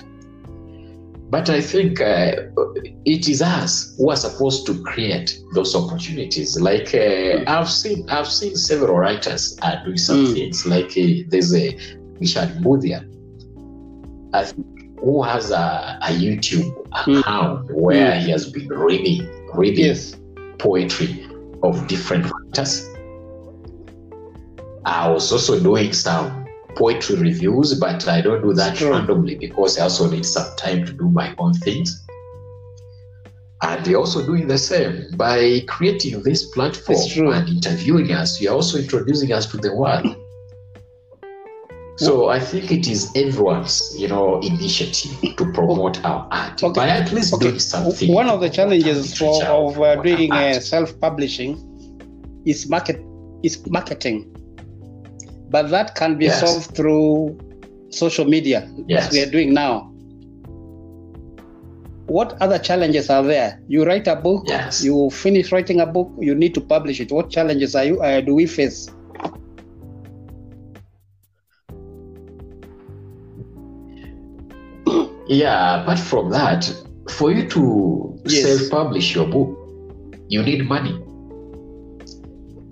But 1.34 1.50
I 1.50 1.60
think 1.60 2.00
uh, 2.00 2.30
it 3.04 3.28
is 3.28 3.42
us 3.42 3.92
who 3.98 4.08
are 4.10 4.16
supposed 4.16 4.66
to 4.66 4.80
create 4.84 5.36
those 5.52 5.74
opportunities. 5.74 6.60
Like 6.60 6.94
uh, 6.94 7.42
I've 7.48 7.68
seen, 7.68 8.08
I've 8.08 8.28
seen 8.28 8.54
several 8.54 8.96
writers 8.96 9.58
uh, 9.62 9.82
doing 9.84 9.96
some 9.96 10.26
Mm. 10.26 10.32
things. 10.32 10.64
Like 10.64 10.90
uh, 10.96 11.26
there's 11.30 11.52
a 11.52 11.76
Richard 12.20 12.50
Mudia, 12.62 13.00
I 14.32 14.44
think, 14.44 14.66
who 15.00 15.24
has 15.24 15.50
a, 15.50 15.98
a 16.02 16.10
YouTube 16.10 16.70
Mm. 17.04 17.18
account 17.18 17.68
where 17.74 18.14
he 18.20 18.30
has 18.30 18.48
been 18.52 18.68
reading, 18.68 19.26
reading 19.54 19.86
Yes. 19.86 20.14
poetry 20.60 21.26
of 21.64 21.84
different 21.88 22.30
writers. 22.30 22.88
I 24.86 25.10
was 25.10 25.32
also 25.32 25.58
doing 25.58 25.92
some 25.94 26.43
poetry 26.76 27.16
reviews, 27.16 27.74
but 27.74 28.06
I 28.08 28.20
don't 28.20 28.42
do 28.42 28.52
that 28.54 28.76
Sure. 28.76 28.92
randomly 28.92 29.36
because 29.36 29.78
I 29.78 29.82
also 29.84 30.10
need 30.10 30.24
some 30.26 30.54
time 30.56 30.84
to 30.86 30.92
do 30.92 31.08
my 31.08 31.34
own 31.38 31.54
things. 31.54 32.00
And 33.62 33.84
they're 33.84 33.96
also 33.96 34.24
doing 34.24 34.46
the 34.46 34.58
same 34.58 35.06
by 35.16 35.60
creating 35.68 36.22
this 36.22 36.44
platform 36.50 37.32
and 37.32 37.48
interviewing 37.48 38.12
us. 38.12 38.40
You're 38.40 38.52
also 38.52 38.78
introducing 38.78 39.32
us 39.32 39.46
to 39.46 39.56
the 39.56 39.74
world. 39.74 40.16
So 41.96 42.28
I 42.28 42.40
think 42.40 42.72
it 42.72 42.88
is 42.88 43.10
everyone's, 43.14 43.94
you 43.96 44.08
know, 44.08 44.40
initiative 44.40 45.36
to 45.36 45.52
promote 45.52 46.04
our 46.04 46.26
art 46.32 46.62
Okay. 46.62 46.74
by 46.74 46.88
at 46.88 47.12
least 47.12 47.32
Okay. 47.34 47.46
doing 47.46 47.60
something. 47.60 48.12
One 48.12 48.28
of 48.28 48.40
the 48.40 48.50
challenges 48.50 49.16
for, 49.16 49.42
of 49.44 49.80
uh, 49.80 50.02
doing 50.02 50.32
uh, 50.32 50.58
self-publishing 50.58 51.56
is 52.44 52.68
market 52.68 53.00
is 53.44 53.64
marketing, 53.70 54.33
but 55.54 55.70
that 55.70 55.94
can 55.94 56.18
be 56.18 56.24
Yes. 56.24 56.40
solved 56.40 56.74
through 56.74 57.38
social 57.90 58.24
media, 58.24 58.68
Yes. 58.88 59.06
as 59.06 59.12
we 59.12 59.20
are 59.22 59.30
doing 59.30 59.54
now. 59.54 59.88
What 62.06 62.34
other 62.40 62.58
challenges 62.58 63.08
are 63.08 63.22
there? 63.22 63.60
You 63.68 63.84
write 63.84 64.08
a 64.08 64.16
book, 64.16 64.42
Yes. 64.48 64.82
you 64.82 65.10
finish 65.10 65.52
writing 65.52 65.78
a 65.80 65.86
book, 65.86 66.10
you 66.18 66.34
need 66.34 66.54
to 66.54 66.60
publish 66.60 67.00
it. 67.00 67.12
What 67.12 67.30
challenges 67.30 67.76
are 67.76 67.84
you 67.84 68.02
uh, 68.02 68.20
do 68.20 68.34
we 68.34 68.46
face? 68.46 68.90
Yeah, 75.28 75.82
apart 75.82 76.00
from 76.00 76.30
that, 76.30 76.60
for 77.08 77.30
you 77.30 77.48
to 77.50 78.18
Yes. 78.26 78.42
self-publish 78.42 79.14
your 79.14 79.26
book, 79.26 79.50
you 80.28 80.42
need 80.42 80.66
money. 80.68 80.98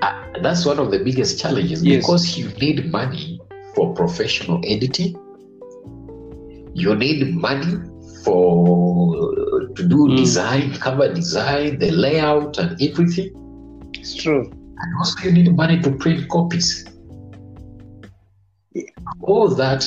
Uh, 0.03 0.12
that's 0.42 0.66
one 0.66 0.78
of 0.80 0.90
the 0.90 0.98
biggest 0.98 1.38
challenges 1.40 1.82
Yes. 1.84 2.03
because 2.03 2.36
you 2.36 2.48
need 2.61 2.90
money 2.90 3.40
for 3.74 3.94
professional 3.94 4.61
editing. 4.66 5.14
You 6.74 6.94
need 6.96 7.34
money 7.36 7.76
for 8.24 9.32
to 9.76 9.82
do 9.88 10.09
Mm. 10.09 10.16
design, 10.16 10.72
cover 10.74 11.12
design, 11.14 11.78
the 11.78 11.90
layout, 11.92 12.59
and 12.59 12.70
everything. 12.82 13.30
It's 13.94 14.14
true. 14.14 14.42
And 14.80 14.88
also, 14.98 15.14
you 15.24 15.32
need 15.32 15.57
money 15.57 15.80
to 15.80 15.90
print 15.92 16.28
copies. 16.28 16.84
All 19.22 19.48
that 19.55 19.82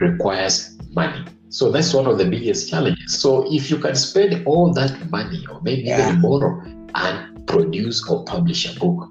requires 0.00 0.78
money. 0.94 1.24
So 1.48 1.70
that's 1.72 1.92
one 1.92 2.06
of 2.06 2.18
the 2.18 2.24
biggest 2.24 2.70
challenges. 2.70 3.18
So 3.20 3.52
if 3.52 3.70
you 3.70 3.78
can 3.78 3.96
spend 3.96 4.46
all 4.46 4.72
that 4.74 5.10
money, 5.10 5.44
or 5.50 5.60
maybe 5.62 5.82
Yeah. 5.88 6.08
even 6.08 6.20
borrow, 6.22 6.62
and 6.94 7.46
produce 7.46 8.08
or 8.08 8.24
publish 8.24 8.74
a 8.74 8.78
book, 8.78 9.08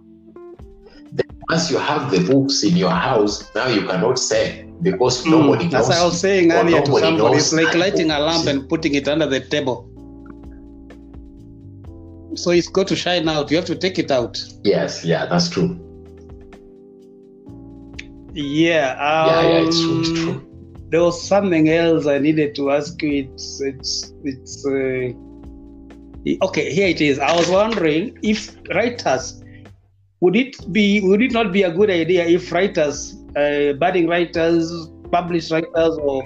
once 1.49 1.71
you 1.71 1.77
have 1.79 2.11
the 2.11 2.19
books 2.31 2.63
in 2.63 2.77
your 2.77 2.91
house, 2.91 3.53
now 3.55 3.67
you 3.67 3.81
cannot 3.87 4.19
sell 4.19 4.51
because 4.81 5.25
nobody 5.25 5.65
Mm, 5.65 5.71
knows. 5.71 5.89
As 5.89 5.97
I 5.97 6.05
was 6.05 6.19
saying 6.19 6.51
earlier 6.51 6.81
to 6.81 6.99
somebody, 6.99 7.37
it's 7.37 7.51
like 7.51 7.73
lighting 7.75 8.11
a 8.11 8.19
lamp 8.19 8.45
and 8.47 8.69
putting 8.69 8.93
it 8.93 9.07
under 9.07 9.25
the 9.25 9.39
table. 9.39 9.87
So 12.35 12.51
it's 12.51 12.67
got 12.67 12.87
to 12.89 12.95
shine 12.95 13.27
out. 13.27 13.49
You 13.49 13.57
have 13.57 13.65
to 13.65 13.75
take 13.75 13.97
it 13.97 14.11
out. 14.11 14.39
Yes, 14.63 15.03
yeah, 15.03 15.25
that's 15.25 15.49
true. 15.49 15.77
Yeah. 18.33 18.91
Um, 18.91 19.27
yeah, 19.27 19.41
yeah, 19.41 19.67
it's 19.67 19.83
true. 19.83 19.99
It's 19.99 20.11
true. 20.11 20.45
There 20.91 21.01
was 21.01 21.19
something 21.27 21.69
else 21.69 22.05
I 22.05 22.19
needed 22.19 22.53
to 22.55 22.71
ask 22.71 23.01
you. 23.01 23.27
It's 23.33 23.59
it's 23.61 24.13
it's. 24.23 24.65
Uh, 24.65 25.13
okay, 26.45 26.71
here 26.71 26.87
it 26.87 27.01
is. 27.01 27.17
I 27.17 27.35
was 27.35 27.49
wondering 27.49 28.17
if 28.21 28.55
writers 28.73 29.41
would 30.21 30.35
it 30.35 30.71
be 30.73 31.01
would 31.01 31.21
it 31.21 31.31
not 31.31 31.51
be 31.51 31.63
a 31.63 31.71
good 31.71 31.89
idea 31.89 32.25
if 32.25 32.51
writers, 32.51 33.15
uh, 33.35 33.73
budding 33.73 34.07
writers, 34.07 34.89
published 35.11 35.51
writers, 35.51 35.97
or 35.97 36.23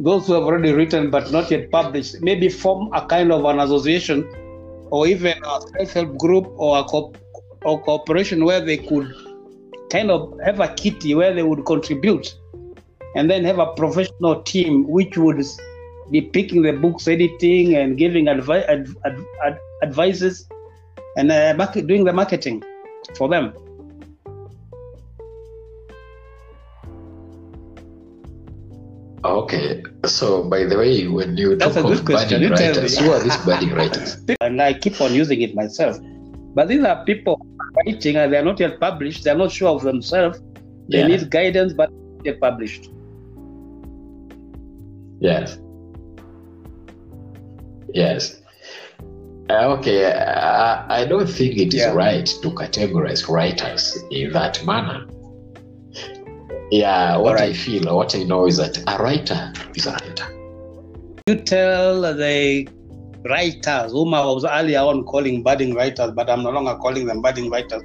those 0.00 0.26
who 0.26 0.34
have 0.34 0.44
already 0.44 0.72
written 0.72 1.10
but 1.10 1.32
not 1.32 1.50
yet 1.50 1.70
published, 1.70 2.20
maybe 2.20 2.48
form 2.48 2.92
a 2.92 3.06
kind 3.06 3.32
of 3.32 3.44
an 3.44 3.58
association 3.60 4.22
or 4.90 5.06
even 5.06 5.34
a 5.44 5.60
self-help 5.78 6.18
group 6.18 6.46
or 6.56 6.78
a 6.78 6.84
co- 6.84 7.12
or 7.62 7.82
cooperation 7.82 8.44
where 8.44 8.60
they 8.60 8.76
could 8.76 9.12
kind 9.90 10.10
of 10.10 10.38
have 10.44 10.60
a 10.60 10.68
kitty 10.74 11.14
where 11.14 11.34
they 11.34 11.42
would 11.42 11.64
contribute 11.64 12.34
and 13.16 13.30
then 13.30 13.44
have 13.44 13.58
a 13.58 13.66
professional 13.74 14.42
team 14.42 14.86
which 14.88 15.16
would 15.16 15.42
be 16.10 16.20
picking 16.20 16.62
the 16.62 16.72
books 16.72 17.08
editing 17.08 17.74
and 17.74 17.98
giving 17.98 18.26
advi- 18.26 18.66
ad- 18.68 18.94
ad- 19.04 19.24
ad- 19.44 19.60
advices 19.82 20.48
and 21.18 21.30
uh, 21.32 21.52
market, 21.56 21.86
doing 21.86 22.04
the 22.04 22.12
marketing 22.12 22.62
for 23.16 23.28
them 23.28 23.52
Okay, 29.24 29.82
so 30.06 30.44
by 30.44 30.62
the 30.64 30.78
way, 30.78 31.06
when 31.08 31.36
you 31.36 31.56
That's 31.56 31.74
talk 31.74 31.84
a 31.84 31.88
good 31.88 31.98
of 31.98 32.04
question. 32.04 32.40
budding 32.40 32.50
You 32.50 32.56
tell 32.56 32.74
writers, 32.74 32.98
who 32.98 33.10
are 33.10 33.18
these 33.20 33.36
budding 33.38 33.74
writers? 33.74 34.16
and 34.40 34.62
i 34.62 34.72
keep 34.72 35.00
on 35.00 35.12
using 35.12 35.42
it 35.42 35.54
myself 35.54 35.98
but 36.54 36.68
these 36.68 36.84
are 36.84 37.04
people 37.04 37.36
writing 37.76 38.16
and 38.16 38.32
they're 38.32 38.44
not 38.44 38.58
yet 38.60 38.78
published 38.80 39.24
they're 39.24 39.36
not 39.36 39.50
sure 39.50 39.70
of 39.70 39.82
themselves 39.82 40.38
they 40.88 40.98
Yeah. 41.00 41.08
need 41.08 41.30
guidance 41.30 41.72
but 41.72 41.90
they're 42.24 42.38
published 42.38 42.88
Yes. 45.20 45.58
Yes. 47.92 48.37
Uh, 49.50 49.76
okay, 49.78 50.12
I, 50.12 51.00
I 51.02 51.04
don't 51.06 51.26
think 51.26 51.56
it 51.56 51.68
is 51.72 51.80
Yeah. 51.80 51.94
right 51.94 52.26
to 52.26 52.50
categorize 52.50 53.28
writers 53.28 53.96
in 54.10 54.32
that 54.32 54.62
manner. 54.64 55.06
Yeah, 56.70 57.16
what 57.16 57.40
I 57.40 57.54
feel, 57.54 57.96
what 57.96 58.14
I 58.14 58.24
know 58.24 58.46
is 58.46 58.58
that 58.58 58.76
a 58.86 59.02
writer 59.02 59.52
is 59.74 59.86
a 59.86 59.92
writer. 59.92 60.26
you 61.26 61.36
tell 61.36 62.02
the 62.02 62.68
writers 63.24 63.92
whom 63.92 64.12
I 64.14 64.24
was 64.24 64.44
earlier 64.44 64.80
on 64.80 65.04
calling 65.04 65.42
budding 65.42 65.74
writers, 65.74 66.10
but 66.12 66.28
I'm 66.28 66.42
no 66.42 66.50
longer 66.50 66.74
calling 66.76 67.06
them 67.06 67.22
budding 67.22 67.50
writers. 67.50 67.82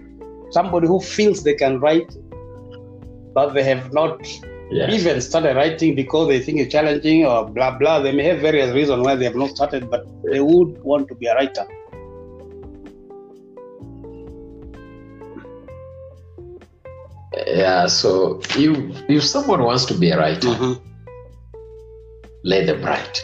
Somebody 0.52 0.88
who 0.88 1.00
feels 1.00 1.44
they 1.44 1.54
can 1.56 1.80
write, 1.80 2.14
but 3.34 3.54
they 3.54 3.64
have 3.64 3.94
not 3.94 4.20
Yes. 4.72 4.94
even 4.94 5.22
started 5.22 5.56
writing 5.56 5.94
because 5.96 6.28
they 6.28 6.40
think 6.40 6.60
it's 6.60 6.72
challenging 6.72 7.26
or 7.26 7.46
blah 7.46 7.78
blah. 7.78 8.00
They 8.00 8.12
may 8.12 8.24
have 8.24 8.40
various 8.40 8.74
reasons 8.74 9.04
why 9.06 9.16
they 9.16 9.26
have 9.26 9.36
not 9.36 9.50
started, 9.50 9.90
but 9.90 10.06
they 10.24 10.40
would 10.40 10.82
want 10.84 11.08
to 11.10 11.16
be 11.16 11.28
a 11.28 11.36
writer. 11.36 11.66
Yeah, 17.48 17.88
so 17.88 18.42
if 18.56 19.10
if 19.10 19.24
someone 19.24 19.64
wants 19.64 19.86
to 19.86 19.94
be 19.96 20.12
a 20.12 20.18
writer, 20.18 20.48
Mhm. 20.50 20.80
let 22.44 22.68
them 22.68 22.84
write. 22.84 23.22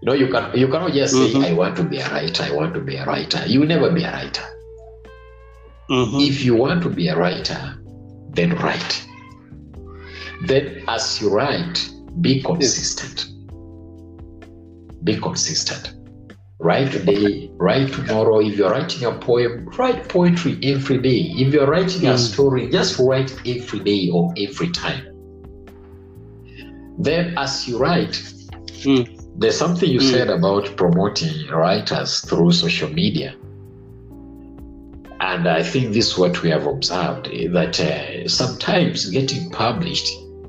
You 0.00 0.06
know, 0.08 0.14
you 0.14 0.28
can 0.28 0.50
you 0.58 0.68
cannot 0.68 0.92
just 0.92 1.14
say, 1.14 1.32
Mhm. 1.32 1.44
I 1.44 1.52
want 1.52 1.76
to 1.76 1.84
be 1.84 1.98
a 1.98 2.08
writer, 2.08 2.42
I 2.42 2.52
want 2.52 2.74
to 2.74 2.80
be 2.80 2.96
a 2.96 3.04
writer. 3.04 3.40
You 3.46 3.60
will 3.60 3.68
never 3.68 3.90
be 3.90 4.04
a 4.04 4.12
writer. 4.12 4.44
Mhm. 5.90 6.26
If 6.28 6.44
you 6.44 6.54
want 6.56 6.82
to 6.82 6.88
be 6.90 7.08
a 7.08 7.16
writer, 7.16 7.60
then 8.32 8.56
write. 8.56 9.04
Then, 10.42 10.84
as 10.88 11.20
you 11.20 11.30
write, 11.30 11.88
be 12.20 12.42
consistent. 12.42 13.26
Be 15.04 15.16
consistent. 15.18 15.94
Write 16.60 16.92
today, 16.92 17.50
write 17.56 17.92
tomorrow. 17.92 18.40
If 18.40 18.56
you're 18.56 18.70
writing 18.70 19.04
a 19.04 19.12
poem, 19.12 19.68
write 19.76 20.08
poetry 20.08 20.58
every 20.62 20.98
day. 20.98 21.32
If 21.36 21.52
you're 21.52 21.66
writing 21.66 22.06
a 22.06 22.16
story, 22.16 22.70
just 22.70 22.98
write 22.98 23.32
every 23.46 23.80
day 23.80 24.08
or 24.10 24.32
every 24.38 24.70
time. 24.70 25.04
Then, 26.98 27.36
as 27.36 27.68
you 27.68 27.78
write, 27.78 28.12
Mm. 28.84 29.08
there's 29.36 29.56
something 29.56 29.90
you 29.90 30.00
Mm. 30.00 30.10
said 30.10 30.30
about 30.30 30.76
promoting 30.76 31.48
writers 31.48 32.20
through 32.20 32.52
social 32.52 32.88
media. 32.90 33.34
And 35.20 35.48
I 35.48 35.62
think 35.62 35.92
this 35.92 36.12
is 36.12 36.18
what 36.18 36.42
we 36.42 36.50
have 36.50 36.66
observed 36.66 37.28
eh, 37.32 37.48
that 37.48 37.80
uh, 37.80 38.28
sometimes 38.28 39.06
getting 39.10 39.50
published 39.50 40.08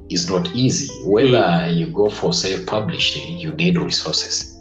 is 0.09 0.29
not 0.29 0.53
easy. 0.55 0.93
Whether 1.05 1.37
mm. 1.37 1.75
you 1.75 1.87
go 1.87 2.09
for 2.09 2.33
self 2.33 2.65
publishing, 2.65 3.37
you 3.37 3.51
need 3.53 3.77
resources. 3.77 4.51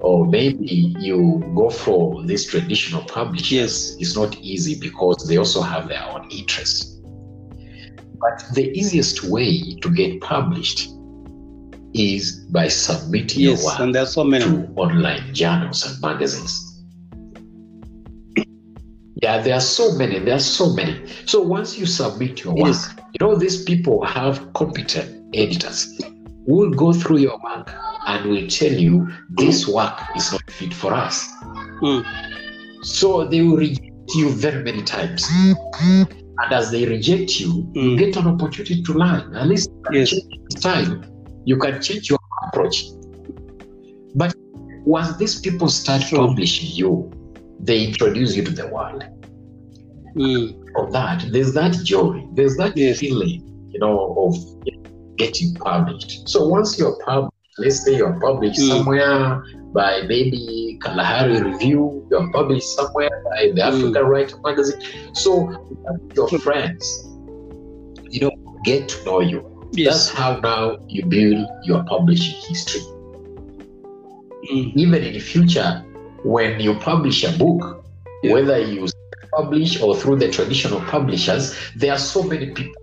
Or 0.00 0.26
maybe 0.26 0.94
you 0.98 1.40
go 1.54 1.70
for 1.70 2.24
this 2.24 2.46
traditional 2.46 3.02
publishing. 3.04 3.58
Yes. 3.58 3.96
It's 4.00 4.16
not 4.16 4.36
easy 4.38 4.78
because 4.78 5.28
they 5.28 5.36
also 5.36 5.62
have 5.62 5.88
their 5.88 6.02
own 6.02 6.28
interests. 6.30 7.00
But 8.18 8.42
the 8.54 8.70
easiest 8.76 9.24
way 9.24 9.74
to 9.80 9.90
get 9.90 10.20
published 10.20 10.90
is 11.94 12.46
by 12.50 12.68
submitting 12.68 13.42
Yes, 13.42 13.62
your 13.62 13.70
work 13.70 13.80
and 13.80 13.94
there 13.94 14.02
are 14.02 14.06
so 14.06 14.24
many. 14.24 14.44
to 14.44 14.66
online 14.76 15.34
journals 15.34 15.84
and 15.86 16.00
magazines. 16.00 16.71
Yeah, 19.22 19.38
there 19.40 19.54
are 19.54 19.60
so 19.60 19.92
many. 19.92 20.18
There 20.18 20.34
are 20.34 20.40
so 20.40 20.72
many. 20.74 21.00
So 21.26 21.40
once 21.40 21.78
you 21.78 21.86
submit 21.86 22.42
your 22.42 22.54
work, 22.54 22.66
Yes. 22.74 22.90
you 23.12 23.24
know 23.26 23.36
these 23.36 23.62
people 23.62 24.04
have 24.04 24.52
competent 24.54 25.08
editors 25.34 25.96
who 26.46 26.54
will 26.56 26.70
go 26.70 26.92
through 26.92 27.18
your 27.18 27.38
work 27.44 27.72
and 28.08 28.28
will 28.28 28.48
tell 28.48 28.72
you 28.72 29.08
this 29.30 29.68
work 29.68 29.96
is 30.16 30.32
not 30.32 30.50
fit 30.50 30.74
for 30.74 30.92
us. 30.92 31.28
Mm. 31.80 32.04
So 32.82 33.24
they 33.28 33.42
will 33.42 33.56
reject 33.58 33.92
you 34.16 34.30
very 34.30 34.64
many 34.64 34.82
times. 34.82 35.24
And 35.30 36.52
as 36.52 36.72
they 36.72 36.84
reject 36.86 37.38
you, 37.38 37.70
you 37.74 37.90
Mm. 37.92 37.98
get 37.98 38.16
an 38.16 38.26
opportunity 38.26 38.82
to 38.82 38.92
learn. 38.92 39.36
At 39.36 39.46
least 39.46 39.70
Yes. 39.92 40.12
your. 40.64 41.04
You 41.44 41.56
can 41.58 41.80
change 41.80 42.10
your 42.10 42.18
approach. 42.48 42.86
But 44.16 44.34
once 44.84 45.16
these 45.16 45.38
people 45.40 45.68
start 45.68 46.02
Sure. 46.02 46.26
publishing 46.26 46.70
you, 46.74 47.10
they 47.62 47.84
introduce 47.86 48.36
you 48.36 48.44
to 48.44 48.50
the 48.50 48.66
world. 48.68 49.04
Mm. 50.16 50.58
Of 50.76 50.92
that, 50.92 51.24
there's 51.30 51.54
that 51.54 51.72
joy, 51.84 52.26
there's 52.34 52.56
that 52.56 52.76
Yes. 52.76 52.98
feeling, 52.98 53.40
you 53.70 53.78
know, 53.78 54.14
of 54.18 54.36
getting 55.16 55.54
published. 55.54 56.28
So 56.28 56.48
once 56.48 56.78
you're 56.78 56.96
published, 57.04 57.32
let's 57.58 57.84
say 57.84 57.96
you're 57.96 58.18
published 58.20 58.60
Mm. 58.60 58.68
somewhere 58.68 59.42
by 59.72 60.02
maybe 60.08 60.78
Kalahari 60.82 61.40
Review, 61.42 62.06
you're 62.10 62.30
published 62.32 62.68
somewhere 62.76 63.10
by 63.30 63.52
the 63.54 63.60
Mm. 63.62 63.68
African 63.68 64.04
Writer 64.04 64.36
magazine. 64.44 64.80
So 65.14 65.50
your 66.16 66.28
friends, 66.28 66.84
you 68.10 68.20
know, 68.22 68.32
get 68.64 68.88
to 68.88 69.04
know 69.06 69.20
you. 69.20 69.40
Yes. 69.72 70.08
That's 70.08 70.08
how 70.18 70.40
now 70.40 70.76
you 70.88 71.06
build 71.06 71.46
your 71.64 71.82
publishing 71.84 72.38
history. 72.48 72.82
Mm. 74.50 74.72
Even 74.76 75.02
in 75.02 75.12
the 75.14 75.20
future, 75.20 75.84
when 76.24 76.60
you 76.60 76.74
publish 76.74 77.24
a 77.24 77.36
book, 77.38 77.84
Yeah. 78.22 78.32
whether 78.34 78.58
you 78.58 78.88
publish 79.34 79.80
or 79.80 79.96
through 79.96 80.16
the 80.16 80.30
traditional 80.30 80.80
publishers, 80.82 81.54
there 81.76 81.92
are 81.92 81.98
so 81.98 82.22
many 82.22 82.46
people 82.50 82.74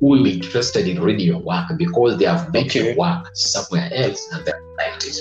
who 0.00 0.08
will 0.08 0.22
be 0.22 0.32
interested 0.34 0.86
in 0.86 1.00
reading 1.00 1.26
your 1.26 1.38
work 1.40 1.64
because 1.76 2.18
they 2.18 2.26
have 2.26 2.52
met 2.52 2.66
Okay. 2.66 2.84
your 2.88 2.96
work 2.96 3.30
somewhere 3.34 3.90
else 3.92 4.28
and 4.32 4.44
they 4.44 4.52
liked 4.78 5.06
it. 5.06 5.16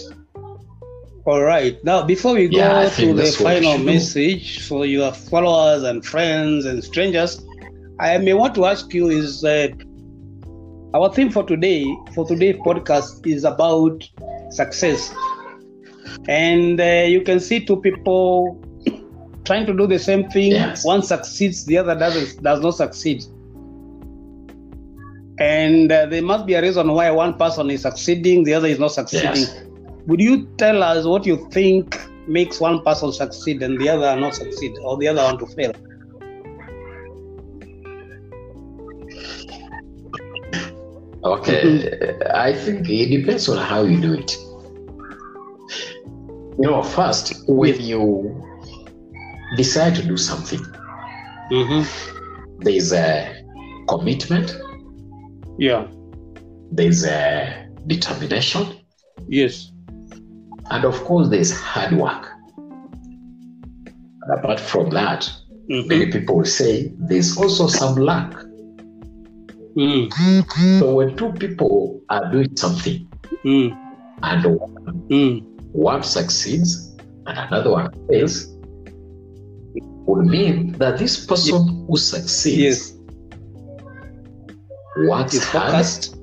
All 1.26 1.41
right. 1.41 1.82
Now, 1.86 2.03
before 2.03 2.34
we 2.34 2.49
go 2.49 2.57
Yeah, 2.57 2.82
I 2.82 2.89
to 2.89 3.07
the 3.07 3.13
that's 3.13 3.39
what 3.39 3.55
we 3.55 3.61
final 3.61 3.78
message 3.78 4.67
for 4.67 4.86
your 4.86 5.13
followers 5.13 5.84
and 5.84 6.05
friends 6.05 6.65
and 6.65 6.84
strangers, 6.84 7.41
I 7.99 8.17
may 8.17 8.34
want 8.34 8.55
to 8.55 8.65
ask 8.65 8.93
you 8.93 9.07
is 9.09 9.39
that 9.41 9.71
our 10.93 11.11
theme 11.13 11.30
for 11.32 11.43
today, 11.43 11.86
for 12.13 12.28
today's 12.28 12.57
podcast, 12.57 13.26
is 13.26 13.45
about 13.45 14.03
success. 14.51 15.13
And 16.28 16.80
uh, 16.80 17.05
you 17.07 17.22
can 17.22 17.39
see 17.39 17.66
two 17.66 17.78
people 17.78 18.59
trying 19.43 19.66
to 19.66 19.74
do 19.74 19.88
the 19.88 19.99
same 19.99 20.30
thing. 20.30 20.51
Yes. 20.51 20.86
One 20.86 21.03
succeeds, 21.03 21.66
the 21.66 21.78
other 21.78 21.95
doesn't, 21.95 22.41
does 22.41 22.61
not 22.61 22.72
succeed. 22.72 23.24
And 25.39 25.91
uh, 25.91 26.05
there 26.05 26.22
must 26.22 26.45
be 26.45 26.53
a 26.53 26.61
reason 26.61 26.88
why 26.91 27.09
one 27.11 27.34
person 27.38 27.70
is 27.72 27.82
succeeding, 27.82 28.43
the 28.43 28.53
other 28.53 28.68
is 28.68 28.80
not 28.80 28.91
succeeding. 28.91 29.36
Yes. 29.36 29.64
Would 30.05 30.22
you 30.22 30.47
tell 30.57 30.84
us 30.84 31.05
what 31.05 31.26
you 31.26 31.49
think 31.51 31.99
makes 32.28 32.59
one 32.59 32.82
person 32.84 33.11
succeed 33.11 33.61
and 33.64 33.80
the 33.80 33.89
other 33.89 34.16
not 34.20 34.36
succeed, 34.36 34.78
or 34.82 34.97
the 34.97 35.07
other 35.07 35.24
one 35.24 35.38
to 35.39 35.45
fail? 35.47 35.74
Okay. 41.24 42.18
I 42.34 42.53
think 42.53 42.89
it 42.89 43.18
depends 43.18 43.49
on 43.49 43.57
how 43.57 43.84
you 43.84 43.99
do 43.99 44.14
it. 44.14 44.38
You 46.62 46.70
know, 46.70 46.84
first, 46.84 47.34
when 47.47 47.80
you 47.82 48.43
decide 49.58 49.95
to 49.95 50.04
do 50.04 50.18
something, 50.18 50.60
Mm-hmm. 51.51 52.60
there's 52.60 52.93
a 52.93 53.43
commitment, 53.88 54.56
Yeah. 55.60 55.88
there's 56.72 57.04
a 57.06 57.68
determination, 57.86 58.66
Yes. 59.28 59.72
and 60.72 60.86
of 60.86 61.04
course, 61.04 61.30
there's 61.30 61.51
hard 61.51 61.93
work. 61.97 62.30
And 62.58 64.32
apart 64.39 64.60
from 64.60 64.89
that, 64.91 65.30
Mm-hmm. 65.70 65.88
many 65.88 66.12
people 66.12 66.38
will 66.38 66.45
say 66.45 66.91
there's 66.97 67.38
also 67.38 67.68
some 67.68 67.95
luck. 67.95 68.45
Mm. 69.76 70.12
So 70.80 70.95
when 70.95 71.16
two 71.16 71.32
people 71.34 72.01
are 72.10 72.32
doing 72.32 72.56
something 72.56 73.08
Mm. 73.45 73.76
and 74.24 74.45
one, 74.45 75.04
Mm. 75.10 75.53
One 75.74 76.03
succeeds 76.03 76.95
and 77.28 77.38
another 77.38 77.71
one 77.71 77.91
fails, 78.07 78.45
it 79.76 79.84
would 80.05 80.26
mean 80.26 80.71
that 80.74 80.97
this 80.97 81.26
person 81.26 81.86
who 81.88 81.97
succeeds 81.97 82.57
Yes. 82.57 82.93
works 85.07 85.34
Is 85.34 85.45
focused. 85.45 86.15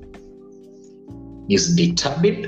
is 1.49 1.75
determined, 1.75 2.45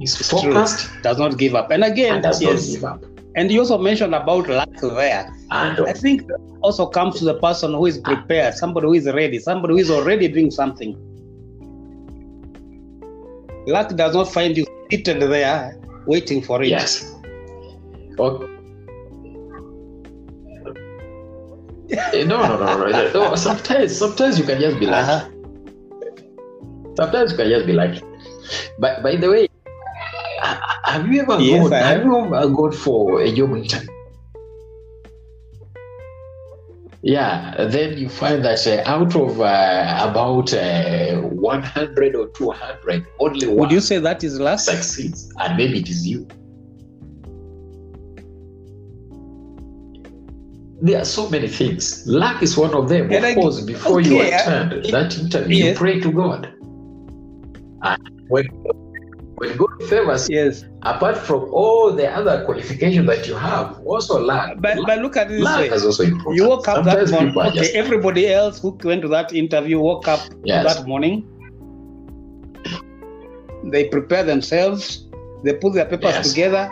is 0.00 0.18
It's 0.20 0.28
true. 0.28 0.40
focused, 0.52 0.88
Does 1.02 1.18
not 1.18 1.36
give 1.38 1.54
up. 1.54 1.70
And 1.70 1.84
again, 1.84 2.14
and 2.14 2.22
does 2.22 2.40
yes. 2.40 2.66
not 2.66 2.72
give 2.74 2.84
up. 2.84 3.04
And 3.36 3.50
you 3.50 3.60
also 3.60 3.76
mentioned 3.78 4.14
about 4.14 4.48
luck 4.48 4.70
there. 4.80 5.30
And 5.50 5.80
I 5.86 5.92
think 5.92 6.22
also 6.62 6.86
comes 6.86 7.18
to 7.18 7.24
the 7.24 7.34
person 7.40 7.74
who 7.74 7.86
is 7.86 7.98
prepared, 7.98 8.54
somebody 8.54 8.86
who 8.86 8.94
is 8.94 9.06
ready, 9.06 9.38
somebody 9.38 9.74
who 9.74 9.78
is 9.80 9.90
already 9.90 10.28
doing 10.28 10.50
something. 10.50 10.96
Luck 13.66 13.94
does 13.96 14.14
not 14.14 14.28
find 14.32 14.56
you 14.56 14.66
seated 14.90 15.20
there 15.22 15.78
waiting 16.06 16.42
for 16.42 16.62
it. 16.62 16.68
yes. 16.68 17.14
Okay. 18.18 18.46
Eh, 21.90 22.24
No, 22.24 22.40
no, 22.40 22.56
no, 22.58 22.88
no, 22.88 23.12
no. 23.12 23.34
Sometimes, 23.36 23.96
sometimes 23.96 24.38
you 24.38 24.44
can 24.44 24.60
just 24.60 24.78
be 24.80 24.86
lucky. 24.86 25.10
Uh-huh. 25.10 25.28
Sometimes 26.96 27.32
you 27.32 27.36
can 27.36 27.48
just 27.48 27.66
be 27.66 27.72
lucky. 27.72 28.00
But 28.78 29.02
by 29.02 29.16
the 29.16 29.30
way, 29.30 29.48
have 30.84 31.06
you 31.08 31.22
ever 31.22 31.38
Yes, 31.40 31.62
gone? 31.62 31.72
Have 31.72 31.82
have. 31.98 32.04
you 32.04 32.16
ever 32.16 32.48
gone 32.48 32.72
for 32.72 33.20
a 33.22 33.32
job 33.32 33.56
interview? 33.56 33.88
Yeah, 37.06 37.54
then 37.68 37.98
you 37.98 38.08
find 38.08 38.42
that 38.46 38.66
uh, 38.66 38.82
out 38.88 39.14
of 39.14 39.38
uh, 39.38 40.08
about 40.10 40.54
uh, 40.54 41.16
100 41.20 42.16
or 42.16 42.28
200, 42.28 43.06
only 43.20 43.46
one 43.46 43.56
Would 43.58 43.72
you 43.72 43.80
say 43.80 43.98
that 43.98 44.24
is 44.24 44.40
luck? 44.40 44.58
succeeds, 44.58 45.30
and 45.38 45.54
maybe 45.58 45.80
it 45.80 45.88
is 45.90 46.06
you. 46.08 46.26
There 50.80 50.98
are 51.00 51.04
so 51.04 51.28
many 51.28 51.48
things. 51.48 52.06
Luck 52.06 52.42
is 52.42 52.56
one 52.56 52.72
of 52.74 52.88
them. 52.88 53.04
And 53.12 53.16
of 53.16 53.24
I- 53.24 53.34
course, 53.34 53.60
before 53.60 54.00
you 54.00 54.20
okay, 54.20 54.32
I- 54.32 54.38
attend 54.38 54.84
that 54.86 55.18
interview, 55.18 55.64
you 55.66 55.74
pray 55.74 56.00
to 56.00 56.10
God. 56.10 56.52
And 57.82 58.00
when, 58.28 58.46
when 59.44 59.56
God 59.56 59.82
favors, 59.88 60.28
Yes. 60.30 60.64
apart 60.82 61.16
from 61.18 61.40
all 61.52 61.92
the 61.92 62.08
other 62.10 62.44
qualifications 62.44 63.06
that 63.06 63.26
you 63.28 63.34
have, 63.34 63.80
also 63.86 64.20
luck. 64.20 64.56
But, 64.58 64.78
but 64.86 64.98
look 65.00 65.16
at 65.16 65.28
this 65.28 65.42
luck 65.42 65.60
way. 65.60 65.70
also 65.70 66.02
important. 66.02 66.36
You 66.36 66.48
woke 66.48 66.68
up 66.68 66.84
that 66.84 67.10
morning. 67.10 67.36
Okay, 67.38 67.58
just- 67.58 67.74
everybody 67.74 68.32
else 68.32 68.60
who 68.60 68.76
went 68.84 69.02
to 69.02 69.08
that 69.08 69.32
interview 69.32 69.78
woke 69.80 70.08
up 70.08 70.20
Yes. 70.44 70.76
that 70.76 70.86
morning. 70.86 71.26
They 73.64 73.84
prepared 73.88 74.26
themselves. 74.26 75.06
They 75.42 75.54
put 75.54 75.74
their 75.74 75.86
papers 75.86 76.14
Yes. 76.14 76.28
together. 76.30 76.70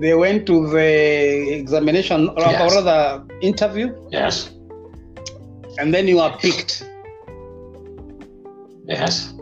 They 0.00 0.14
went 0.14 0.46
to 0.46 0.68
the 0.68 1.52
examination 1.54 2.28
or, 2.28 2.40
Yes. 2.40 2.60
or 2.72 2.82
rather 2.82 3.24
interview, 3.40 3.92
Yes, 4.10 4.50
and 5.78 5.92
then 5.92 6.06
you 6.06 6.20
are 6.20 6.36
picked. 6.38 6.84
yes, 8.86 9.34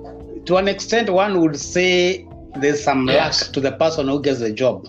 To 0.47 0.57
an 0.57 0.69
extent, 0.69 1.11
one 1.11 1.41
would 1.41 1.59
say 1.59 2.25
there's 2.61 2.83
some 2.83 3.07
luck 3.07 3.33
to 3.53 3.61
the 3.61 3.73
person 3.73 4.09
who 4.09 4.21
gets 4.23 4.41
the 4.41 4.53
job. 4.53 4.87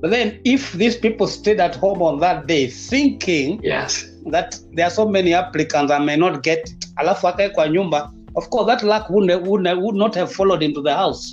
But 0.00 0.10
then, 0.10 0.38
if 0.44 0.72
these 0.72 0.96
people 0.96 1.26
stayed 1.26 1.60
at 1.60 1.76
home 1.76 2.02
on 2.02 2.20
that 2.20 2.46
day 2.46 2.66
thinking 2.68 3.60
yes, 3.62 4.04
that 4.26 4.58
there 4.72 4.86
are 4.86 4.90
so 4.90 5.08
many 5.08 5.32
applicants 5.32 5.90
I 5.92 5.98
may 5.98 6.16
not 6.16 6.42
get 6.42 6.58
it. 6.68 6.84
alafu 6.96 7.28
akae 7.28 7.48
kwa 7.48 7.68
nyumba 7.68 8.12
of 8.36 8.48
course 8.50 8.66
that 8.66 8.82
luck 8.82 9.08
would, 9.10 9.30
would, 9.46 9.66
would 9.78 9.94
not 9.96 10.14
have 10.14 10.30
followed 10.32 10.62
into 10.62 10.82
the 10.82 10.94
house. 10.94 11.32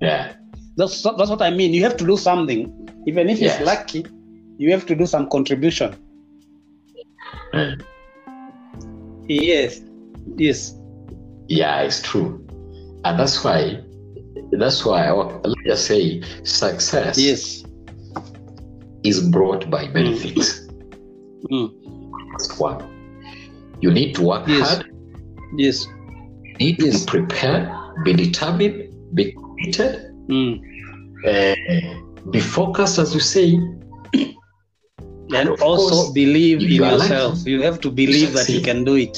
Yeah, 0.00 0.32
that's, 0.76 1.02
that's 1.02 1.30
what 1.30 1.40
I 1.42 1.50
mean. 1.50 1.72
You 1.72 1.82
have 1.84 1.96
to 1.98 2.04
do 2.06 2.16
something. 2.16 2.68
Even 3.06 3.28
if 3.28 3.38
Yes. 3.40 3.56
it's 3.60 3.66
lucky 3.66 4.04
you 4.58 4.70
have 4.72 4.86
to 4.86 4.94
do 4.94 5.06
some 5.06 5.28
contribution. 5.30 5.94
Mm. 7.52 7.82
yes. 9.28 9.80
Yes. 10.36 10.74
Yeah, 11.48 11.82
it's 11.82 12.02
true, 12.02 12.43
and 13.04 13.18
that's 13.18 13.44
why, 13.44 13.80
that's 14.52 14.84
why. 14.84 15.10
Let 15.10 15.44
me 15.58 15.64
just 15.66 15.86
say, 15.86 16.22
success 16.44 17.18
yes 17.18 17.64
is 19.04 19.20
brought 19.28 19.68
by 19.70 19.88
many 19.88 20.14
Mm. 20.14 20.18
things. 20.18 20.68
Mm. 21.50 21.70
First 22.32 22.58
one, 22.60 22.78
you 23.80 23.90
need 23.90 24.14
to 24.16 24.22
work 24.22 24.48
Yes. 24.48 24.68
hard, 24.68 24.86
yes 25.56 25.86
you 26.44 26.56
need 26.58 26.78
to 26.78 26.86
Yes. 26.86 27.04
be 27.04 27.06
prepared, 27.10 27.68
be 28.04 28.12
determined, 28.12 28.88
be 29.14 29.32
committed, 29.32 30.12
mm. 30.28 30.60
uh, 31.26 32.30
be 32.30 32.40
focused, 32.40 32.98
as 32.98 33.12
you 33.14 33.20
say. 33.20 33.58
and 35.34 35.48
also 35.60 35.94
course, 35.94 36.12
believe 36.12 36.58
in 36.60 36.68
you 36.70 36.84
yourself 36.84 37.38
lucky, 37.38 37.50
you 37.50 37.62
have 37.62 37.80
to 37.80 37.90
believe 37.90 38.32
that 38.34 38.48
you 38.48 38.60
can 38.60 38.84
do 38.84 38.94
it 38.94 39.16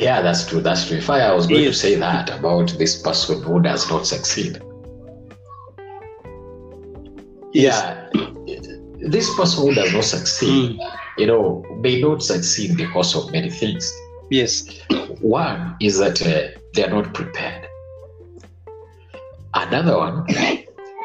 Yeah, 0.00 0.22
that's 0.22 0.46
true. 0.46 0.60
That's 0.62 0.86
true. 0.88 0.96
If 0.96 1.10
I, 1.10 1.20
I 1.20 1.32
was 1.34 1.46
going 1.46 1.62
Yes. 1.64 1.74
to 1.74 1.80
say 1.80 1.94
that 1.96 2.30
about 2.30 2.70
this 2.78 3.00
person 3.02 3.42
who 3.42 3.60
does 3.60 3.88
not 3.90 4.06
succeed. 4.06 4.60
Yeah, 7.52 8.08
this 9.00 9.28
person 9.36 9.66
who 9.66 9.74
does 9.74 9.92
not 9.92 10.04
succeed, 10.04 10.78
Mm. 10.78 10.90
you 11.18 11.26
know, 11.26 11.64
may 11.80 12.00
not 12.00 12.22
succeed 12.22 12.76
because 12.76 13.14
of 13.16 13.30
many 13.32 13.50
things. 13.50 13.92
yes 14.30 14.64
One 15.20 15.76
is 15.80 15.98
that 15.98 16.22
uh, 16.22 16.56
they 16.74 16.84
are 16.84 16.90
not 16.90 17.12
prepared. 17.12 17.66
Another 19.54 19.98
one 19.98 20.24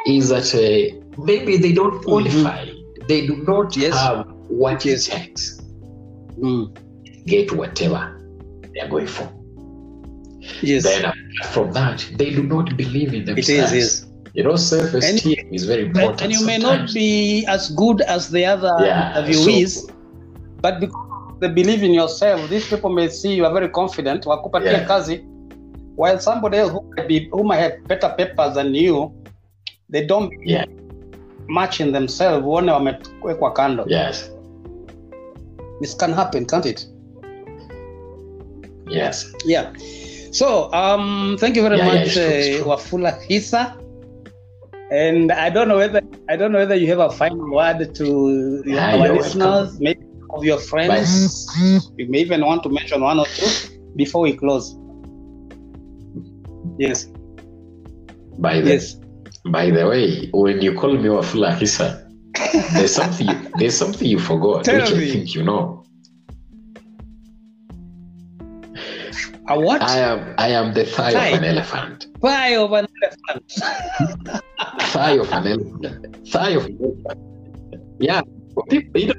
is 0.06 0.30
that 0.30 0.48
uh, 0.54 0.96
maybe 1.18 1.58
they 1.58 1.74
don't 1.74 2.02
qualify. 2.04 2.66
They 3.10 3.26
do 3.28 3.36
not 3.38 3.72
Mm-hmm. 3.72 3.82
Yes. 3.82 3.94
have 3.96 4.28
what 4.48 4.86
Yes. 4.86 5.08
it 5.08 5.12
takes 5.12 5.62
Mm. 6.40 6.78
get 7.26 7.52
whatever 7.52 8.15
they 8.76 8.82
are 8.82 8.90
going 8.90 9.08
for. 9.08 9.28
yes 10.62 10.84
Then 10.84 11.06
uh, 11.06 11.14
from 11.52 11.72
that, 11.74 12.06
they 12.18 12.30
do 12.30 12.44
not 12.44 12.78
believe 12.78 13.14
in 13.14 13.26
themselves. 13.26 13.72
is 13.72 13.84
yes 13.84 14.12
You 14.38 14.44
know, 14.44 14.58
self-esteem 14.58 15.48
is 15.52 15.64
very 15.66 15.84
important. 15.86 16.22
and 16.22 16.32
you 16.34 16.46
may 16.46 16.58
not 16.58 16.94
be 16.94 17.46
as 17.48 17.72
good 17.72 18.02
as 18.02 18.30
the 18.30 18.46
other 18.46 18.76
Yeah, 18.86 19.28
is, 19.64 19.88
but 20.62 20.80
because 20.82 21.40
they 21.40 21.48
believe 21.48 21.84
in 21.84 21.94
yourself 21.94 22.50
these 22.50 22.68
people 22.68 22.90
may 22.90 23.08
see 23.10 23.34
you 23.34 23.46
are 23.46 23.54
very 23.54 23.70
confident 23.70 24.26
wakupatia 24.26 24.72
Yeah. 24.72 24.88
kazi 24.88 25.18
while 25.96 26.20
somebody 26.20 26.58
else 26.58 26.72
who 26.72 26.82
might, 26.98 27.08
be, 27.08 27.30
who 27.32 27.44
might 27.44 27.60
have 27.62 27.74
better 27.88 28.10
papers 28.18 28.54
than 28.56 28.76
you 28.76 29.12
they 29.90 30.06
don't 30.06 30.34
Yeah. 30.46 30.66
much 31.48 31.80
in 31.80 31.94
themselves 31.94 32.46
uone 32.46 32.72
wamewekwa 32.72 33.54
kando 33.54 33.86
Yes, 33.88 34.32
this 35.82 35.98
can 35.98 36.14
happen 36.14 36.46
can't 36.46 36.66
it 36.66 36.88
yes. 38.88 39.32
yeah. 39.46 39.74
So 40.32 40.72
um 40.74 41.38
thank 41.40 41.56
you 41.56 41.62
very 41.62 41.78
Yeah, 41.78 41.86
yeah, 41.94 42.00
much 42.04 42.14
true, 42.14 42.24
it's 42.24 42.62
uh, 42.62 42.66
wafula 42.70 43.12
khisa. 43.26 43.78
And 44.92 45.32
i 45.32 45.50
don't 45.50 45.68
know 45.68 45.78
whether 45.78 46.02
i 46.30 46.36
don't 46.36 46.52
know 46.52 46.60
whether 46.60 46.76
you 46.76 46.88
have 46.88 47.00
a 47.00 47.10
final 47.10 47.50
word 47.52 47.96
to 47.96 48.62
Yeah, 48.66 48.96
our 48.96 49.10
listeners 49.14 49.80
maybe 49.80 50.06
of 50.30 50.44
your 50.44 50.58
friends. 50.60 51.48
You 51.98 52.08
may 52.10 52.20
even 52.20 52.42
want 52.46 52.64
to 52.64 52.70
mention 52.70 53.02
one 53.02 53.20
or 53.20 53.26
two 53.26 53.50
before 53.96 54.22
we 54.22 54.34
close. 54.34 54.76
Yes. 56.78 57.06
By 58.38 58.60
the 58.62 58.70
yes. 58.74 58.96
by 59.46 59.70
the 59.72 59.88
way, 59.88 60.30
when 60.34 60.62
you 60.62 60.74
call 60.74 60.94
me 60.94 61.08
Wafula 61.10 61.58
Khisa, 61.58 62.06
there's 62.74 62.94
something 62.94 63.30
there's 63.58 63.78
something 63.78 64.08
you 64.08 64.20
forgot, 64.20 64.66
Tell 64.66 64.82
which 64.82 64.92
me. 64.92 65.10
I 65.10 65.12
think 65.14 65.36
you 65.36 65.44
know. 65.44 65.85
A 69.48 69.60
what 69.60 69.82
I 69.82 70.00
am 70.00 70.36
I 70.38 70.50
am 70.50 70.74
the 70.74 70.86
thigh 70.86 71.12
Thigh? 71.14 71.28
of 71.30 71.38
an 71.40 71.44
elephant. 71.46 72.08
pie 72.22 72.56
of 72.56 72.72
an 72.74 72.88
elephant 73.04 73.52
Thigh 74.94 75.12
of 75.18 75.32
an 75.32 75.48
elephant. 75.48 76.28
Thigh 76.28 76.50
of 76.52 76.66
an 76.66 76.78
elephant. 76.82 77.20
Yeah. 78.00 78.22
People, 78.70 79.02
you 79.02 79.08
know, 79.08 79.14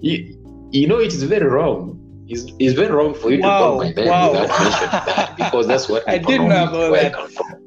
you, 0.00 0.68
you 0.72 0.86
know 0.88 0.98
it 0.98 1.12
is 1.14 1.22
very 1.22 1.46
wrong 1.46 1.98
It's, 2.28 2.44
it's 2.58 2.74
very 2.74 2.90
wrong 2.92 3.14
for 3.14 3.30
you 3.30 3.38
to 3.38 3.42
Wow, 3.42 3.58
call 3.58 3.78
my 3.78 3.90
name 3.92 4.08
wow. 4.08 4.30
without 4.32 4.48
mentioning 4.48 4.90
that 4.90 5.36
because 5.36 5.66
that's 5.66 5.88
what 5.88 6.02
I 6.14 6.18
didn't 6.18 6.48
know 6.48 6.64
about 6.68 6.92
that. 6.92 7.12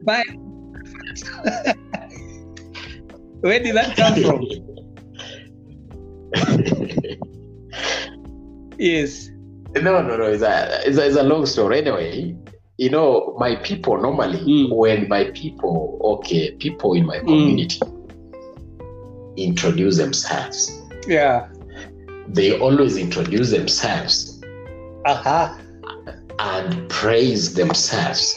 But 0.04 0.26
where 3.42 3.60
did 3.60 3.76
that 3.76 3.96
come 3.96 4.16
from? 4.22 4.46
Yes. 8.78 9.30
No, 9.76 10.01
no, 10.01 10.17
no. 10.17 10.24
It's 10.26 10.43
a, 10.43 10.82
it's 10.86 10.97
a, 10.97 11.05
it's 11.07 11.15
a 11.17 11.24
long 11.24 11.45
story. 11.45 11.80
Anyway, 11.80 12.36
you 12.78 12.89
know, 12.89 13.36
my 13.39 13.55
people 13.57 13.97
normally, 14.01 14.39
Mm. 14.39 14.76
when 14.76 15.07
my 15.07 15.26
people, 15.34 15.99
okay, 16.03 16.51
people 16.59 16.93
in 16.93 17.05
my 17.05 17.17
Mm. 17.19 17.26
community 17.28 17.80
introduce 19.38 19.97
themselves, 19.97 20.82
Yeah. 21.07 21.47
they 22.28 22.57
always 22.59 22.97
introduce 22.97 23.51
themselves 23.51 24.41
Uh-huh. 25.05 25.53
and 26.39 26.89
praise 26.89 27.53
themselves 27.53 28.36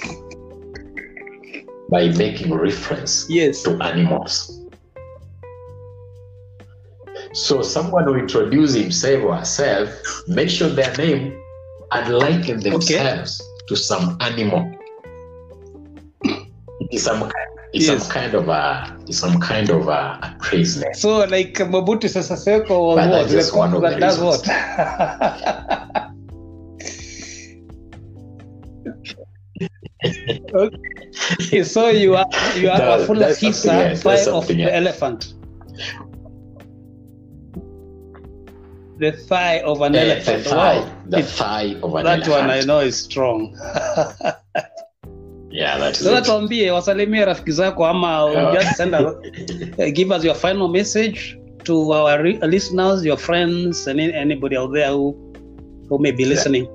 by 1.90 2.08
making 2.10 2.52
reference 2.54 3.26
Yes. 3.28 3.62
to 3.62 3.70
animals. 3.82 4.53
So 7.34 7.62
someone 7.62 8.04
who 8.04 8.14
introduce 8.14 8.74
himself 8.74 9.24
or 9.24 9.36
herself, 9.36 9.88
mention 10.28 10.76
their 10.76 10.94
name 10.96 11.36
and 11.90 12.14
liken 12.14 12.60
themselves 12.60 13.42
to 13.68 13.76
some 13.76 14.16
animal. 14.20 14.70
It 16.80 16.88
is 16.92 17.02
some 17.02 17.30
it's 17.72 17.88
Yes. 17.88 18.02
some 18.04 18.12
kind 18.12 18.34
of 18.34 18.48
a 18.48 18.96
it's 19.08 19.18
some 19.18 19.40
kind 19.40 19.68
of 19.68 19.88
a, 19.88 20.18
a 20.22 20.36
praise 20.40 20.76
name. 20.80 20.94
So 20.94 21.24
like 21.24 21.54
Mobutu 21.54 22.08
Sese 22.08 22.36
Seko 22.36 22.68
was 22.68 22.96
But 22.96 23.10
what? 23.10 23.28
that's 23.28 23.52
one 23.52 23.74
of 23.74 23.82
that 23.82 23.94
the 23.94 24.00
does 24.00 24.20
what? 24.20 24.48
okay. 30.54 31.64
So 31.64 31.88
you 31.88 32.14
are 32.14 32.26
you 32.56 32.70
are 32.70 33.00
a 33.00 33.06
full 33.06 33.16
that's 33.16 33.42
hisa 33.42 33.54
something 33.64 33.90
else, 33.90 34.02
thigh 34.02 34.14
that's 34.16 34.28
of 34.28 34.46
the 34.46 34.72
elephant. 34.72 35.34
The 38.98 39.12
thigh 39.12 39.60
of 39.60 39.80
an 39.82 39.92
The, 39.92 39.98
the 39.98 40.04
elephant. 40.12 40.44
thigh, 40.46 40.78
Wow. 40.78 40.92
the 41.08 41.22
thigh 41.22 41.74
of 41.82 41.94
an 41.94 42.04
that 42.04 42.18
elephant. 42.18 42.24
That 42.24 42.30
one 42.30 42.50
I 42.50 42.60
know 42.60 42.80
is 42.80 42.96
strong. 42.96 43.56
Yeah, 45.50 45.78
that 45.78 46.00
is 46.00 46.04
it. 46.06 46.24
tuambie 46.24 46.66
wasalimie 46.70 47.24
rafiki 47.24 47.52
zako 47.52 47.84
ama 47.86 48.30
Yeah. 48.32 48.54
just 48.54 48.76
send 48.78 48.92
a, 48.94 48.98
uh, 48.98 49.90
give 49.94 50.10
us 50.10 50.24
your 50.24 50.34
final 50.34 50.66
message 50.68 51.38
to 51.64 51.92
our 51.92 52.20
re- 52.22 52.40
listeners, 52.42 53.04
your 53.04 53.16
friends, 53.16 53.86
and 53.86 54.00
any- 54.00 54.12
anybody 54.12 54.56
out 54.56 54.72
there 54.72 54.90
who 54.90 55.14
who 55.88 55.98
may 55.98 56.10
be 56.10 56.24
listening. 56.24 56.66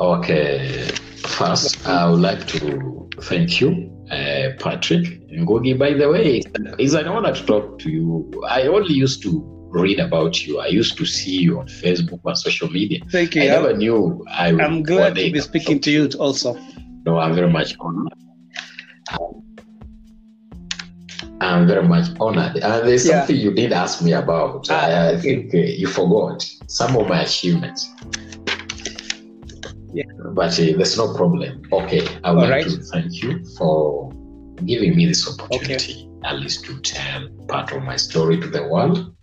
Okay, 0.00 0.88
first 1.22 1.86
I 1.86 2.08
would 2.08 2.20
like 2.20 2.46
to 2.48 3.08
thank 3.22 3.60
you, 3.60 3.90
uh, 4.12 4.50
Patrick 4.58 5.04
Ngogi. 5.30 5.78
By 5.78 5.94
the 5.94 6.08
way, 6.10 6.42
it's 6.78 6.94
an 6.94 7.08
honor 7.08 7.34
to 7.34 7.44
talk 7.46 7.78
to 7.80 7.90
you. 7.90 8.30
I 8.48 8.62
only 8.66 8.94
used 8.94 9.22
to 9.22 9.42
read 9.70 9.98
about 9.98 10.46
you. 10.46 10.60
I 10.60 10.66
used 10.66 10.96
to 10.98 11.06
see 11.06 11.38
you 11.38 11.58
on 11.60 11.66
Facebook 11.66 12.20
and 12.24 12.36
social 12.36 12.68
media. 12.70 13.00
Thank 13.10 13.34
you. 13.34 13.42
I 13.42 13.46
never 13.46 13.74
knew 13.76 14.24
I 14.30 14.52
would 14.52 14.60
I'm 14.60 14.82
glad 14.82 15.14
to 15.16 15.32
be 15.32 15.40
speaking 15.40 15.80
to 15.80 15.90
you 15.90 16.08
also. 16.18 16.58
No, 17.06 17.18
I'm 17.18 17.34
very 17.34 17.50
much 17.50 17.74
honored. 17.80 18.12
I'm 21.40 21.66
very 21.66 21.82
much 21.82 22.08
honored. 22.20 22.56
And 22.56 22.86
there's 22.86 23.04
Yeah. 23.06 23.18
something 23.20 23.36
you 23.36 23.52
did 23.52 23.72
ask 23.72 24.02
me 24.02 24.12
about. 24.12 24.68
Ah, 24.70 24.86
I, 24.86 25.10
I 25.12 25.16
think 25.18 25.54
uh, 25.54 25.58
you 25.58 25.88
forgot 25.88 26.46
some 26.68 26.96
of 26.96 27.08
my 27.08 27.22
achievements. 27.22 27.90
Yeah. 29.92 30.04
But 30.32 30.58
uh, 30.58 30.76
there's 30.76 30.96
no 30.96 31.14
problem. 31.14 31.62
Okay, 31.72 32.06
I 32.24 32.32
would 32.32 32.48
like 32.48 32.50
right. 32.50 32.64
to 32.64 32.82
thank 32.92 33.22
you 33.22 33.44
for 33.58 34.10
giving 34.64 34.96
me 34.96 35.06
this 35.06 35.28
opportunity, 35.28 36.08
at 36.24 36.38
least 36.38 36.64
to 36.66 36.80
tell 36.80 37.28
part 37.48 37.72
of 37.72 37.82
my 37.82 37.96
story 37.96 38.40
to 38.40 38.46
the 38.46 38.66
world. 38.68 39.14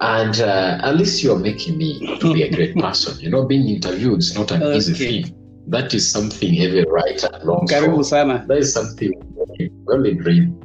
And 0.00 0.40
uh, 0.40 0.80
at 0.82 0.96
least 0.96 1.22
you're 1.22 1.38
making 1.38 1.78
me 1.78 2.18
to 2.18 2.34
be 2.34 2.42
a 2.42 2.52
great 2.52 2.76
person. 2.84 3.18
You 3.20 3.30
know, 3.30 3.44
being 3.44 3.68
interviewed 3.68 4.18
is 4.18 4.36
not 4.36 4.50
an 4.50 4.62
easy 4.74 4.94
thing. 4.94 5.38
That 5.68 5.94
is 5.94 6.10
something 6.10 6.60
every 6.60 6.84
writer 6.84 7.30
longs 7.44 7.70
Karibu 7.70 7.96
for. 7.96 8.04
sana. 8.04 8.44
That 8.48 8.58
is 8.58 8.72
something 8.72 9.12
we 9.58 9.70
only 9.88 10.14
dream. 10.14 10.60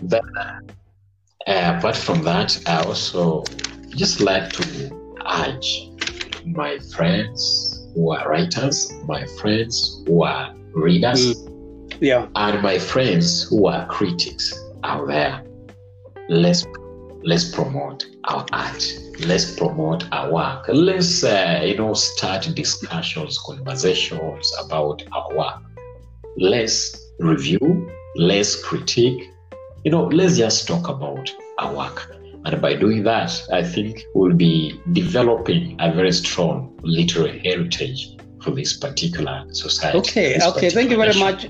Then, 0.00 0.22
uh, 0.38 1.74
apart 1.76 1.96
from 1.96 2.22
that, 2.22 2.62
I 2.68 2.84
also 2.84 3.42
just 3.96 4.20
like 4.20 4.52
to 4.52 4.62
urge 5.26 5.87
my 6.54 6.78
friends 6.94 7.86
who 7.94 8.12
are 8.12 8.28
writers, 8.28 8.92
my 9.06 9.24
friends 9.40 10.02
who 10.06 10.22
are 10.22 10.54
readers, 10.72 11.34
Yeah. 12.00 12.26
and 12.34 12.62
my 12.62 12.78
friends 12.78 13.44
who 13.48 13.66
are 13.66 13.86
critics 13.86 14.54
out 14.84 15.06
there. 15.08 15.42
Let's 16.28 16.64
let's 17.24 17.50
promote 17.54 18.06
our 18.24 18.46
art. 18.52 18.84
Let's 19.26 19.56
promote 19.56 20.04
our 20.12 20.32
work. 20.32 20.66
Let's 20.68 21.24
uh, 21.24 21.62
you 21.64 21.76
know 21.76 21.94
start 21.94 22.48
discussions, 22.54 23.38
conversations 23.44 24.52
about 24.64 25.02
our 25.12 25.36
work. 25.36 25.62
Let's 26.36 26.96
review. 27.18 27.90
Let's 28.16 28.62
critique. 28.62 29.30
You 29.84 29.90
know, 29.92 30.04
let's 30.06 30.36
just 30.36 30.66
talk 30.68 30.88
about 30.88 31.30
our 31.58 31.74
work. 31.74 32.12
And 32.44 32.62
by 32.62 32.74
doing 32.74 33.02
that, 33.04 33.30
I 33.52 33.62
think 33.62 34.02
we'll 34.14 34.34
be 34.36 34.80
developing 34.92 35.76
a 35.80 35.92
very 35.92 36.12
strong 36.12 36.78
literary 36.82 37.38
heritage 37.40 38.16
for 38.42 38.52
this 38.52 38.76
particular 38.76 39.44
society. 39.52 39.98
Okay. 39.98 40.38
Okay. 40.40 40.70
Thank 40.70 40.90
you 40.90 40.96
very 40.96 41.08
nation. 41.08 41.20
much. 41.20 41.46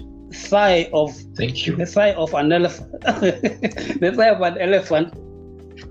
Thigh 0.50 0.90
of 0.92 1.14
Thank 1.36 1.66
you. 1.66 1.76
the 1.76 1.86
thigh 1.86 2.12
of 2.24 2.34
an 2.34 2.52
elephant. 2.52 2.90
the 3.02 4.12
thigh 4.16 4.28
of 4.30 4.40
an 4.42 4.58
elephant. 4.58 5.14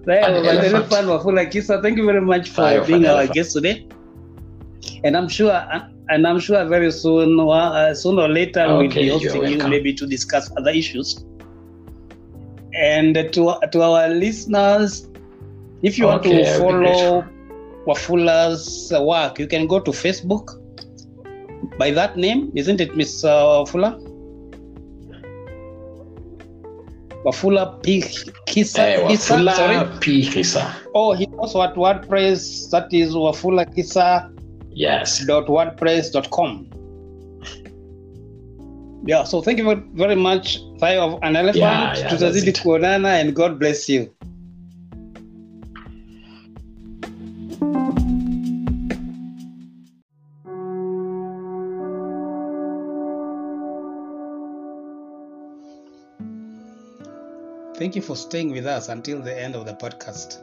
Thigh 0.06 0.16
An 0.18 0.36
of 0.36 0.44
an 0.44 0.58
elephant. 0.58 0.74
elephant. 0.92 1.08
Wafula. 1.08 1.82
Thank 1.82 1.98
you 1.98 2.06
very 2.06 2.22
much 2.22 2.50
for 2.50 2.56
Thigh 2.62 2.86
being 2.86 3.06
our 3.06 3.12
elephant. 3.18 3.34
guest 3.36 3.54
today. 3.54 3.88
And 5.04 5.16
I'm 5.18 5.28
sure, 5.28 5.52
and 6.10 6.28
I'm 6.28 6.40
sure 6.40 6.64
very 6.66 6.92
soon, 6.92 7.40
uh, 7.40 7.94
sooner 7.94 8.24
or 8.24 8.30
later, 8.30 8.66
we'll 8.68 8.86
Okay, 8.88 9.02
be 9.02 9.06
you're 9.08 9.20
hosting 9.20 9.48
you 9.48 9.68
maybe 9.68 9.94
to 9.94 10.06
discuss 10.08 10.50
other 10.58 10.72
issues. 10.72 11.24
And 12.78 13.16
to 13.16 13.58
to 13.72 13.82
our 13.82 14.08
listeners, 14.10 15.10
if 15.82 15.98
you 15.98 16.06
want 16.06 16.24
to 16.24 16.46
follow 16.60 17.26
Wafula's 17.88 18.94
work, 19.00 19.40
you 19.40 19.48
can 19.48 19.68
go 19.68 19.80
to 19.80 19.92
Facebook 19.92 20.56
by 21.78 21.92
that 21.92 22.18
name, 22.18 22.52
isn't 22.56 22.82
it, 22.82 22.96
Miss 22.96 23.24
uh, 23.24 23.30
Wafula? 23.30 23.98
Wafula 27.26 27.82
P. 27.84 28.04
Kisa. 28.46 28.82
Eh, 28.82 29.08
Khisa, 29.08 29.28
sorry. 29.28 29.76
Wafula 29.76 30.00
P'Khisa. 30.00 30.74
Oh, 30.94 31.14
he 31.14 31.26
also 31.38 31.62
at 31.62 31.76
WordPress. 31.76 32.70
That 32.72 32.94
is 32.94 33.14
Wafula 33.14 33.66
Khisa. 33.76 34.32
Yes. 34.72 35.26
www.wordpress.com. 35.26 36.70
Yeah, 39.08 39.24
so 39.24 39.42
thank 39.42 39.58
you 39.58 39.76
very- 39.96 40.16
much, 40.16 40.60
Thigh 40.80 40.98
of 40.98 41.20
an 41.24 41.38
Elephant, 41.38 41.56
Yeah, 41.56 41.98
yeah, 41.98 42.10
tutazidi 42.10 42.52
kuonana 42.52 43.22
and 43.22 43.34
God 43.34 43.58
bless 43.58 43.88
you. 43.88 44.12
Thank 57.78 57.96
you 57.96 58.02
for 58.02 58.16
staying 58.16 58.52
with 58.52 58.66
us 58.66 58.90
until 58.90 59.22
the 59.22 59.40
end 59.40 59.56
of 59.56 59.66
the 59.66 59.74
podcast. 59.74 60.42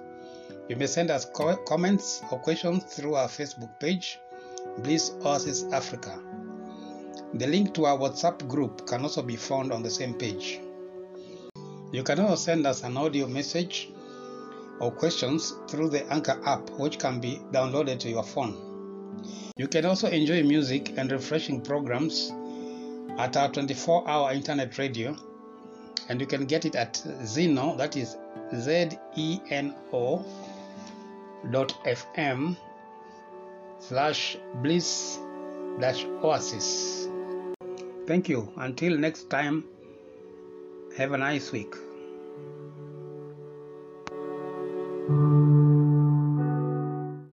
You 0.68 0.76
may 0.76 0.86
send 0.86 1.10
us 1.10 1.26
co- 1.26 1.56
comments 1.66 2.22
or 2.30 2.38
questions 2.38 2.84
through 2.84 3.16
our 3.16 3.28
Facebook 3.28 3.78
page, 3.80 4.18
Bliss 4.78 5.10
Oasis 5.24 5.64
Africa. 5.72 6.18
The 7.34 7.48
link 7.48 7.74
to 7.74 7.86
our 7.86 7.98
WhatsApp 7.98 8.46
group 8.46 8.86
can 8.86 9.02
also 9.02 9.20
be 9.20 9.34
found 9.34 9.72
on 9.72 9.82
the 9.82 9.90
same 9.90 10.14
page. 10.14 10.60
You 11.92 12.04
can 12.04 12.20
also 12.20 12.36
send 12.36 12.64
us 12.64 12.84
an 12.84 12.96
audio 12.96 13.26
message 13.26 13.90
or 14.80 14.92
questions 14.92 15.52
through 15.68 15.88
the 15.88 16.06
Anchor 16.12 16.40
app, 16.44 16.70
which 16.78 16.98
can 17.00 17.20
be 17.20 17.40
downloaded 17.50 17.98
to 18.00 18.08
your 18.08 18.22
phone. 18.22 18.54
You 19.56 19.66
can 19.66 19.84
also 19.84 20.08
enjoy 20.08 20.44
music 20.44 20.94
and 20.96 21.10
refreshing 21.10 21.60
programs 21.60 22.32
at 23.18 23.36
our 23.36 23.48
24 23.50 24.08
hour 24.08 24.32
internet 24.32 24.78
radio 24.78 25.16
and 26.08 26.20
you 26.20 26.26
can 26.26 26.44
get 26.44 26.64
it 26.64 26.74
at 26.76 26.96
Zeno, 27.24 27.76
that 27.76 27.96
is 27.96 28.16
Z 28.56 28.90
E 29.16 29.40
N 29.50 29.74
O 29.92 30.24
dot 31.50 31.74
FM 31.84 32.56
slash 33.80 34.36
bliss 34.62 35.18
dash 35.80 36.04
oasis. 36.22 37.03
Thank 38.06 38.28
you. 38.28 38.52
Until 38.56 38.98
next 38.98 39.30
time, 39.30 39.64
have 40.96 41.12
a 41.12 41.18
nice 41.18 41.50
week. 41.52 41.74